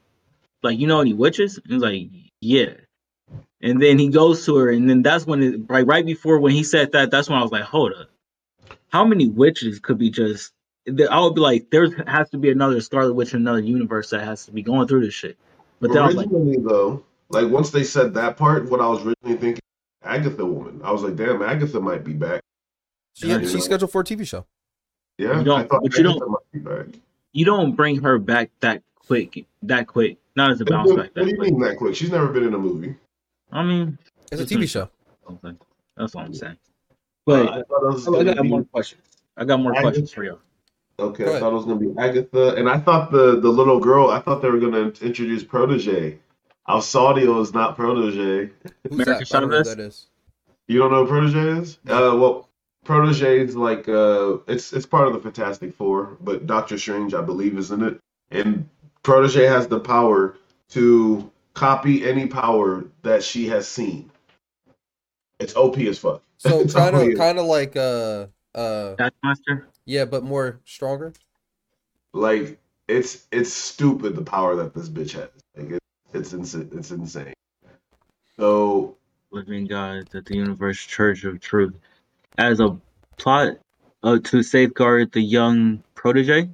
[0.64, 2.10] Like, you know any witches?" And he's like,
[2.42, 2.74] "Yeah."
[3.62, 6.54] And then he goes to her, and then that's when it right right before when
[6.54, 8.10] he said that, that's when I was like, "Hold up,
[8.90, 10.52] how many witches could be just?"
[10.88, 14.24] I would be like, "There has to be another Scarlet Witch in another universe that
[14.24, 15.38] has to be going through this shit."
[15.80, 18.88] But then I was like, originally, though, like once they said that part, what I
[18.88, 19.62] was originally thinking,
[20.04, 20.82] Agatha woman.
[20.84, 22.42] I was like, damn, Agatha might be back.
[23.14, 23.42] she, Yeah.
[23.42, 24.46] she's scheduled for a TV show.
[25.18, 26.86] Yeah, You don't- I thought but you don't- might be back.
[27.34, 30.18] you don't bring her back that quick, that quick.
[30.36, 31.52] Not as a bounce What, back what do that you quick.
[31.52, 31.96] mean that quick?
[31.96, 32.96] She's never been in a movie.
[33.52, 33.98] I mean,
[34.32, 34.90] It's a TV show.
[35.26, 35.58] something.
[35.96, 36.58] That's all I'm saying.
[36.92, 36.94] Uh,
[37.26, 39.02] But I thought it was I got be- more questions.
[39.38, 40.38] I got more I questions for you.
[41.00, 43.80] Okay, Go I thought it was gonna be Agatha, and I thought the the little
[43.80, 44.10] girl.
[44.10, 46.20] I thought they were gonna introduce Protege.
[46.68, 48.52] Alsaudio is not Protege.
[48.90, 49.36] Who's America that?
[49.36, 50.08] I don't know who that is.
[50.68, 51.78] You don't know who Protege is?
[51.88, 52.50] Uh, well,
[52.84, 57.22] Protege is like uh, it's it's part of the Fantastic Four, but Doctor Strange, I
[57.22, 58.00] believe, is in it.
[58.32, 58.68] And
[59.08, 60.36] Protege has the power
[60.72, 64.12] to copy any power that she has seen.
[65.40, 66.22] It's OP as fuck.
[66.40, 69.70] So It's kind of kind of like uh uh Taskmaster.
[69.86, 71.14] yeah, but more stronger.
[72.12, 75.30] like it's it's stupid the power that this bitch has.
[75.56, 75.80] Like it,
[76.14, 76.70] it's insane.
[76.74, 77.34] It's insane.
[78.36, 78.98] So
[79.32, 81.80] living God at the Universal Church of Truth
[82.38, 82.78] as a
[83.16, 83.54] plot
[84.04, 86.50] uh, to safeguard the young protege.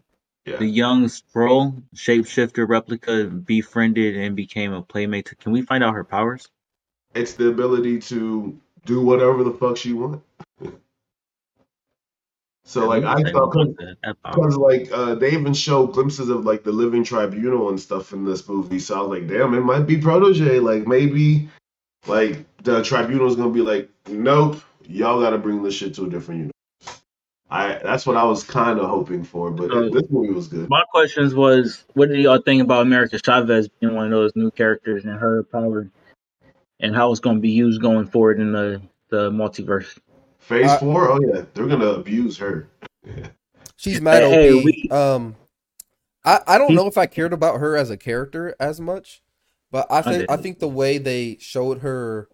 [0.46, 5.34] Yeah, The young Skrull shapeshifter replica befriended and became a playmate.
[5.40, 6.50] Can we find out her powers?
[7.14, 10.22] it's the ability to do whatever the fuck she want.
[12.66, 14.34] so like I thought that, that power.
[14.36, 18.26] because like uh, they even show glimpses of like the living tribunal and stuff in
[18.26, 18.80] this movie.
[18.80, 20.60] So I was like, damn, it might be protege.
[20.60, 21.50] Like maybe
[22.08, 26.06] like the tribunal is gonna be like, nope, y'all got to bring this shit to
[26.06, 26.53] a different universe.
[27.50, 30.70] I that's what I was kind of hoping for, but So- this movie was good.
[30.70, 34.50] My questions was, what did y'all think about America Chavez being one of those new
[34.52, 35.90] characters and her power,
[36.80, 39.98] and how it's going to be used going forward in the the multiverse?
[40.40, 42.68] Phase Uh, four, oh yeah, they're gonna abuse her.
[43.76, 44.64] She's mad Hey, OP.
[44.66, 45.36] we- Um,
[46.26, 49.22] I I don't know if I cared about her as a character as much,
[49.72, 50.44] but I think I did.
[50.44, 52.30] think the way they showed her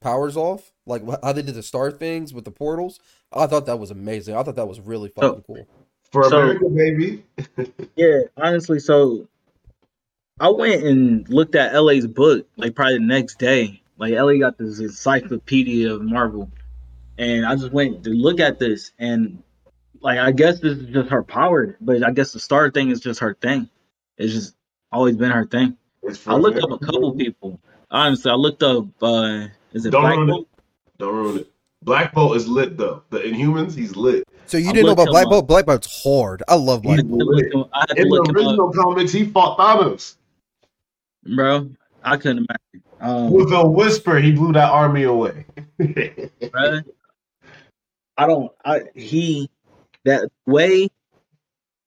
[0.00, 3.00] powers off, like how they did the star things with the portals,
[3.34, 4.34] I thought that was amazing.
[4.36, 5.66] I thought that was really fucking cool.
[6.10, 7.24] For So- America, baby.
[7.96, 9.28] Yeah, honestly, so
[10.40, 13.82] I went and looked at LA's book like probably the next day.
[13.98, 16.50] Like LA got this encyclopedia of Marvel,
[17.18, 19.42] and I just went to look at this, and
[20.00, 23.00] like I guess this is just her power, but I guess the star thing is
[23.00, 23.68] just her thing.
[24.18, 24.56] It's just
[24.90, 25.76] always been her thing.
[26.26, 27.60] I looked up a couple people.
[27.90, 28.86] honestly, I looked up.
[29.00, 30.48] Uh, is it Don't Black ruin Bolt?
[30.52, 30.98] it.
[30.98, 31.51] Don't ruin it.
[31.82, 33.02] Black Bolt is lit though.
[33.10, 34.24] The Inhumans, he's lit.
[34.46, 35.26] So you I didn't know about him Black.
[35.28, 35.46] Bolt?
[35.48, 36.42] Black Bolt's hard.
[36.48, 37.22] I love Black Bolt.
[37.22, 40.16] I had to look him- I had to In the original comics, he fought Thanos.
[41.24, 41.70] bro.
[42.04, 42.88] I couldn't imagine.
[43.00, 45.44] Um, With a whisper, he blew that army away.
[45.80, 46.84] bruh.
[48.16, 48.52] I don't.
[48.64, 49.48] I he
[50.04, 50.88] that way.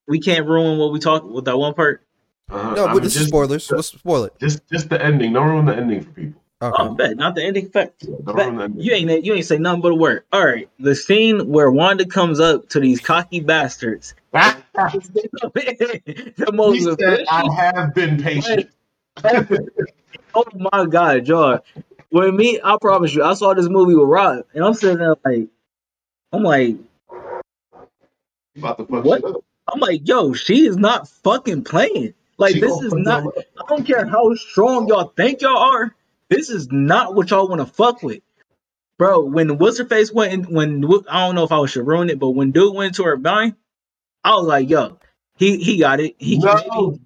[0.08, 2.06] We can't ruin what we talked with that one part.
[2.50, 2.76] Uh-huh.
[2.76, 3.72] No, I but mean, this is just, spoilers.
[3.72, 4.34] Let's spoil it.
[4.40, 5.34] Just, just the ending.
[5.34, 6.42] Don't ruin the ending for people.
[6.62, 6.76] Okay.
[6.80, 8.06] Oh, bet not the ending fact.
[8.06, 8.36] Don't Bet.
[8.36, 8.82] ruin the ending.
[8.82, 10.24] You ain't you ain't say nothing but a word.
[10.32, 14.16] All right, the scene where Wanda comes up to these cocky bastards.
[14.34, 14.62] the
[16.48, 18.70] he most said, "I have been patient."
[20.34, 21.60] oh my god, John.
[22.10, 25.16] When me, I promise you, I saw this movie with Rob, and I'm sitting there
[25.26, 25.48] like,
[26.32, 26.78] I'm like,
[28.58, 29.24] about to fuck What?
[29.26, 29.44] up.
[29.68, 32.14] I'm like, yo, she is not fucking playing.
[32.38, 33.24] Like She this is not.
[33.38, 35.96] I don't care how strong y'all think y'all are.
[36.30, 38.22] This is not what y'all want to fuck with,
[38.98, 39.22] bro.
[39.22, 42.20] When what's her face went, in, when I don't know if I should ruin it,
[42.20, 43.56] but when dude went to her mind,
[44.24, 44.98] I was like, yo,
[45.38, 46.16] he he got it.
[46.18, 46.98] He No.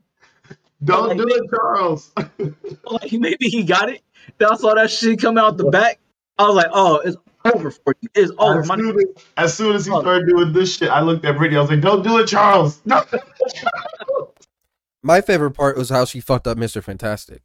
[0.81, 2.11] Don't Like, do it, Charles.
[2.85, 4.01] like maybe he got it.
[4.37, 5.99] Then I saw that shit come out the back.
[6.37, 7.17] I was like, oh, it's
[7.53, 8.07] over for you.
[8.15, 8.61] It's over.
[8.61, 9.05] as, My, soon as,
[9.35, 9.99] as soon as he Oh.
[9.99, 11.57] started doing this shit, I looked at Brittany.
[11.57, 13.03] I was like, "Don't do it, Charles." No.
[15.03, 16.83] My favorite part was how she fucked up Mr.
[16.83, 17.41] Fantastic.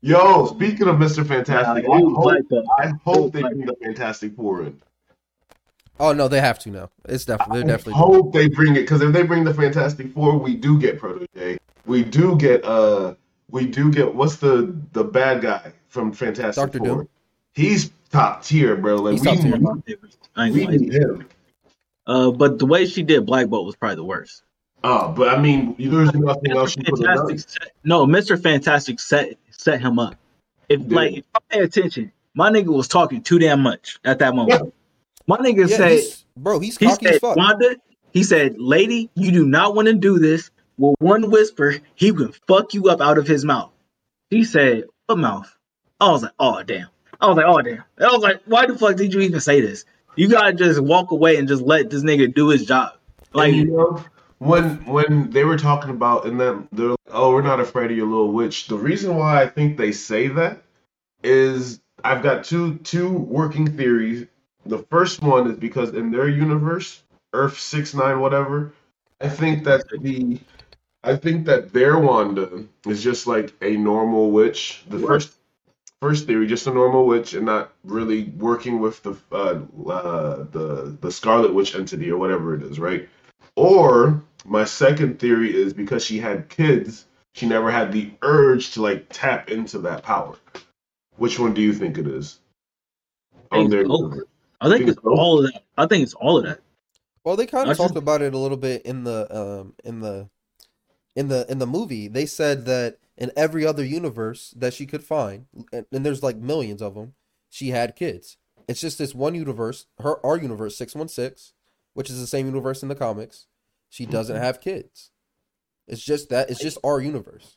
[0.00, 2.66] Yo, speaking of Mister Fantastic, Nah, I it hope, Black Bolt.
[2.78, 4.80] I hope they Black bring the Fantastic Four in.
[5.98, 6.90] Oh no, they have to now.
[7.08, 9.54] It's definitely they're I definitely doing hope they bring it because if they bring the
[9.54, 11.58] Fantastic Four, we do get Protege.
[11.86, 13.14] We do get uh,
[13.50, 16.86] we do get what's the the bad guy from Fantastic Doctor Four?
[16.86, 17.08] Doom.
[17.54, 18.96] He's top tier, bro.
[18.96, 19.58] Like He's we top tier.
[19.58, 19.98] need,
[20.36, 21.26] I we need him.
[22.06, 24.44] Uh, but the way she did Black Bolt was probably the worst.
[24.84, 27.38] Oh, but I mean, there's nothing else you could have done.
[27.38, 28.40] Set, no, Mr.
[28.40, 30.14] Fantastic set set him up.
[30.68, 30.96] If Yeah.
[30.96, 34.72] like if I pay attention, my nigga was talking too damn much at that moment.
[35.26, 37.36] My nigga Yeah, said he's, bro, he's he cocky as said fuck.
[37.36, 37.76] Wanda,
[38.12, 40.50] he said, Lady, you do not want to do this.
[40.78, 43.72] With one whisper, he can fuck you up out of his mouth.
[44.30, 45.52] He said, What mouth?
[46.00, 46.88] I was like, oh damn.
[47.20, 47.82] I was like, oh damn.
[47.98, 49.84] I was like, why the fuck did you even say this?
[50.14, 52.92] You gotta just walk away and just let this nigga do his job.
[53.32, 54.04] Like and you know,
[54.38, 57.96] when when they were talking about and then they're like, oh, we're not afraid of
[57.96, 58.68] your little witch.
[58.68, 60.62] The reason why I think they say that
[61.22, 64.26] is I've got two two working theories.
[64.66, 68.72] The first one is because in their universe, Earth six nine whatever,
[69.20, 70.38] I think that the
[71.02, 74.84] I think that their Wanda is just like a normal witch.
[74.88, 75.32] The first
[76.00, 79.60] first theory, just a normal witch, and not really working with the uh,
[79.90, 83.08] uh, the the Scarlet Witch entity or whatever it is, right?
[83.56, 88.82] Or my second theory is because she had kids, she never had the urge to
[88.82, 90.36] like tap into that power.
[91.16, 92.40] Which one do you think it is?
[93.50, 94.18] I think On it's both.
[94.60, 95.62] I think it's all of that.
[95.76, 96.60] I think it's all of that.
[97.24, 99.74] Well, they kind I of just- talked about it a little bit in the um
[99.84, 100.28] in the
[101.16, 102.08] in the in the movie.
[102.08, 106.36] They said that in every other universe that she could find, and, and there's like
[106.36, 107.14] millions of them,
[107.50, 108.36] she had kids.
[108.68, 111.52] It's just this one universe, her our universe six one six,
[111.94, 113.46] which is the same universe in the comics.
[113.88, 115.10] She doesn't have kids.
[115.86, 117.56] It's just that it's just our universe.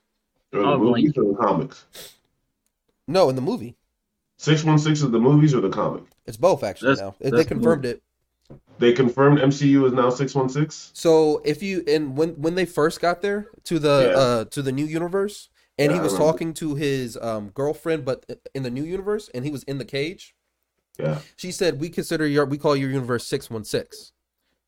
[0.54, 1.86] Or the Oh, movies or the comics?
[3.08, 3.76] No, in the movie,
[4.38, 6.04] Six one six is the movies or the comic?
[6.26, 7.16] it's both actually That's- now.
[7.20, 8.02] They that's confirmed it.
[8.80, 10.92] They confirmed MCU is now six one six.
[10.94, 14.20] So if you and when when they first got there to the Yeah.
[14.20, 18.26] uh to the new universe and Yeah, he was talking to his um girlfriend but
[18.56, 20.36] in the new universe and he was in the cage,
[21.00, 21.20] Yeah.
[21.36, 24.12] she said we consider your we call your universe 616.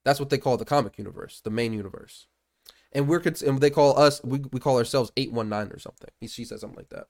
[0.04, 2.28] That's what they call the comic universe, the main universe.
[2.91, 6.10] And we're and they call us we, we call ourselves 819 or something.
[6.20, 7.08] He, she said something like that.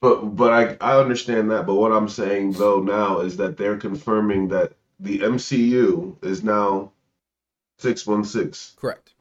[0.00, 1.66] But but I I understand that.
[1.66, 6.92] But what I'm saying though now is that they're confirming that the MCU is now
[7.78, 8.74] six one six.
[8.76, 9.14] Correct.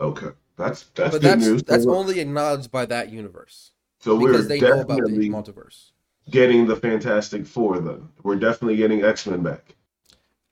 [0.00, 1.62] Okay, that's that's but good that's news.
[1.64, 5.30] that's we're, only acknowledged by that universe so we're because they know about the definitely
[5.30, 5.92] multiverse.
[6.30, 7.80] getting the Fantastic Four.
[7.80, 9.75] Then we're definitely getting X Men back.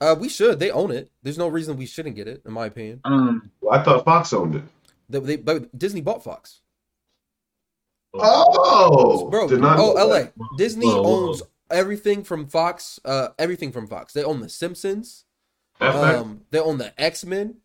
[0.00, 0.58] Uh we should.
[0.58, 1.10] They own it.
[1.22, 3.00] There's no reason we shouldn't get it in my opinion.
[3.04, 4.62] Um, Well, I thought Fox owned it.
[5.08, 6.60] They, they, but Disney bought Fox.
[8.14, 10.26] Oh, Bro, did oh, LA.
[10.56, 11.28] Disney Whoa, whoa.
[11.28, 14.12] owns everything from Fox, uh, everything from Fox.
[14.12, 15.24] They own The Simpsons.
[15.80, 16.20] FX?
[16.20, 17.56] Um, they own the X Men.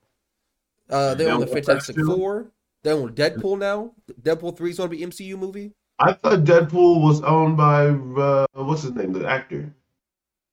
[0.89, 2.15] Uh, they They own the own Fantastic FX too?
[2.15, 2.51] Four.
[2.81, 3.91] They own Deadpool now.
[4.21, 5.73] Deadpool three is going to be MCU movie.
[5.99, 9.71] I thought Deadpool was owned by uh, what's his name, the actor.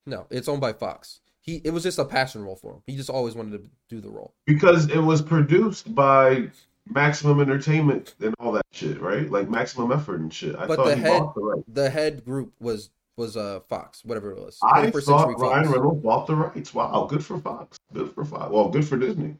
[0.05, 1.20] No, it's owned by Fox.
[1.47, 2.82] He it was just a passion role for him.
[2.86, 4.34] He just always wanted to do the role.
[4.47, 6.49] Because it was produced by
[6.88, 9.30] Maximum Entertainment and all that shit, right?
[9.30, 10.57] Like Maximum Effort and shit.
[10.57, 11.64] I But thought the head- the right.
[11.74, 14.59] The head group was was uh Fox, whatever it was.
[14.62, 15.76] I 21st thought Century Ryan Fox.
[15.76, 16.74] Reynolds bought the rights.
[16.74, 17.78] Wow, good for Fox.
[17.94, 18.51] Good for Fox.
[18.51, 19.36] Well, good for Disney.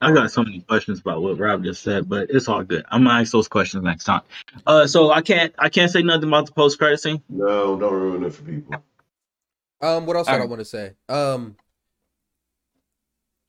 [0.00, 2.84] I got so many questions about what Rob just said, but it's all good.
[2.90, 4.20] I'm gonna ask those questions next time.
[4.66, 7.22] Uh, so I can't I can't say nothing about the post credit scene.
[7.28, 8.74] No, don't ruin it for people.
[9.80, 10.92] Um, what else did I want to say?
[11.08, 11.56] Um,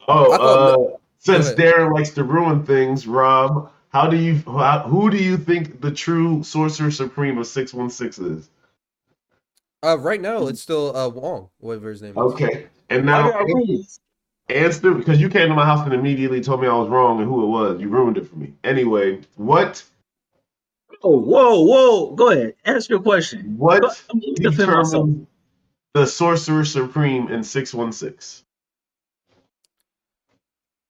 [0.09, 1.51] Oh, thought- uh, since.
[1.51, 5.91] Darren likes to ruin things, Rob, how do you how, who do you think the
[5.91, 8.49] true Sorcerer Supreme of six one six is?
[9.84, 12.17] uh, right now it's still uh Wong, whatever his name is.
[12.17, 13.86] Okay, and now did
[14.49, 17.19] I answer because you came to my house and immediately told me I was wrong
[17.19, 17.82] and who it was.
[17.82, 18.53] You ruined it for me.
[18.63, 19.84] Anyway, what
[21.03, 22.15] Oh, whoa, whoa!
[22.15, 23.55] Go ahead, ask your question.
[23.57, 24.55] what I'm gonna myself.
[24.57, 25.28] determines
[25.98, 28.43] the Sorcerer Supreme in six one six?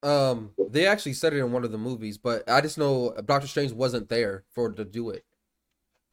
[0.03, 3.47] Um, they actually said it in one of the movies, but I just know Doctor
[3.47, 5.23] Strange wasn't there for to do it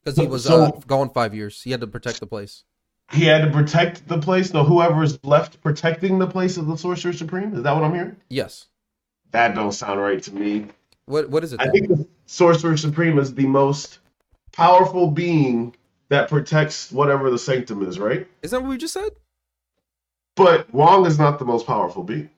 [0.03, 1.61] because he was So- uh, gone five years.
[1.61, 2.65] He had to protect the place.
[3.13, 4.51] He had to protect the place.
[4.51, 7.55] So whoever's left protecting the place of the Sorcerer Supreme.
[7.55, 8.17] Is that what I'm hearing?
[8.31, 8.67] Yes.
[9.33, 10.69] That don't sound right to me.
[11.07, 11.61] What what is it?
[11.61, 11.73] I Then?
[11.73, 13.99] think the Sorcerer Supreme is the most
[14.53, 15.75] powerful being
[16.09, 18.27] that protects whatever the sanctum is, right?
[18.43, 19.11] Is that what we just said?
[20.37, 22.31] But Wong is not the most powerful being.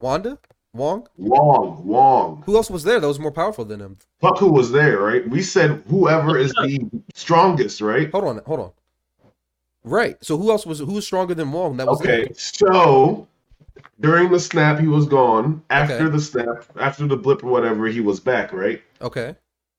[0.00, 0.38] Wanda,
[0.74, 1.08] Wong.
[1.16, 2.42] Wong, Wong.
[2.44, 3.98] Who else was there that was more powerful than him?
[4.20, 5.26] Fuck who was there, right?
[5.28, 8.10] We said whoever is the strongest, right?
[8.10, 8.72] Hold on, hold on.
[9.84, 10.22] Right.
[10.22, 11.76] So who else was who was stronger than Wong?
[11.76, 12.34] That was Okay, there?
[12.34, 13.28] so
[14.00, 15.62] during the snap, he was gone.
[15.70, 16.08] After Okay.
[16.08, 18.82] the snap, after the blip or whatever, he was back, right?
[19.00, 19.36] Okay.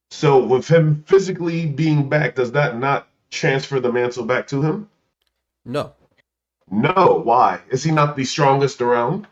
[0.10, 4.90] So with him physically being back, does that not transfer the mantle back to him?
[5.66, 5.94] No.
[6.70, 7.22] No.
[7.24, 7.62] Why?
[7.70, 9.28] Is he not the strongest around?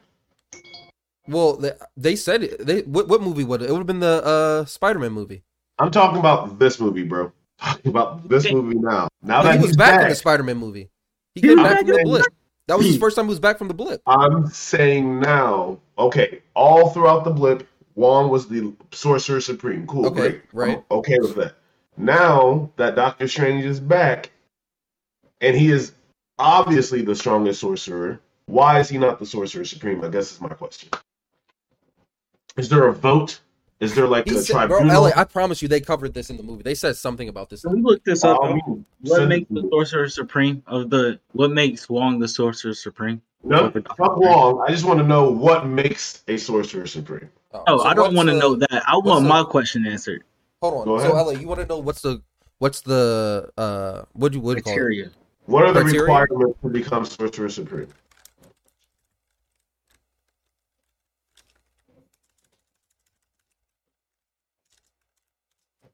[1.27, 2.65] Well, they, they said it.
[2.65, 3.69] They what, what movie would it?
[3.69, 5.43] It would have been the uh Spider-Man movie.
[5.79, 7.31] I'm talking about this movie, bro.
[7.59, 9.07] Talking about this movie now.
[9.21, 10.89] Now No, that he was he's back, back, in the Spider-Man movie.
[11.35, 12.25] He came back back from the blip.
[12.67, 14.01] That was his first time he was back from the blip.
[14.07, 15.79] I'm saying now.
[15.97, 17.65] Okay, all throughout the blip,
[17.95, 19.87] Wong was the Sorcerer Supreme.
[19.87, 20.41] Cool, Okay, great.
[20.51, 20.77] right.
[20.77, 21.55] I'm okay with that.
[21.97, 24.31] Now that Doctor Strange is back,
[25.41, 25.93] and he is
[26.37, 30.03] obviously the strongest sorcerer, why is he not the Sorcerer Supreme?
[30.03, 30.89] I guess is my question.
[32.57, 33.39] Is there a vote?
[33.79, 35.03] Is there like He a said, bro, tribunal?
[35.03, 36.63] LA, I promise you, they covered this in the movie.
[36.63, 37.63] They said something about this.
[37.63, 38.41] Can we look this up?
[38.41, 43.21] Um, what makes the Sorcerer Supreme of the what makes Wong the Sorcerer Supreme?
[43.43, 44.63] no, fuck Wong.
[44.65, 47.29] I just want to know what makes a Sorcerer Supreme.
[47.53, 48.83] Oh, so I don't want to know that.
[48.87, 50.23] I what's want the- my question answered.
[50.71, 51.01] Hold on.
[51.01, 52.21] So, LA, you want to know what's the
[52.59, 55.13] what's the uh what do you what do you call it?
[55.45, 56.01] What are the Criteria?
[56.01, 57.87] requirements to become Sorcerer Supreme?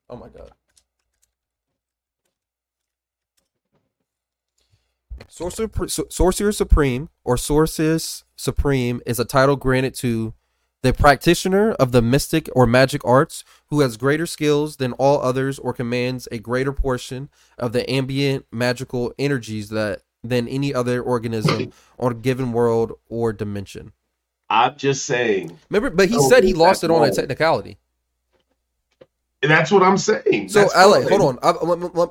[0.09, 0.51] Oh my god.
[5.29, 10.33] Sorcerer, Sorcerer Supreme or Sorceress Supreme is a title granted to
[10.83, 15.59] the practitioner of the mystic or magic arts who has greater skills than all others
[15.59, 21.71] or commands a greater portion of the ambient magical energies that than any other organism
[21.99, 23.91] on a given world or dimension.
[24.49, 25.57] I'm just saying.
[25.69, 27.77] Remember, but he said he lost it on a technicality.
[29.41, 30.49] That's what I'm saying.
[30.49, 31.39] So, That's LA, hold on.
[31.41, 31.51] I,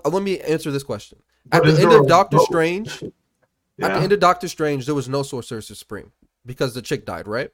[0.09, 1.19] let, me answer this question.
[1.47, 2.39] But At the end of Doctor?
[2.41, 6.11] Strange, at the end of Doctor Strange, there was no Sorcerer Supreme
[6.45, 7.51] because the chick died, right?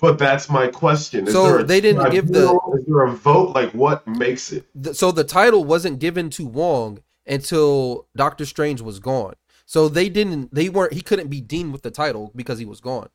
[0.00, 1.26] But that's my question.
[1.26, 3.54] Is So there a they didn't give the- Is there a vote?
[3.54, 4.66] Like, what makes it?
[4.74, 9.34] The- so the title wasn't given to Wong until Doctor Strange was gone.
[9.66, 10.52] So they didn't.
[10.54, 10.94] They weren't.
[10.94, 13.08] He couldn't be deemed with the title because he was gone.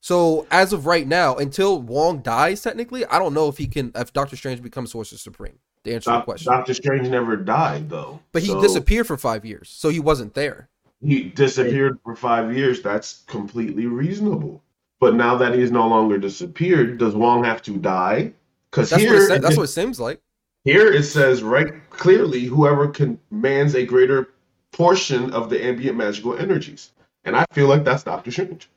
[0.00, 3.92] So as of right now, until Wong dies, technically, I don't know if he can.
[3.94, 6.52] If Doctor Strange becomes Sorcerer Supreme, to answer Doc- question.
[6.52, 8.20] Doctor Strange never died, though.
[8.32, 10.68] but he So disappeared for five years, so he wasn't there.
[11.02, 12.82] He disappeared for five years.
[12.82, 14.62] That's completely reasonable.
[15.00, 18.32] But now that he's no longer disappeared, does Wong have to die?
[18.70, 20.20] Because That's here, what it, that's what it seems like.
[20.64, 24.34] here it says right clearly, whoever commands a greater
[24.72, 26.92] portion of the ambient magical energies,
[27.24, 28.68] and I feel like that's Doctor Strange.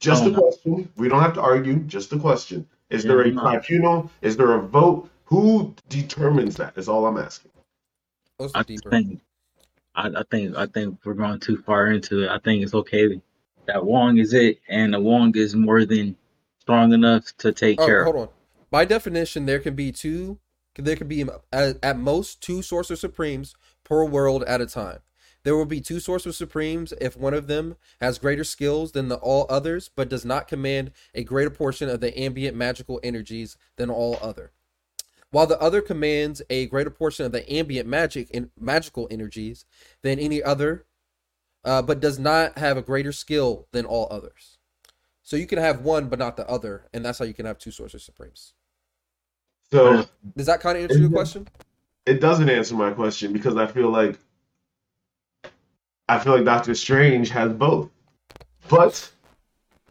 [0.00, 0.40] Just Oh, a no.
[0.40, 0.88] question.
[0.96, 1.76] We don't have to argue.
[1.80, 2.66] Just a question.
[2.88, 3.42] Is there a Yeah, no.
[3.60, 4.10] tribunal?
[4.22, 5.10] Is there a vote?
[5.26, 6.72] Who determines that?
[6.78, 7.50] Is all I'm asking.
[8.54, 9.20] I think,
[9.94, 12.30] I, I think, I think we're going too far into it.
[12.30, 13.20] I think it's okay
[13.72, 16.16] that Wong is it, and the Wong is more than
[16.58, 18.22] strong enough to take Oh, care hold of.
[18.22, 18.28] on.
[18.70, 20.38] By definition, there can be two.
[20.76, 25.00] There can be um, at, at most two sorcerer supremes per world at a time.
[25.42, 29.16] There will be two Sorcerer Supremes if one of them has greater skills than the
[29.16, 33.88] all others, but does not command a greater portion of the ambient magical energies than
[33.88, 34.52] all other.
[35.30, 39.64] While the other commands a greater portion of the ambient magic and magical energies
[40.02, 40.84] than any other,
[41.64, 44.58] uh, but does not have a greater skill than all others.
[45.22, 47.58] So you can have one but not the other, and that's how you can have
[47.58, 48.54] two Sorcerer Supremes.
[49.70, 50.06] So
[50.36, 51.46] Does that kind of answer your question?
[52.06, 54.18] it doesn't answer my question because I feel like
[56.08, 57.88] I feel like Doctor Strange has both,
[58.68, 59.10] but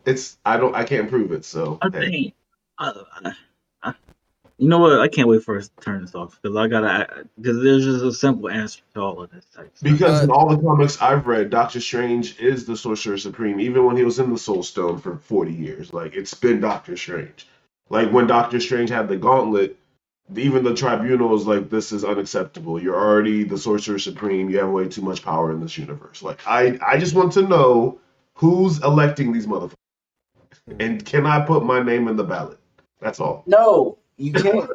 [0.06, 1.46] it's I don't I can't prove it.
[1.46, 2.12] So I hey.
[2.12, 2.34] think,
[2.78, 3.34] I, I, I,
[4.60, 5.00] you know what?
[5.00, 8.04] I can't wait for us to turn this off because I gotta because there's just
[8.04, 9.98] a simple answer to all of this type stuff.
[9.98, 13.60] because Uh, in all the comics I've read, Doctor Strange is the Sorcerer Supreme.
[13.62, 16.98] Even when he was in the Soul Stone for forty years, like it's been Doctor
[16.98, 17.48] Strange.
[17.90, 19.78] Like when Doctor Strange had the Gauntlet,
[20.36, 22.82] even the Tribunal was like, "This is unacceptable.
[22.82, 24.50] You're already the Sorcerer Supreme.
[24.50, 27.44] You have way too much power in this universe." Like I, I just want to
[27.44, 28.00] know
[28.34, 29.74] who's electing these motherfuckers,
[30.80, 32.60] and can I put my name in the ballot?
[33.00, 33.44] That's all.
[33.48, 34.70] No, you can't.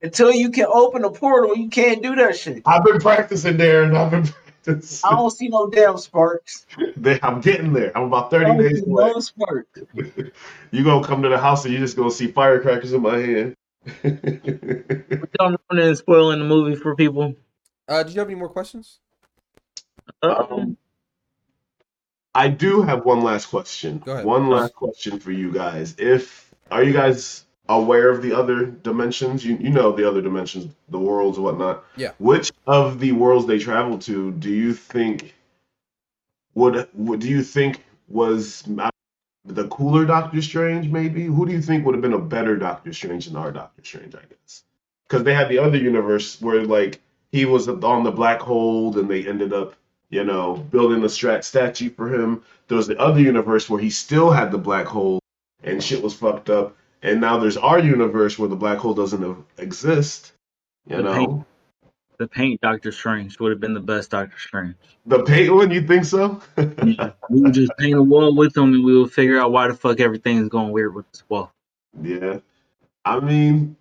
[0.00, 2.62] Until you can open a portal, you can't do that shit.
[2.66, 4.28] I've been practicing, there, and I've been
[4.64, 5.08] practicing.
[5.10, 6.66] I don't see no damn sparks.
[7.22, 7.96] I'm getting there.
[7.96, 9.12] I'm about I thirty don't days see away.
[9.12, 9.80] no sparks.
[10.70, 13.56] You gonna come to the house and you just gonna see firecrackers in my hand.
[14.02, 17.34] Don't ruin and spoiling the movie for people.
[17.88, 19.00] Uh, do you have any more questions?
[20.22, 20.76] Um,
[22.34, 23.98] I do have one last question.
[24.04, 24.26] Go ahead.
[24.26, 25.94] One last question for you guys.
[25.98, 29.44] If are you guys aware of the other dimensions?
[29.44, 31.84] You you know the other dimensions, the worlds and whatnot.
[31.96, 32.12] Yeah.
[32.18, 35.34] Which of the worlds they travel to do you think
[36.54, 38.62] would would do you think was
[39.44, 40.88] the cooler Doctor Strange?
[40.88, 43.82] Maybe who do you think would have been a better Doctor Strange than our Doctor
[43.84, 44.14] Strange?
[44.14, 44.64] I guess
[45.08, 47.00] because they had the other universe where like
[47.32, 49.74] he was on the black hole and they ended up
[50.10, 52.42] you know building the strat statue for him.
[52.68, 55.20] There was the other universe where he still had the black hole
[55.62, 56.76] and shit was fucked up.
[57.02, 60.32] And now there's our universe where the black hole doesn't exist.
[60.86, 61.44] You The know, paint.
[62.18, 64.74] the paint Doctor Strange would have been the best Doctor Strange.
[65.06, 65.70] the paint one.
[65.70, 66.40] You think so?
[66.56, 67.12] Yeah.
[67.30, 69.74] we would just paint a wall with him and we would figure out why the
[69.74, 71.52] fuck everything is going weird with this wall.
[72.02, 72.38] Yeah.
[73.04, 73.76] I mean,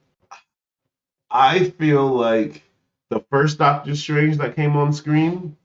[1.31, 2.63] I feel like
[3.09, 5.57] the first Doctor Strange that came on screen,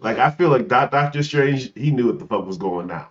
[0.00, 3.06] like I feel like that Doctor Strange, he knew what the fuck was going down.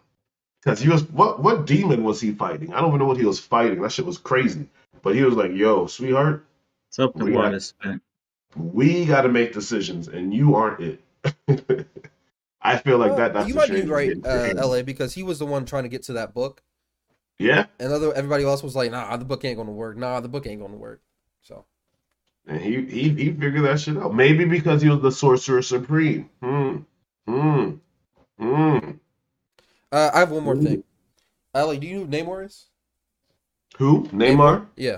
[0.63, 2.73] Cause he was what what demon was he fighting?
[2.73, 3.81] I don't even know what he was fighting.
[3.81, 4.69] That shit was crazy.
[5.01, 6.45] But he was like, "Yo, sweetheart,
[6.89, 7.33] Something Yeah.
[7.33, 8.01] water spent.
[8.55, 11.01] we got to make decisions, and you aren't it."
[12.61, 13.33] I feel like that.
[13.33, 14.53] Well, Doctor you might be right, uh.
[14.55, 16.63] La, because he was the one trying to get to that book,
[17.39, 19.97] Yeah, and other everybody else was like, "Nah, the book ain't gonna work.
[19.97, 21.01] Nah, the book ain't gonna work."
[21.41, 21.65] So
[22.47, 24.15] and he he he figured that shit out.
[24.15, 26.29] Maybe because he was the Sorcerer Supreme.
[26.41, 26.77] Hmm.
[27.27, 27.71] Hmm.
[28.39, 28.91] Hmm.
[29.93, 30.83] Uh, I have one more thing.
[31.53, 32.65] Ali, do you know who Namor is?
[33.77, 34.03] Who?
[34.11, 34.65] Neymar?
[34.75, 34.97] Yeah,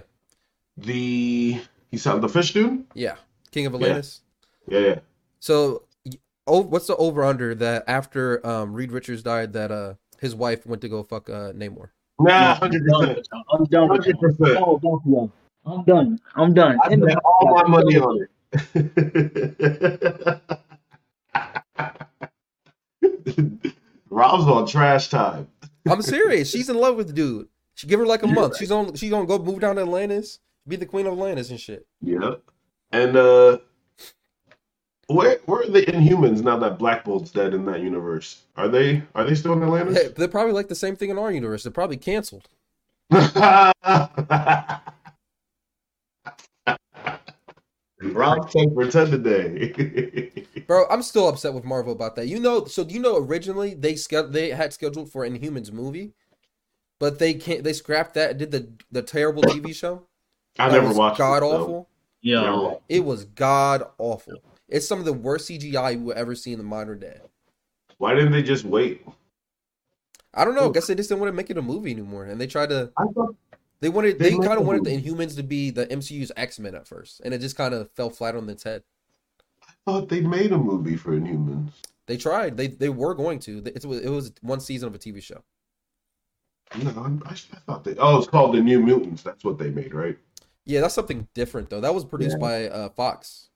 [0.77, 1.61] The
[1.91, 2.85] he sound the fish dude?
[2.93, 3.15] yeah,
[3.51, 3.77] King of Yeah.
[3.77, 4.21] Atlantis.
[4.67, 4.99] Yeah, yeah.
[5.39, 5.83] So,
[6.47, 10.65] oh, what's the over under that after um Reed Richards died that uh his wife
[10.65, 11.89] went to go fuck uh Namor?
[12.19, 13.27] Nah, hundred percent.
[13.51, 14.31] I'm done with Hundred y'all.
[14.31, 14.57] percent.
[14.65, 15.31] Oh, both of y'all.
[15.65, 16.19] I'm done.
[16.35, 16.79] I'm done.
[16.83, 18.29] I End bet all my money on it.
[24.15, 25.49] Rob's on trash time.
[25.89, 26.49] I'm serious.
[26.49, 27.49] She's in love with the dude.
[27.73, 28.55] She give her like a month.
[28.55, 28.95] She's on.
[28.95, 31.85] She's gonna go move down to Atlantis, be the queen of Atlantis and shit.
[32.01, 32.35] Yeah.
[32.93, 33.57] And uh
[35.07, 38.43] where where are the Inhumans now that Black Bolt's dead in that universe?
[38.55, 40.13] Are they are they still in Hey, Atlantis?
[40.15, 41.63] they're probably like the same thing in our universe.
[41.63, 42.47] They're probably canceled.
[48.13, 50.31] Rob take for ten today.
[50.67, 52.27] Bro, I'm still upset with Marvel about that.
[52.27, 55.71] You know, so do you know originally they ske- they had scheduled for an Inhumans
[55.71, 56.13] movie,
[56.99, 57.63] but they can't.
[57.63, 58.31] They scrapped that.
[58.31, 60.03] and Did the the terrible TV show?
[60.57, 61.61] I That never was watched God it, though.
[61.63, 61.89] awful.
[62.21, 64.41] Yo, Never It was god awful.
[64.67, 67.19] It's some of the worst CGI you will ever see in the modern day.
[67.99, 69.05] Why didn't they just wait?
[70.33, 70.69] I don't know.
[70.69, 72.69] I guess they just didn't want to make it a movie anymore, and they tried
[72.69, 72.91] to.
[72.97, 73.35] I thought
[73.81, 74.17] They wanted.
[74.19, 75.01] They They, kind of wanted the.
[75.01, 78.09] Inhumans to be the MCU's X Men at first, and it just kind of fell
[78.09, 78.83] flat on its head.
[79.67, 81.71] I thought they made a movie for Inhumans.
[82.07, 82.55] They tried.
[82.57, 83.63] They they were going to.
[83.65, 85.43] It was it was one season of a TV show.
[86.81, 87.35] No, I'm- I, I
[87.67, 87.95] thought they.
[87.97, 89.21] Oh, it's called the New Mutants.
[89.23, 90.17] That's what they made, right?
[90.65, 91.81] Yeah, that's something different though.
[91.81, 92.47] That was produced Yeah.
[92.47, 93.49] by uh, Fox.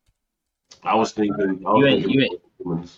[0.83, 1.63] I was thinking.
[1.65, 2.97] I was You ain't- thinking you ain't- Inhumans.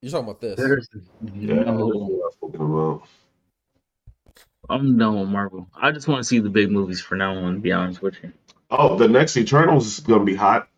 [0.00, 0.56] You're talking about this.
[0.56, 0.88] there's
[1.34, 1.86] Yeah, that's no.
[1.86, 3.02] what I was thinking about.
[4.70, 5.68] I'm done with Marvel.
[5.74, 7.54] I just want to see the big movies for now on.
[7.56, 8.32] To be honest with you.
[8.70, 10.68] Oh, the next Eternals is gonna be hot.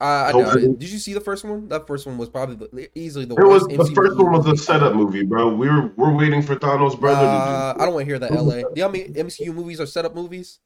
[0.00, 1.68] I, I doubt Did you see the first one?
[1.68, 4.48] That first one was probably easily the It was the MCU first one was a
[4.48, 4.58] movie.
[4.58, 5.54] setup movie, bro.
[5.54, 8.32] We were we're waiting for Thanos' brother Uh, to I don't want to hear that.
[8.32, 8.54] La.
[8.54, 8.90] Do you know
[9.24, 10.58] MCU movies are setup movies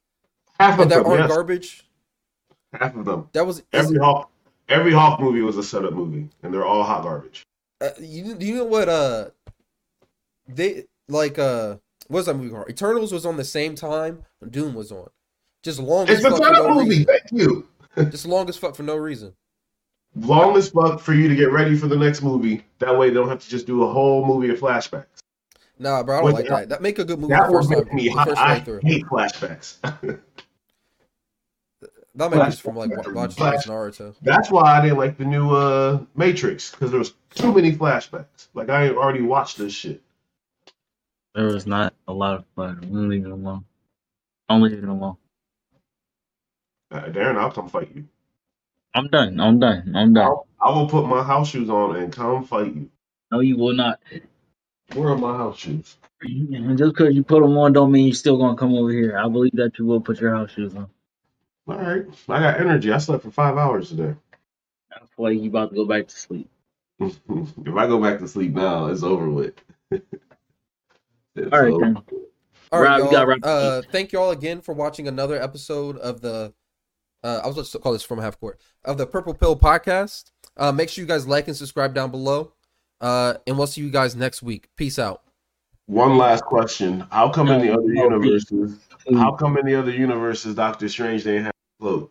[0.59, 1.05] half of and them.
[1.05, 1.87] aren't Yes, garbage?
[2.73, 3.29] half of them.
[3.33, 4.31] That was Every Hawk,
[4.69, 7.43] every Hawk movie was a setup movie, and they're all hot garbage.
[7.79, 8.89] Uh, you do you know what?
[8.89, 9.29] Uh,
[10.47, 11.75] they like uh,
[12.07, 12.69] what's that movie called?
[12.69, 15.09] Eternals was on the same time Dune was on.
[15.63, 16.89] Just long It's a fuck for no movie.
[16.89, 17.05] reason.
[17.05, 17.67] Thank you.
[18.11, 19.33] Just long as fuck for no reason.
[20.15, 22.63] Long as fuck for you to get ready for the next movie.
[22.79, 25.05] That way, they don't have to just do a whole movie of flashbacks.
[25.79, 26.69] Nah, bro, I don't Wait, like that- that.
[26.69, 27.95] That make a good movie That the would make time.
[27.95, 28.35] me hot.
[28.37, 28.79] I through.
[28.83, 29.75] hate flashbacks.
[32.15, 34.15] That might be from like watching Flash- Naruto.
[34.23, 38.47] That's why I didn't like the new uh, Matrix because there was too many flashbacks.
[38.55, 40.01] Like I already watched this shit.
[41.37, 42.79] There was not a lot of fun.
[42.81, 43.63] I'm gonna leave it alone.
[44.49, 45.17] I'm leaving it alone.
[46.89, 48.05] Uh, Darren, I'll come fight you.
[48.95, 49.39] I'm done.
[49.39, 49.93] I'm done.
[49.95, 50.25] I'm done.
[50.25, 52.89] I'll, I will put my house shoes on and come fight you.
[53.31, 53.99] No, you will not.
[54.95, 55.97] Where are my house shoes?
[56.21, 59.15] And just because you put them on, don't mean you're still gonna come over here.
[59.19, 60.89] I believe that you will put your house shoes on.
[61.67, 62.91] All right, I got energy.
[62.91, 64.15] I slept for five hours today.
[64.89, 66.49] That's why you about to go back to sleep.
[66.99, 69.53] if I go back to sleep now, it's over with.
[71.37, 71.85] It's All right, over.
[71.85, 71.97] then.
[72.71, 73.35] All right, Rob, y'all.
[73.43, 76.53] Uh, thank y'all again for watching another episode of the.
[77.23, 80.31] Uh, I was going to call this from half court of the Purple Pill podcast.
[80.55, 82.53] Uh, make sure you guys like and subscribe down below.
[82.99, 84.67] Uh, and we'll see you guys next week.
[84.75, 85.21] Peace out.
[85.85, 88.79] One last question: How come in the other No, no, universes?
[89.13, 92.07] How come in the other universes Doctor Strange didn't have a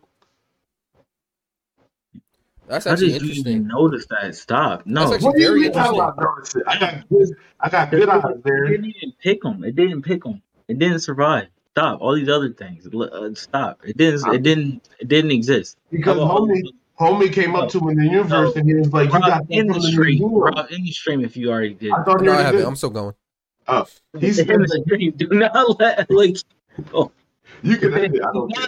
[2.67, 2.83] cloak?
[2.83, 3.67] That's I actually just didn't interesting.
[3.67, 4.35] notice that.
[4.35, 4.85] Stop.
[4.85, 5.09] No.
[5.09, 6.63] That's It What do you very mean interesting.
[6.67, 6.71] I?
[6.75, 7.29] I got good.
[7.59, 8.67] I got good eyes there.
[8.67, 9.63] didn't even pick them.
[9.63, 10.41] It didn't pick them.
[10.67, 11.47] It didn't survive.
[11.71, 12.01] Stop.
[12.01, 12.87] All these other things.
[12.87, 13.81] Uh, stop.
[13.85, 14.33] It didn't.
[14.33, 14.89] It didn't.
[14.99, 15.77] It didn't exist.
[15.91, 16.63] Because homie,
[16.99, 18.59] homie came up to him in the universe No.
[18.59, 20.23] and he was like, "You got in the stream.
[20.33, 21.23] Rob, in the stream.
[21.23, 21.91] If you already did.
[21.91, 22.65] I thought no, I haven't.
[22.65, 23.13] I'm still going.
[23.67, 23.85] Oh,
[24.19, 25.11] He's in the stream.
[25.15, 26.37] Do not let like
[26.93, 27.11] Oh.
[27.63, 28.21] you can end it.
[28.23, 28.67] I don't care.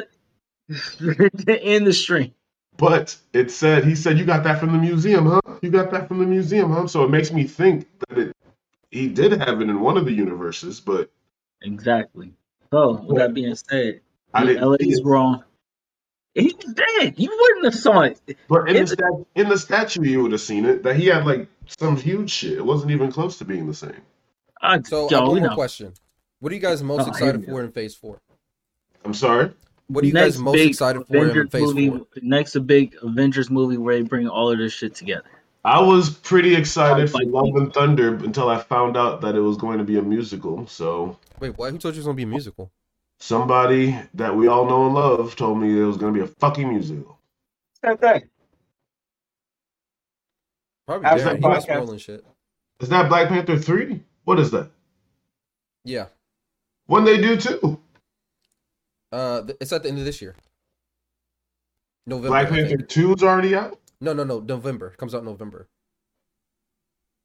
[1.61, 2.31] in the stream.
[2.79, 5.41] But it said he said you got that from the museum, huh?
[5.61, 6.87] You got that from the museum, huh?
[6.87, 8.35] So it makes me think that it
[8.89, 11.11] he did have it in one of the universes, but
[11.61, 12.31] Exactly.
[12.71, 13.99] So with that being said,
[14.33, 14.63] I didn't.
[14.65, 15.05] LA see is it.
[15.05, 15.43] wrong.
[16.33, 17.15] He's dead.
[17.17, 18.21] You wouldn't have saw it.
[18.47, 20.81] But in the stat- in the statue, you would have seen it.
[20.83, 22.53] That he had like some huge shit.
[22.59, 24.01] It wasn't even close to being the same.
[24.61, 25.93] I, So, I have one more question.
[26.39, 27.51] What are you guys most Oh, excited we go.
[27.53, 28.19] for in Phase Four?
[29.03, 29.51] I'm sorry.
[29.89, 32.07] What are you Next guys most excited for in Avengers Phase movie, Four?
[32.21, 35.25] Next, a big Avengers movie where they bring all of this shit together.
[35.65, 39.39] I was pretty excited for Like- Love and Thunder until I found out that it
[39.41, 40.65] was going to be a musical.
[40.67, 41.71] So Wait, what?
[41.71, 42.71] Who told you it was gonna be a musical?
[43.21, 46.27] somebody that we all know and love told me it was going to be a
[46.39, 47.19] fucking musical.
[47.83, 48.29] Same thing.
[50.87, 51.23] Probably How's Darren.
[51.25, 51.73] that He was podcast?
[51.75, 52.25] spoiling shit.
[52.79, 54.01] Is that Black Panther three?
[54.23, 54.71] What is that?
[55.83, 56.05] Yeah.
[56.85, 57.79] When they do too?
[59.11, 60.35] Uh, th- it's at the end of this year.
[62.05, 62.29] November.
[62.29, 63.79] Black Panther two is already out.
[64.01, 64.39] No, no, no.
[64.39, 65.67] November comes out November.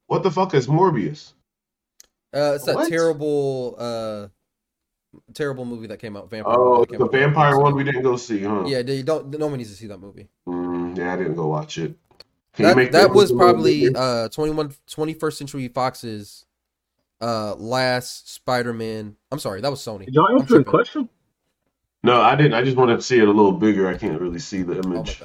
[0.06, 1.32] What the fuck is Morbius?
[2.35, 2.89] Uh, it's that What?
[2.89, 4.27] terrible, uh,
[5.32, 6.28] terrible movie that came out.
[6.28, 6.55] Vampire.
[6.56, 7.12] Oh, that came the out.
[7.12, 8.65] vampire one we didn't go see, huh?
[8.66, 9.31] Yeah, they don't.
[9.39, 10.28] No one needs to see that movie.
[10.48, 11.94] Mm, yeah, I didn't go watch it.
[12.55, 16.44] Can you That make that was probably uh 21 21st Century Fox's
[17.20, 19.16] uh last Spider-Man.
[19.32, 20.05] I'm sorry, that was Sony.
[20.06, 21.09] Did y'all answer the question?
[22.05, 22.52] No, I didn't.
[22.52, 23.89] I just wanted to see it a little bigger.
[23.89, 25.22] I can't really see the image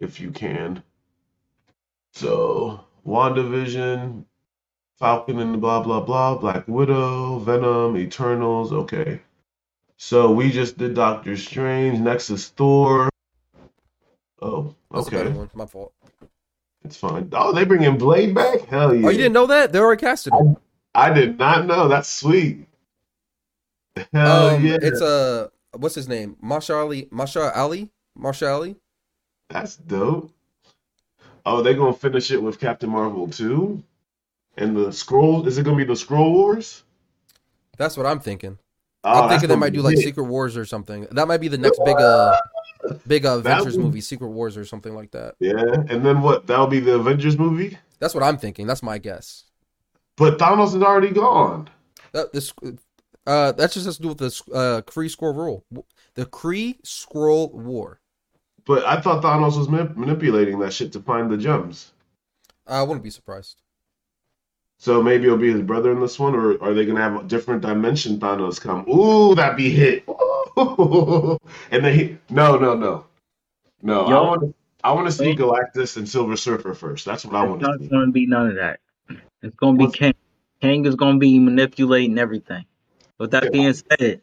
[0.00, 0.82] if you can.
[2.14, 4.24] So, WandaVision,
[4.98, 8.72] Falcon and the blah blah blah, Black Widow, Venom, Eternals.
[8.72, 9.20] Okay.
[9.98, 12.00] So we just did Doctor Strange.
[12.00, 13.08] Next is Thor.
[14.42, 15.32] Oh, okay.
[15.54, 15.92] My fault.
[16.84, 17.28] It's fine.
[17.34, 18.62] Oh, they bringing Blade back?
[18.62, 19.06] Hell yeah.
[19.06, 19.70] Oh, you didn't know that?
[19.70, 20.56] They already casted him.
[20.92, 21.86] I did not know.
[21.86, 22.66] That's sweet.
[24.12, 24.78] Hell um, yeah.
[24.80, 26.36] it's uh, what's his name?
[26.42, 27.04] Mahershala Ali.
[27.06, 27.90] Mahershala Ali.
[28.18, 28.76] Mahershala Ali.
[29.48, 30.32] That's dope.
[31.44, 33.82] Oh, they gonna finish it with Captain Marvel too?
[34.56, 36.84] And the Skrull is it gonna be the Skrull Wars?
[37.78, 38.58] That's what I'm thinking.
[39.02, 40.04] Oh, I'm thinking they might do like lit.
[40.04, 41.06] Secret Wars or something.
[41.12, 42.36] That might be the next big uh,
[43.06, 45.34] big uh, Avengers would- movie, Secret Wars or something like that.
[45.40, 45.54] Yeah,
[45.88, 46.46] and then what?
[46.46, 47.78] That'll be the Avengers movie.
[47.98, 48.66] That's what I'm thinking.
[48.66, 49.44] That's my guess.
[50.16, 51.70] But Thanos is already gone.
[52.12, 52.52] That this
[53.30, 55.64] uh that just has to do with the uh Kree Skrull Rule.
[56.14, 58.00] The Kree Skrull War.
[58.66, 61.92] But I thought Thanos was manip- manipulating that shit to find the gems.
[62.66, 63.62] I wouldn't be surprised.
[64.78, 67.28] So maybe it'll be his brother in this one, or are they gonna have a
[67.28, 68.88] different dimension Thanos come?
[68.88, 70.04] Ooh, that'd be hit.
[70.56, 73.04] and then he no, no, no.
[73.82, 74.54] No, I Y'all- want to.
[74.82, 77.04] I want to see Galactus and Silver Surfer first.
[77.04, 77.88] That's what I want It's to not see.
[77.88, 78.80] going to be none of that.
[79.42, 80.14] It's going to be What's- Kang.
[80.62, 82.64] Kang is going to be manipulating everything.
[83.20, 83.50] With that Yeah.
[83.50, 84.22] being said,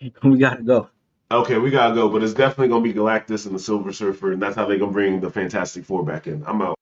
[0.22, 0.88] we got to go.
[1.30, 4.42] Okay, we gotta go, but it's definitely gonna be Galactus and the Silver Surfer, and
[4.42, 6.44] that's how they gonna bring the Fantastic Four back in.
[6.46, 6.78] I'm out.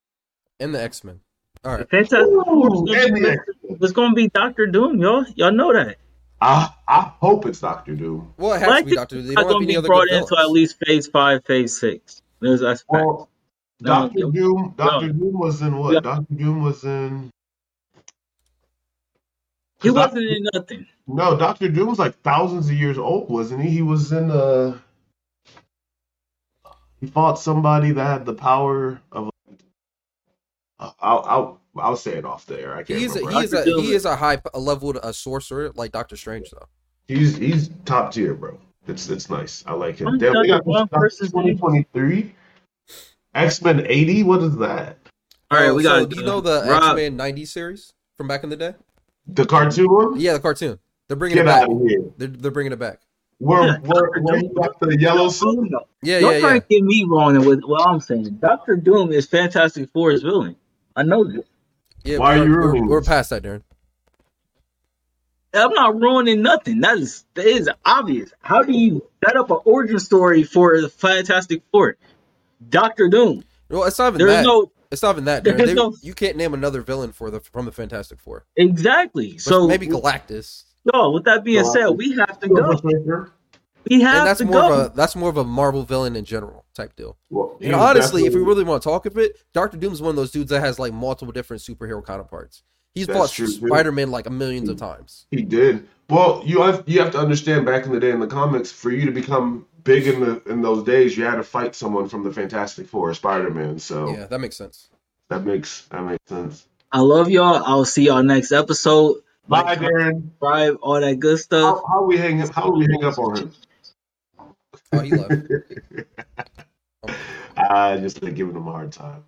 [0.59, 1.21] And the X Men.
[1.63, 1.79] All right.
[1.79, 1.85] The.
[1.85, 5.23] Fantastic Four is Ooh, gonna and be- the- It's going to be Doctor Doom, y'all.
[5.35, 5.95] Y'all know that.
[6.41, 8.33] I I hope it's Doctor Doom.
[8.37, 9.21] Well, it has But to be think Doctor.
[9.21, 11.79] They Not don't have going to be other brought into at least Phase Five, Phase
[11.79, 12.21] Six.
[12.41, 13.05] There's that's fact.
[13.05, 13.29] Well,
[13.81, 14.73] Doctor Doom.
[14.75, 15.13] Doctor no.
[15.13, 15.93] Doom was in what?
[15.93, 15.99] Yeah.
[16.01, 17.29] Doctor Doom was in.
[19.81, 20.85] He 'cause wasn't in nothing.
[21.07, 23.69] No, Doctor Doom was like thousands of years old, wasn't he?
[23.69, 24.77] He was in uh
[26.99, 29.29] he fought somebody that had the power of
[30.79, 32.73] uh, I'll I'll I'll say it off there.
[32.73, 33.39] I can't He is a, remember.
[33.39, 36.49] he is a he is a high p- a leveled a sorcerer like Doctor Strange
[36.51, 36.67] though.
[37.07, 38.57] He's he's top tier, bro.
[38.87, 39.63] It's it's nice.
[39.67, 40.07] I like him.
[40.09, 42.33] I'm Damn, we got One person's 2023.
[43.33, 44.23] X Men 80.
[44.23, 44.97] What is that?
[45.49, 46.09] All right, Oh, we so got.
[46.09, 48.75] do you know the X Men ninety series from back in the day?
[49.27, 50.19] The cartoon one?
[50.19, 50.79] Yeah, the cartoon.
[51.07, 51.63] They're bringing Get it back.
[51.63, 52.03] out of here.
[52.17, 52.99] They're, they're bringing it back.
[53.39, 54.53] Where Yeah, we're, where you Doom.
[54.55, 55.69] got the yellow suit?
[56.03, 56.59] Yeah, Don't yeah, try yeah.
[56.59, 58.37] to get me wrong with what I'm saying.
[58.41, 60.55] Doctor Doom is Fantastic Four's villain.
[60.95, 61.45] I know this.
[62.03, 63.63] yeah Why are we're, you we're, we're past that, Darren.
[65.53, 66.79] I'm not ruining nothing.
[66.81, 68.31] That is that is obvious.
[68.41, 71.97] How do you set up an origin story for the Fantastic Four?
[72.69, 73.43] Doctor Doom.
[73.69, 74.43] Well, it's not even There's that.
[74.45, 75.43] no it's not even that.
[75.43, 75.65] there's Darren.
[75.65, 78.45] They- no- you can't name another villain for the from the Fantastic Four.
[78.55, 79.33] exactly.
[79.33, 80.65] But So maybe Galactus.
[80.93, 82.79] No, with that being said, we have to go.
[83.89, 84.73] We have And that's to more go.
[84.73, 87.17] of a that's more of a Marvel villain in general type deal.
[87.29, 90.09] Well, And he's honestly, if we really want to talk of it, Doctor Doom's one
[90.09, 92.63] of those dudes that has like multiple different superhero counterparts.
[92.93, 93.47] He's That's fought true.
[93.47, 95.25] Spider Man like a millions of times.
[95.31, 95.87] He did.
[96.09, 98.91] Well, you have you have to understand back in the day in the comics, for
[98.91, 102.23] you to become big in the in those days, you had to fight someone from
[102.25, 103.79] the Fantastic Four, Spider Man.
[103.79, 104.89] So Yeah, that makes sense.
[105.29, 106.67] that makes that makes sense.
[106.91, 107.63] I love y'all.
[107.63, 109.21] I'll see y'all next episode.
[109.47, 110.21] Bye, Like, Darren.
[110.23, 111.79] subscribe, all that good stuff.
[111.87, 112.53] How, how we hang up?
[112.53, 113.51] How do we hang up on him?
[114.93, 115.31] Oh, he left.
[117.69, 119.23] I just like giving them a hard time.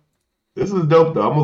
[0.56, 1.22] This is dope though.
[1.26, 1.32] I'm